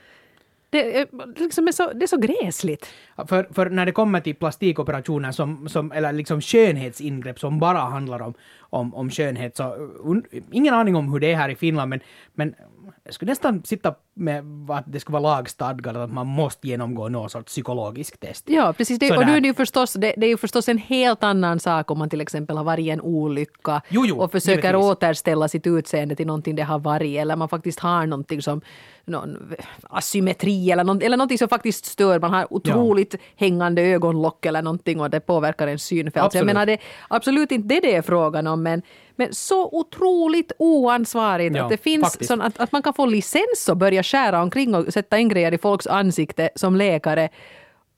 Det 0.71 0.97
är, 0.97 1.07
liksom 1.39 1.67
är, 1.67 1.71
så, 1.71 1.93
det 1.93 2.05
är 2.05 2.07
så 2.07 2.17
gräsligt. 2.17 2.85
För, 3.27 3.47
för 3.53 3.69
när 3.69 3.85
det 3.85 3.91
kommer 3.91 4.19
till 4.19 4.35
plastikoperationer 4.35 5.31
som, 5.31 5.69
som, 5.69 5.91
eller 5.91 6.11
liksom 6.13 6.41
skönhetsingrepp 6.41 7.39
som 7.39 7.59
bara 7.59 7.77
handlar 7.79 8.21
om, 8.21 8.33
om, 8.59 8.95
om 8.95 9.09
skönhet 9.09 9.55
så 9.57 9.73
un, 10.03 10.23
ingen 10.51 10.73
aning 10.73 10.95
om 10.95 11.11
hur 11.13 11.19
det 11.19 11.31
är 11.31 11.35
här 11.35 11.49
i 11.49 11.55
Finland 11.55 11.89
men, 11.89 11.99
men 12.33 12.55
jag 13.03 13.13
skulle 13.13 13.31
nästan 13.31 13.63
sitta 13.63 13.95
med 14.19 14.45
att 14.69 14.83
det 14.87 14.99
skulle 14.99 15.19
vara 15.19 15.35
lagstadgat 15.35 15.95
att 15.95 16.11
man 16.11 16.27
måste 16.27 16.67
genomgå 16.67 17.09
någon 17.09 17.29
sorts 17.29 17.45
psykologisk 17.45 18.19
test. 18.19 18.43
Ja, 18.47 18.73
precis. 18.73 18.99
Det, 18.99 19.17
och 19.17 19.25
nu 19.25 19.31
är 19.37 19.41
det, 19.41 19.47
ju 19.47 19.53
förstås, 19.53 19.93
det, 19.93 20.13
det 20.17 20.25
är 20.25 20.29
ju 20.29 20.37
förstås 20.37 20.69
en 20.69 20.77
helt 20.77 21.23
annan 21.23 21.59
sak 21.59 21.91
om 21.91 21.99
man 21.99 22.09
till 22.09 22.21
exempel 22.21 22.57
har 22.57 22.63
varit 22.63 22.85
i 22.85 22.89
en 22.89 23.01
olycka 23.01 23.81
Jo, 23.89 24.05
jo, 24.05 24.17
och 24.17 24.31
försöker 24.31 24.73
givetvis. 24.73 24.85
återställa 24.85 25.47
sitt 25.47 25.67
utseende 25.67 26.15
till 26.15 26.27
någonting 26.27 26.55
det 26.55 26.63
har 26.63 26.79
varit 26.79 27.17
eller 27.19 27.35
man 27.35 27.49
faktiskt 27.49 27.79
har 27.79 28.05
någonting 28.05 28.41
som 28.41 28.61
någon 29.05 29.53
asymmetri 29.83 30.71
eller, 30.71 30.83
någon, 30.83 31.01
eller 31.01 31.17
någonting 31.17 31.37
som 31.37 31.49
faktiskt 31.49 31.85
stör. 31.85 32.19
Man 32.19 32.33
har 32.33 32.53
otroligt 32.53 33.15
hängande 33.35 33.81
ögonlock 33.81 34.45
eller 34.45 34.61
någonting 34.61 35.01
och 35.01 35.09
det 35.09 35.19
påverkar 35.19 35.67
ens 35.67 35.83
synfält. 35.83 36.13
Så 36.13 36.19
Jag 36.19 36.25
Absolut. 36.25 36.45
menar, 36.45 36.65
det 36.65 36.73
är 36.73 36.79
absolut 37.07 37.51
inte 37.51 37.67
det 37.67 37.79
det 37.79 37.95
är 37.95 38.01
frågan 38.01 38.47
om 38.47 38.63
men, 38.63 38.81
men 39.15 39.33
så 39.33 39.69
otroligt 39.71 40.51
oansvarigt 40.59 41.55
Ja, 41.55 41.63
att 41.63 41.69
det 41.69 41.77
finns 41.77 42.27
sån, 42.27 42.41
att, 42.41 42.59
att 42.59 42.71
man 42.71 42.81
kan 42.81 42.93
få 42.93 43.05
licens 43.05 43.69
och 43.69 43.77
börja 43.77 44.03
skära 44.11 44.41
omkring 44.41 44.75
och 44.75 44.93
sätta 44.93 45.17
in 45.17 45.29
grejer 45.29 45.53
i 45.53 45.57
folks 45.57 45.87
ansikte 45.87 46.49
som 46.55 46.75
läkare 46.75 47.29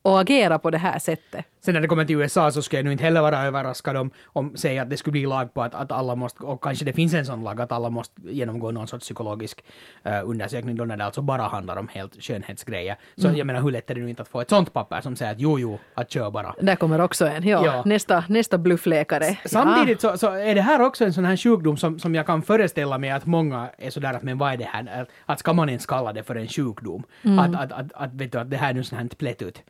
och 0.01 0.19
agera 0.21 0.59
på 0.59 0.69
det 0.69 0.77
här 0.77 0.99
sättet. 0.99 1.45
Sen 1.65 1.73
när 1.73 1.81
det 1.81 1.87
kommer 1.87 2.05
till 2.05 2.15
USA 2.15 2.51
så 2.51 2.61
skulle 2.61 2.77
jag 2.79 2.85
nu 2.85 2.91
inte 2.91 3.03
heller 3.03 3.21
vara 3.21 3.39
överraskad 3.45 3.97
om, 3.97 4.11
om 4.25 4.57
säg 4.57 4.79
att 4.79 4.89
det 4.89 4.97
skulle 4.97 5.11
bli 5.11 5.25
lag 5.25 5.53
på 5.53 5.61
att, 5.63 5.75
att 5.75 5.91
alla 5.91 6.15
måste, 6.15 6.43
och 6.43 6.63
kanske 6.63 6.85
det 6.85 6.93
finns 6.93 7.13
en 7.13 7.25
sån 7.25 7.43
lag 7.43 7.61
att 7.61 7.71
alla 7.71 7.89
måste 7.89 8.21
genomgå 8.21 8.71
någon 8.71 8.87
sorts 8.87 9.03
psykologisk 9.05 9.63
eh, 10.03 10.19
undersökning 10.29 10.75
då 10.75 10.85
när 10.85 10.97
det 10.97 11.05
alltså 11.05 11.21
bara 11.21 11.41
handlar 11.41 11.75
om 11.77 11.87
helt 11.87 12.23
skönhetsgrejer. 12.23 12.95
Så 13.15 13.27
Mm. 13.27 13.37
jag 13.37 13.47
menar 13.47 13.61
hur 13.61 13.71
lätt 13.71 13.89
är 13.89 13.95
det 13.95 14.01
nu 14.01 14.09
inte 14.09 14.21
att 14.21 14.27
få 14.27 14.41
ett 14.41 14.49
sånt 14.49 14.73
papper 14.73 15.01
som 15.01 15.15
säger 15.15 15.31
att 15.31 15.39
jo, 15.39 15.59
jo, 15.59 15.79
att 15.93 16.11
kör 16.11 16.31
bara. 16.31 16.55
Där 16.61 16.75
kommer 16.75 17.01
också 17.01 17.27
en. 17.27 17.47
Ja, 17.47 17.65
Ja. 17.65 17.83
Nästa, 17.85 18.23
nästa 18.29 18.57
bluffläkare. 18.57 19.37
Samtidigt 19.45 20.01
så, 20.01 20.17
så 20.17 20.31
är 20.31 20.55
det 20.55 20.61
här 20.61 20.81
också 20.81 21.05
en 21.05 21.13
sån 21.13 21.25
här 21.25 21.37
sjukdom 21.37 21.77
som, 21.77 21.99
som 21.99 22.15
jag 22.15 22.25
kan 22.25 22.41
föreställa 22.41 22.97
mig 22.97 23.09
att 23.11 23.25
många 23.25 23.69
är 23.77 23.89
sådär 23.89 24.13
att 24.13 24.23
men 24.23 24.37
vad 24.37 24.53
är 24.53 24.57
det 24.57 24.65
här? 24.65 25.01
Att, 25.01 25.07
att 25.25 25.39
ska 25.39 25.53
man 25.53 25.69
ens 25.69 25.85
kalla 25.85 26.13
det 26.13 26.23
för 26.23 26.35
en 26.35 26.47
sjukdom? 26.47 27.03
Mm. 27.23 27.39
Att, 27.39 27.55
att, 27.55 27.71
att, 27.71 27.93
att, 27.93 28.13
vet 28.13 28.31
du, 28.31 28.37
att 28.39 28.49
det 28.51 28.57
här 28.57 28.69
är 28.69 28.73
nu 28.73 28.83
sånt 28.83 29.01
här 29.01 29.07
plätt 29.07 29.41
ut. 29.41 29.63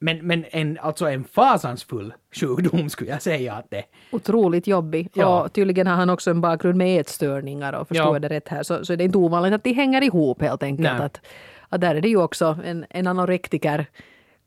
Men, 0.00 0.26
men 0.26 0.44
en, 0.50 0.78
alltså 0.82 1.06
en 1.08 1.24
fasansfull 1.24 2.14
sjukdom 2.34 2.90
skulle 2.90 3.10
jag 3.10 3.22
säga 3.22 3.54
att 3.54 3.70
det 3.70 3.84
otroligt 4.12 4.66
jobbig. 4.66 5.10
Ja. 5.14 5.42
Och 5.42 5.52
tydligen 5.52 5.86
har 5.86 5.94
han 5.94 6.10
också 6.10 6.30
en 6.30 6.40
bakgrund 6.40 6.78
med 6.78 7.00
ätstörningar 7.00 7.72
och 7.72 7.88
förstår 7.88 8.14
Ja. 8.14 8.18
det 8.18 8.28
rätt 8.28 8.48
här 8.48 8.62
så, 8.62 8.84
så 8.84 8.96
det 8.96 9.02
är 9.02 9.06
inte 9.06 9.18
ovanligt 9.18 9.52
att 9.52 9.64
de 9.64 9.72
hänger 9.72 10.02
ihop 10.02 10.42
helt 10.42 10.62
enkelt. 10.62 10.88
Nej. 10.92 11.02
Att, 11.06 11.20
att 11.68 11.80
där 11.80 11.94
är 11.94 12.00
det 12.00 12.08
ju 12.08 12.22
också 12.22 12.58
en, 12.64 12.86
en 12.90 13.06
anorektiker 13.06 13.86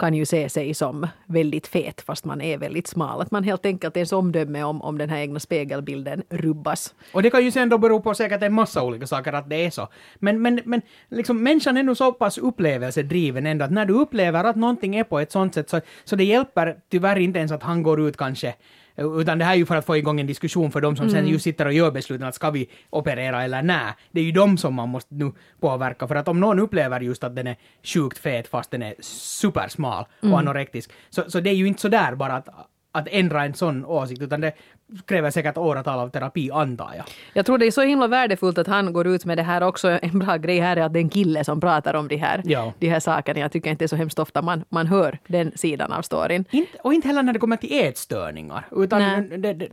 kan 0.02 0.14
ju 0.14 0.26
se 0.26 0.50
sig 0.50 0.74
som 0.74 1.08
väldigt 1.26 1.68
fet 1.68 2.02
fast 2.02 2.26
man 2.26 2.42
är 2.42 2.58
väldigt 2.58 2.88
smal. 2.88 3.22
Att 3.22 3.32
man 3.32 3.44
helt 3.44 3.66
enkelt 3.66 3.98
ens 3.98 4.12
omdöme 4.12 4.64
om, 4.64 4.82
om 4.82 4.98
den 4.98 5.10
här 5.10 5.18
egna 5.18 5.40
spegelbilden 5.40 6.24
rubbas. 6.30 6.94
Och 7.14 7.24
det 7.24 7.30
kan 7.30 7.44
ju 7.44 7.52
sen 7.52 7.70
då 7.70 7.78
bero 7.78 8.02
på 8.02 8.14
säkert 8.14 8.44
en 8.44 8.54
massa 8.54 8.84
olika 8.84 9.08
saker 9.08 9.34
att 9.34 9.50
det 9.50 9.66
är 9.66 9.70
så. 9.70 9.88
Men, 10.20 10.42
men, 10.42 10.62
men 10.66 10.82
liksom 11.10 11.44
människan 11.44 11.78
är 11.78 11.84
nog 11.84 11.98
så 11.98 12.12
pass 12.12 12.38
upplevelsedriven 12.38 13.46
ändå 13.46 13.66
att 13.66 13.72
när 13.72 13.86
du 13.86 13.94
upplever 13.94 14.44
att 14.44 14.56
någonting 14.56 14.96
är 14.96 15.04
på 15.04 15.20
ett 15.20 15.32
sånt 15.32 15.54
sätt 15.54 15.70
så, 15.70 15.82
så 16.04 16.16
det 16.16 16.24
hjälper 16.24 16.78
tyvärr 16.90 17.20
inte 17.20 17.40
ens 17.40 17.52
att 17.52 17.64
han 17.64 17.84
går 17.84 18.02
ut 18.02 18.18
kanske 18.18 18.54
utan 18.96 19.38
det 19.38 19.46
här 19.46 19.54
är 19.54 19.58
ju 19.58 19.66
för 19.66 19.76
att 19.76 19.86
få 19.86 19.98
igång 19.98 20.20
en 20.20 20.28
diskussion 20.28 20.72
för 20.72 20.82
de 20.82 20.96
som 20.96 21.10
sen 21.10 21.28
just 21.28 21.44
sitter 21.44 21.66
och 21.66 21.74
gör 21.74 21.92
besluten 21.92 22.28
att 22.28 22.36
ska 22.36 22.50
vi 22.50 22.70
operera 22.90 23.44
eller 23.44 23.62
nej. 23.62 23.94
Det 24.12 24.20
är 24.20 24.24
ju 24.24 24.32
de 24.32 24.58
som 24.58 24.74
man 24.74 24.90
måste 24.90 25.16
nu 25.16 25.32
påverka 25.60 26.08
för 26.08 26.16
att 26.16 26.28
om 26.28 26.40
någon 26.40 26.60
upplever 26.60 27.00
just 27.00 27.24
att 27.24 27.36
den 27.36 27.48
är 27.48 27.56
sjukt 27.84 28.18
fet 28.18 28.48
fast 28.48 28.72
den 28.72 28.82
är 28.82 28.96
supersmal 29.02 30.06
och 30.22 30.40
anorektisk 30.40 30.92
så, 31.10 31.30
så 31.32 31.40
det 31.40 31.50
är 31.50 31.54
ju 31.54 31.68
inte 31.68 31.82
så 31.82 31.88
där 31.88 32.16
bara 32.16 32.34
att, 32.34 32.50
att 32.92 33.08
ändra 33.12 33.46
en 33.46 33.54
sån 33.54 33.86
åsikt 33.86 34.22
utan 34.22 34.42
det 34.42 34.54
kräver 35.06 35.32
säkert 35.32 35.58
åratal 35.58 36.00
av 36.00 36.10
terapi 36.10 36.52
antar 36.52 36.94
jag. 36.98 37.06
Jag 37.34 37.46
tror 37.46 37.58
det 37.58 37.68
är 37.68 37.72
så 37.72 37.82
himla 37.82 38.08
värdefullt 38.08 38.58
att 38.58 38.68
han 38.68 38.94
går 38.94 39.08
ut 39.08 39.26
med 39.26 39.38
det 39.38 39.44
här 39.44 39.64
också. 39.64 39.90
En 40.02 40.20
bra 40.20 40.38
grej 40.38 40.60
här 40.60 40.78
är 40.78 40.82
att 40.82 40.94
det 40.94 41.00
är 41.00 41.02
en 41.02 41.10
kille 41.10 41.44
som 41.44 41.62
pratar 41.62 41.94
om 41.94 42.08
de 42.08 42.16
här, 42.18 42.42
Ja. 42.46 42.74
de 42.80 42.90
här 42.90 43.00
sakerna. 43.00 43.40
Jag 43.40 43.52
tycker 43.52 43.70
inte 43.70 43.82
det 43.82 43.86
är 43.86 43.88
så 43.88 43.96
hemskt 43.96 44.20
ofta 44.20 44.42
man, 44.42 44.64
man 44.70 44.88
hör 44.88 45.20
den 45.28 45.52
sidan 45.56 45.92
av 45.92 46.02
storyn. 46.02 46.46
Inte, 46.52 46.78
och 46.84 46.94
inte 46.94 47.08
heller 47.08 47.24
när 47.24 47.34
det 47.34 47.40
kommer 47.40 47.58
till 47.58 47.86
ätstörningar. 47.86 48.66
Utan 48.72 49.02
det, 49.42 49.54
det, 49.54 49.70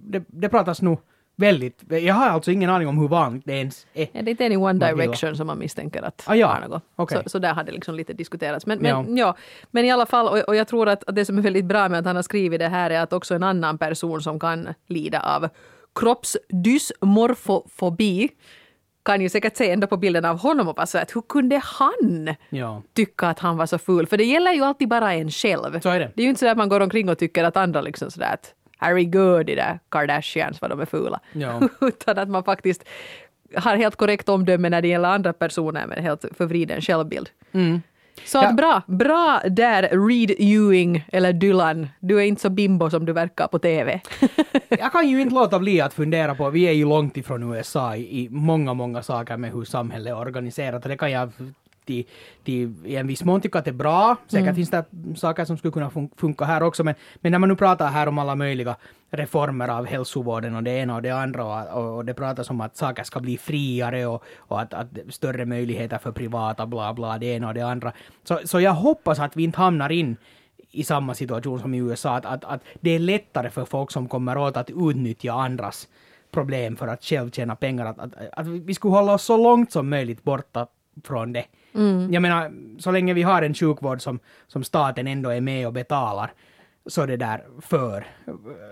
det, 0.00 0.24
det 0.26 0.48
pratas 0.48 0.82
nog 0.82 1.00
väldigt... 1.36 1.82
Jag 1.88 2.14
har 2.14 2.28
alltså 2.28 2.50
ingen 2.50 2.70
aning 2.70 2.88
om 2.88 2.98
hur 2.98 3.08
vanligt 3.08 3.42
det 3.46 3.52
ens 3.52 3.86
är. 3.94 4.08
Är 4.12 4.22
det 4.22 4.30
inte 4.30 4.46
en 4.46 4.52
i 4.52 4.56
One 4.56 4.92
Direction 4.94 5.36
som 5.36 5.46
man 5.46 5.58
misstänker 5.58 6.02
att 6.02 6.24
Ah, 6.26 6.34
ja. 6.34 6.46
har 6.46 6.68
något? 6.68 6.82
Okej. 6.96 7.20
Så, 7.24 7.28
så 7.30 7.38
där 7.38 7.54
har 7.54 7.64
det 7.64 7.72
liksom 7.72 7.94
lite 7.94 8.12
diskuterats. 8.12 8.66
Men, 8.66 8.78
men, 8.78 8.90
Ja. 8.90 9.04
ja. 9.26 9.36
men 9.70 9.84
i 9.84 9.90
alla 9.90 10.06
fall, 10.06 10.28
och, 10.28 10.38
och 10.38 10.56
jag 10.56 10.68
tror 10.68 10.88
att 10.88 11.04
att 11.08 11.14
det 11.14 11.24
som 11.24 11.38
är 11.38 11.42
väldigt 11.42 11.64
bra 11.64 11.88
med 11.88 11.98
att 11.98 12.04
han 12.06 12.16
har 12.16 12.22
skrivit 12.22 12.58
det 12.60 12.68
här 12.68 12.90
är 12.90 13.00
att 13.00 13.12
också 13.12 13.34
en 13.34 13.42
annan 13.42 13.78
person 13.78 14.22
som 14.22 14.40
kan 14.40 14.68
lida 14.86 15.20
av 15.20 15.48
kroppsdysmorfofobi 15.94 18.28
kan 19.04 19.20
ju 19.20 19.28
säkert 19.28 19.56
se 19.56 19.70
ändå 19.70 19.86
på 19.86 19.96
bilden 19.96 20.24
av 20.24 20.38
honom 20.38 20.68
och 20.68 20.74
bara 20.74 20.86
så 20.86 20.98
att 20.98 21.16
hur 21.16 21.22
kunde 21.22 21.60
han 21.64 22.34
Ja. 22.50 22.82
tycka 22.92 23.28
att 23.28 23.38
han 23.38 23.56
var 23.56 23.66
så 23.66 23.78
ful? 23.78 24.06
För 24.06 24.16
det 24.16 24.24
gäller 24.24 24.52
ju 24.52 24.62
alltid 24.62 24.88
bara 24.88 25.12
en 25.14 25.30
själv. 25.30 25.80
Så 25.80 25.88
är 25.88 26.00
det. 26.00 26.10
Det 26.14 26.22
är 26.22 26.24
ju 26.24 26.28
inte 26.28 26.38
så 26.40 26.48
att 26.48 26.56
man 26.56 26.68
går 26.68 26.80
omkring 26.80 27.08
och 27.08 27.18
tycker 27.18 27.44
att 27.44 27.56
andra 27.56 27.80
liksom 27.80 28.10
sådär 28.10 28.34
att 28.34 28.54
herregud, 28.76 29.46
de 29.46 29.54
där 29.54 29.78
Kardashians 29.88 30.60
vad 30.60 30.70
de 30.70 30.80
är 30.80 30.86
fula. 30.86 31.20
Ja. 31.32 31.60
Utan 31.80 32.18
att 32.18 32.28
man 32.28 32.44
faktiskt 32.44 32.84
har 33.54 33.76
helt 33.76 33.96
korrekt 33.96 34.28
omdöme 34.28 34.68
när 34.70 34.82
det 34.82 34.88
gäller 34.88 35.08
andra 35.08 35.32
personer 35.32 35.86
med 35.86 35.98
helt 35.98 36.24
förvriden 36.36 36.80
självbild. 36.80 37.28
Så 38.24 38.38
Ja. 38.38 38.48
att 38.48 38.56
bra, 38.56 38.82
bra 38.86 39.40
där 39.48 39.82
Reed 40.08 40.30
Ewing 40.38 41.04
eller 41.12 41.32
Dylan. 41.32 41.88
Du 42.00 42.16
är 42.18 42.22
inte 42.24 42.42
så 42.42 42.50
bimbo 42.50 42.90
som 42.90 43.04
du 43.06 43.12
verkar 43.12 43.46
på 43.46 43.58
TV. 43.58 44.00
Jag 44.68 44.92
kan 44.92 45.08
ju 45.08 45.20
inte 45.20 45.34
låta 45.34 45.58
bli 45.58 45.80
att 45.80 45.94
fundera 45.94 46.34
på, 46.34 46.50
vi 46.50 46.62
är 46.68 46.72
ju 46.72 46.84
långt 46.88 47.16
ifrån 47.16 47.54
USA 47.54 47.96
i, 47.96 48.20
i 48.24 48.28
många, 48.30 48.74
många 48.74 49.02
saker 49.02 49.36
med 49.36 49.52
hur 49.52 49.64
samhället 49.64 50.10
är 50.12 50.18
organiserat. 50.18 50.82
Det 50.82 50.96
kan 50.96 51.10
jag 51.10 51.32
till, 51.86 52.04
till, 52.44 52.74
i 52.84 52.96
en 52.96 53.06
viss 53.06 53.24
mån 53.24 53.40
tycka 53.40 53.58
att 53.58 53.64
det 53.64 53.70
är 53.70 53.72
bra. 53.72 54.16
Säkert 54.26 54.54
finns 54.54 54.70
det 54.70 54.84
saker 55.16 55.44
som 55.44 55.58
skulle 55.58 55.72
kunna 55.72 55.90
fun- 55.90 56.10
funka 56.16 56.44
här 56.44 56.62
också. 56.62 56.84
Men, 56.84 56.94
men 57.16 57.32
när 57.32 57.38
man 57.38 57.48
nu 57.48 57.56
pratar 57.56 57.88
här 57.88 58.08
om 58.08 58.18
alla 58.18 58.34
möjliga 58.34 58.76
reformer 59.10 59.68
av 59.68 59.86
hälsovården 59.86 60.56
och 60.56 60.62
det 60.62 60.70
ena 60.70 60.94
och 60.94 61.02
det 61.02 61.10
andra 61.10 61.44
och, 61.44 61.82
och, 61.82 61.96
och 61.96 62.04
det 62.04 62.14
pratas 62.14 62.50
om 62.50 62.60
att 62.60 62.76
saker 62.76 63.04
ska 63.04 63.20
bli 63.20 63.38
friare 63.38 64.06
och, 64.06 64.24
och 64.36 64.60
att, 64.60 64.74
att 64.74 64.86
större 65.08 65.44
möjligheter 65.44 65.98
för 65.98 66.12
privata 66.12 66.66
bla 66.66 66.94
bla 66.94 67.18
det 67.18 67.26
ena 67.26 67.48
och 67.48 67.54
det 67.54 67.62
andra. 67.62 67.92
Så, 68.24 68.40
så 68.44 68.60
jag 68.60 68.72
hoppas 68.72 69.18
att 69.18 69.36
vi 69.36 69.44
inte 69.44 69.58
hamnar 69.58 69.92
in 69.92 70.16
i 70.70 70.84
samma 70.84 71.14
situation 71.14 71.60
som 71.60 71.74
i 71.74 71.78
USA, 71.78 72.16
att, 72.16 72.24
att, 72.24 72.44
att 72.44 72.60
det 72.80 72.90
är 72.90 72.98
lättare 72.98 73.50
för 73.50 73.64
folk 73.64 73.90
som 73.90 74.08
kommer 74.08 74.38
åt 74.38 74.56
att 74.56 74.70
utnyttja 74.70 75.32
andras 75.32 75.88
problem 76.30 76.76
för 76.76 76.88
att 76.88 77.04
själv 77.04 77.30
tjäna 77.30 77.56
pengar, 77.56 77.86
att, 77.86 77.98
att, 77.98 78.12
att 78.32 78.46
vi 78.46 78.74
skulle 78.74 78.94
hålla 78.94 79.14
oss 79.14 79.22
så 79.22 79.36
långt 79.36 79.72
som 79.72 79.88
möjligt 79.88 80.24
borta 80.24 80.66
från 81.04 81.32
det. 81.32 81.44
Jag 82.10 82.22
menar, 82.22 82.52
så 82.80 82.90
länge 82.90 83.14
vi 83.14 83.22
har 83.22 83.42
en 83.42 83.54
sjukvård 83.54 84.02
som, 84.02 84.18
som 84.46 84.64
staten 84.64 85.06
ändå 85.06 85.30
är 85.30 85.40
med 85.40 85.66
och 85.66 85.72
betalar, 85.72 86.32
så 86.86 87.06
det 87.06 87.16
där 87.16 87.44
för, 87.60 88.06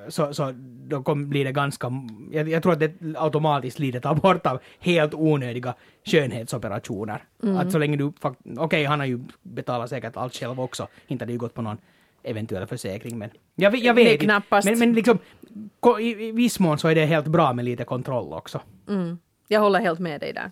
så, 0.08 0.34
så 0.34 0.52
då 0.88 1.02
kom, 1.02 1.28
blir 1.28 1.44
det 1.44 1.52
ganska, 1.52 1.92
jag, 2.32 2.48
jag 2.48 2.62
tror 2.62 2.72
att 2.72 2.80
det 2.80 2.92
automatiskt 3.16 3.78
lider 3.78 4.00
tar 4.00 4.14
bort 4.14 4.46
av 4.46 4.60
helt 4.78 5.14
onödiga 5.14 5.74
skönhetsoperationer. 6.04 7.24
Att 7.58 7.72
så 7.72 7.78
länge 7.78 7.96
du, 7.96 8.12
okej 8.58 8.84
han 8.84 8.98
har 9.00 9.06
ju 9.06 9.20
betalat 9.42 9.90
säkert 9.90 10.16
allt 10.16 10.34
själv 10.34 10.60
också, 10.60 10.88
inte 11.06 11.22
hade 11.22 11.32
ju 11.32 11.38
gått 11.38 11.54
på 11.54 11.62
någon 11.62 11.78
eventuell 12.22 12.66
försäkring 12.66 13.18
men 13.18 13.30
jag, 13.54 13.70
vet- 13.70 13.82
jag 13.84 13.94
vet 13.94 14.22
inte. 14.22 14.42
Men, 14.64 14.78
men 14.78 14.92
liksom, 14.92 15.18
i, 16.00 16.26
i 16.28 16.32
viss 16.32 16.60
mån 16.60 16.78
så 16.78 16.88
är 16.88 16.94
det 16.94 17.04
helt 17.06 17.26
bra 17.26 17.52
med 17.52 17.64
lite 17.64 17.84
kontroll 17.84 18.32
också. 18.32 18.60
Mm. 18.88 19.18
Jag 19.48 19.60
håller 19.60 19.80
helt 19.80 19.98
med 19.98 20.20
dig 20.20 20.32
där. 20.32 20.50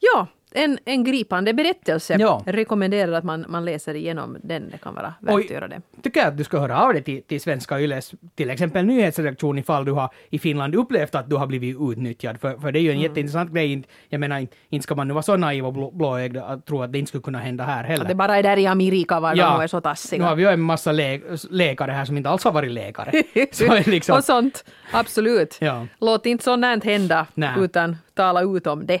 Ja, 0.00 0.26
en, 0.54 0.78
en 0.84 1.04
gripande 1.04 1.54
berättelse. 1.54 2.16
Ja. 2.18 2.42
Rekommenderar 2.46 3.12
att 3.12 3.24
man, 3.24 3.44
man 3.48 3.64
läser 3.64 3.94
igenom 3.94 4.36
den. 4.42 4.70
Det 4.70 4.78
kan 4.78 4.94
vara 4.94 5.14
värt 5.20 5.34
Oj. 5.34 5.44
att 5.44 5.50
göra 5.50 5.68
det. 5.68 5.80
tycker 6.02 6.20
jag 6.20 6.28
att 6.28 6.36
du 6.36 6.44
ska 6.44 6.58
höra 6.58 6.80
av 6.82 6.92
dig 6.92 7.02
till, 7.02 7.22
till 7.22 7.40
Svenska 7.40 7.80
Yles, 7.80 8.14
till 8.34 8.50
exempel 8.50 8.84
nyhetsredaktion 8.86 9.58
ifall 9.58 9.84
du 9.84 9.92
har 9.92 10.10
i 10.30 10.38
Finland 10.38 10.74
upplevt 10.74 11.14
att 11.14 11.30
du 11.30 11.36
har 11.36 11.46
blivit 11.46 11.76
utnyttjad. 11.80 12.40
För, 12.40 12.58
för 12.58 12.72
det 12.72 12.78
är 12.78 12.80
ju 12.80 12.88
en 12.90 12.94
Mm. 12.96 13.02
jätteintressant 13.02 13.50
grej. 13.52 13.82
Jag 14.08 14.20
menar, 14.20 14.38
inte- 14.38 14.56
inte 14.68 14.82
ska 14.84 14.94
man 14.94 15.08
nu 15.08 15.14
vara 15.14 15.22
så 15.22 15.36
naiv 15.36 15.66
och 15.66 15.72
blå, 15.72 15.90
blåögd 15.90 16.36
att 16.36 16.66
tro 16.66 16.82
att 16.82 16.92
det 16.92 16.98
inte 16.98 17.08
skulle 17.08 17.22
kunna 17.22 17.38
hända 17.38 17.64
här 17.64 17.84
heller. 17.84 18.02
Att 18.02 18.08
det 18.08 18.14
bara 18.14 18.36
är 18.38 18.42
där 18.42 18.56
i 18.58 18.66
Amerika 18.66 19.20
var 19.20 19.34
de 19.34 19.40
är 19.40 19.66
så 19.66 19.76
nu 19.76 19.78
har 19.78 19.80
tassiga. 19.80 20.34
vi 20.34 20.42
ju 20.42 20.48
en 20.48 20.60
massa 20.60 20.92
lä 20.92 21.20
läkare 21.50 21.90
här 21.92 22.04
som 22.04 22.16
inte 22.16 22.28
alls 22.30 22.44
har 22.44 22.52
varit 22.52 22.70
läkare. 22.72 23.12
så 23.52 23.90
liksom, 23.90 24.16
Och 24.18 24.24
sånt. 24.24 24.64
Absolut. 24.92 25.58
Ja. 25.60 25.86
Låt 26.00 26.26
inte 26.26 26.44
sånt 26.44 26.84
hända 26.84 27.26
Nej. 27.34 27.50
utan 27.58 27.96
tala 28.14 28.42
ut 28.42 28.66
om 28.66 28.86
det. 28.86 29.00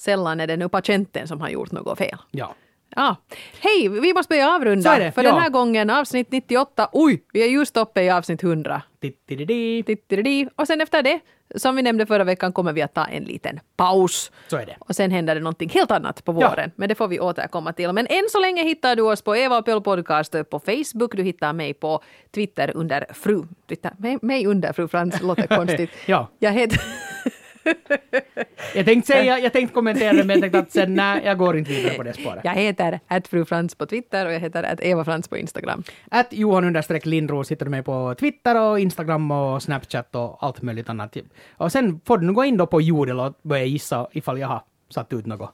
Sällan 0.00 0.40
är 0.40 0.46
det 0.46 0.56
nu 0.56 0.68
patienten 0.68 1.28
som 1.28 1.40
har 1.40 1.48
gjort 1.48 1.72
något 1.72 1.98
fel. 1.98 2.18
ja. 2.30 2.54
Ja. 2.96 3.16
Hej, 3.60 3.88
vi 3.88 4.14
måste 4.14 4.28
börja 4.34 4.54
avrunda. 4.54 4.98
Det, 4.98 5.12
För 5.12 5.22
ja. 5.24 5.32
den 5.32 5.40
här 5.40 5.48
gången 5.50 5.90
avsnitt 5.90 6.32
98. 6.32 6.88
Oj, 6.92 7.22
vi 7.32 7.42
är 7.42 7.46
just 7.48 7.76
uppe 7.76 8.02
i 8.02 8.10
avsnitt 8.10 8.42
100. 8.42 8.82
Tittididi. 9.00 9.82
Tittididi. 9.82 10.48
Och 10.56 10.66
sen 10.66 10.80
efter 10.80 11.02
det, 11.02 11.20
som 11.56 11.76
vi 11.76 11.82
nämnde 11.82 12.06
förra 12.06 12.24
veckan, 12.24 12.52
kommer 12.52 12.72
vi 12.72 12.82
att 12.82 12.94
ta 12.94 13.04
en 13.04 13.24
liten 13.24 13.60
paus. 13.76 14.30
Så 14.48 14.56
är 14.56 14.66
det. 14.66 14.76
Och 14.78 14.96
sen 14.96 15.10
händer 15.10 15.34
det 15.34 15.40
någonting 15.40 15.68
helt 15.68 15.90
annat 15.90 16.24
på 16.24 16.32
Ja. 16.40 16.48
våren. 16.50 16.70
Men 16.76 16.88
det 16.88 16.94
får 16.94 17.08
vi 17.08 17.20
återkomma 17.20 17.72
till. 17.72 17.92
Men 17.92 18.06
än 18.06 18.24
så 18.30 18.40
länge 18.40 18.62
hittar 18.64 18.96
du 18.96 19.02
oss 19.02 19.22
på 19.22 19.36
Eva 19.36 19.58
och 19.58 19.64
Pöl 19.64 19.80
Podcast 19.80 20.36
på 20.50 20.58
Facebook. 20.58 21.16
Du 21.16 21.22
hittar 21.22 21.52
mig 21.52 21.74
på 21.74 22.02
Twitter 22.34 22.72
under 22.74 23.06
fru. 23.14 23.42
Twitter, 23.68 23.92
mig, 23.98 24.18
mig 24.22 24.46
under 24.46 24.72
fru 24.72 24.88
Frans 24.88 25.22
låter 25.22 25.46
konstigt. 25.56 25.90
Ja. 26.06 26.28
Jag 26.38 26.52
heter... 26.52 26.80
Jag 28.74 28.84
tänkte 28.86 29.12
säga, 29.12 29.38
jag 29.38 29.52
tänkte 29.52 29.74
kommentera 29.74 30.12
det 30.12 30.24
men 30.24 30.30
jag 30.30 30.40
tänkte 30.40 30.58
att 30.58 30.72
sen 30.72 30.94
nej, 30.94 31.22
jag 31.24 31.38
går 31.38 31.56
inte 31.56 31.70
vidare 31.70 31.94
på 31.94 32.02
det 32.02 32.12
spåret. 32.12 32.40
Jag 32.44 32.54
heter 32.54 33.00
att 33.06 33.28
fru 33.28 33.44
Frans 33.44 33.74
på 33.74 33.86
Twitter 33.86 34.26
och 34.26 34.32
jag 34.32 34.40
heter 34.40 34.62
att 34.62 34.80
Eva 34.80 35.04
Frans 35.04 35.28
på 35.28 35.36
Instagram. 35.36 35.82
Att 36.10 36.32
Johan 36.32 36.64
understreck 36.64 37.06
Lindros 37.06 37.50
hittar 37.50 37.66
du 37.66 37.70
mig 37.70 37.82
på 37.82 38.14
Twitter 38.20 38.60
och 38.60 38.80
Instagram 38.80 39.30
och 39.30 39.62
Snapchat 39.62 40.14
och 40.14 40.44
allt 40.44 40.62
möjligt 40.62 40.88
annat. 40.88 41.16
Och 41.56 41.72
sen 41.72 42.00
får 42.06 42.18
du 42.18 42.26
nu 42.26 42.32
gå 42.32 42.44
in 42.44 42.56
då 42.56 42.66
på 42.66 42.80
Jodel 42.80 43.20
och 43.20 43.34
börja 43.42 43.64
gissa 43.64 44.08
ifall 44.12 44.38
jag 44.38 44.48
har 44.48 44.62
satt 44.90 45.12
ut 45.12 45.26
något, 45.26 45.50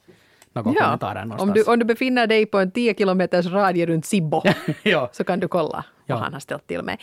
kommentarer 0.54 1.40
om 1.40 1.52
du, 1.52 1.62
om 1.62 1.78
du 1.78 1.84
befinner 1.84 2.26
dig 2.26 2.46
på 2.46 2.58
en 2.58 2.70
10 2.70 2.94
kilometers 2.94 3.46
radie 3.46 3.86
runt 3.86 4.06
Sibbo 4.06 4.42
ja, 4.82 5.08
så 5.12 5.24
kan 5.24 5.40
du 5.40 5.48
kolla 5.48 5.84
Ja. 6.06 6.14
vad 6.14 6.24
han 6.24 6.32
har 6.32 6.40
ställt 6.40 6.66
till 6.66 6.82
med. 6.82 7.00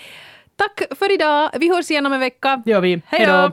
Tack 0.55 0.97
för 0.99 1.13
idag. 1.13 1.49
Vi 1.59 1.69
hörs 1.75 1.91
igen 1.91 2.05
om 2.05 2.13
en 2.13 2.19
vecka. 2.19 2.61
det 2.65 2.71
gör 2.71 2.81
vi. 2.81 3.01
Hej 3.05 3.25
då! 3.25 3.51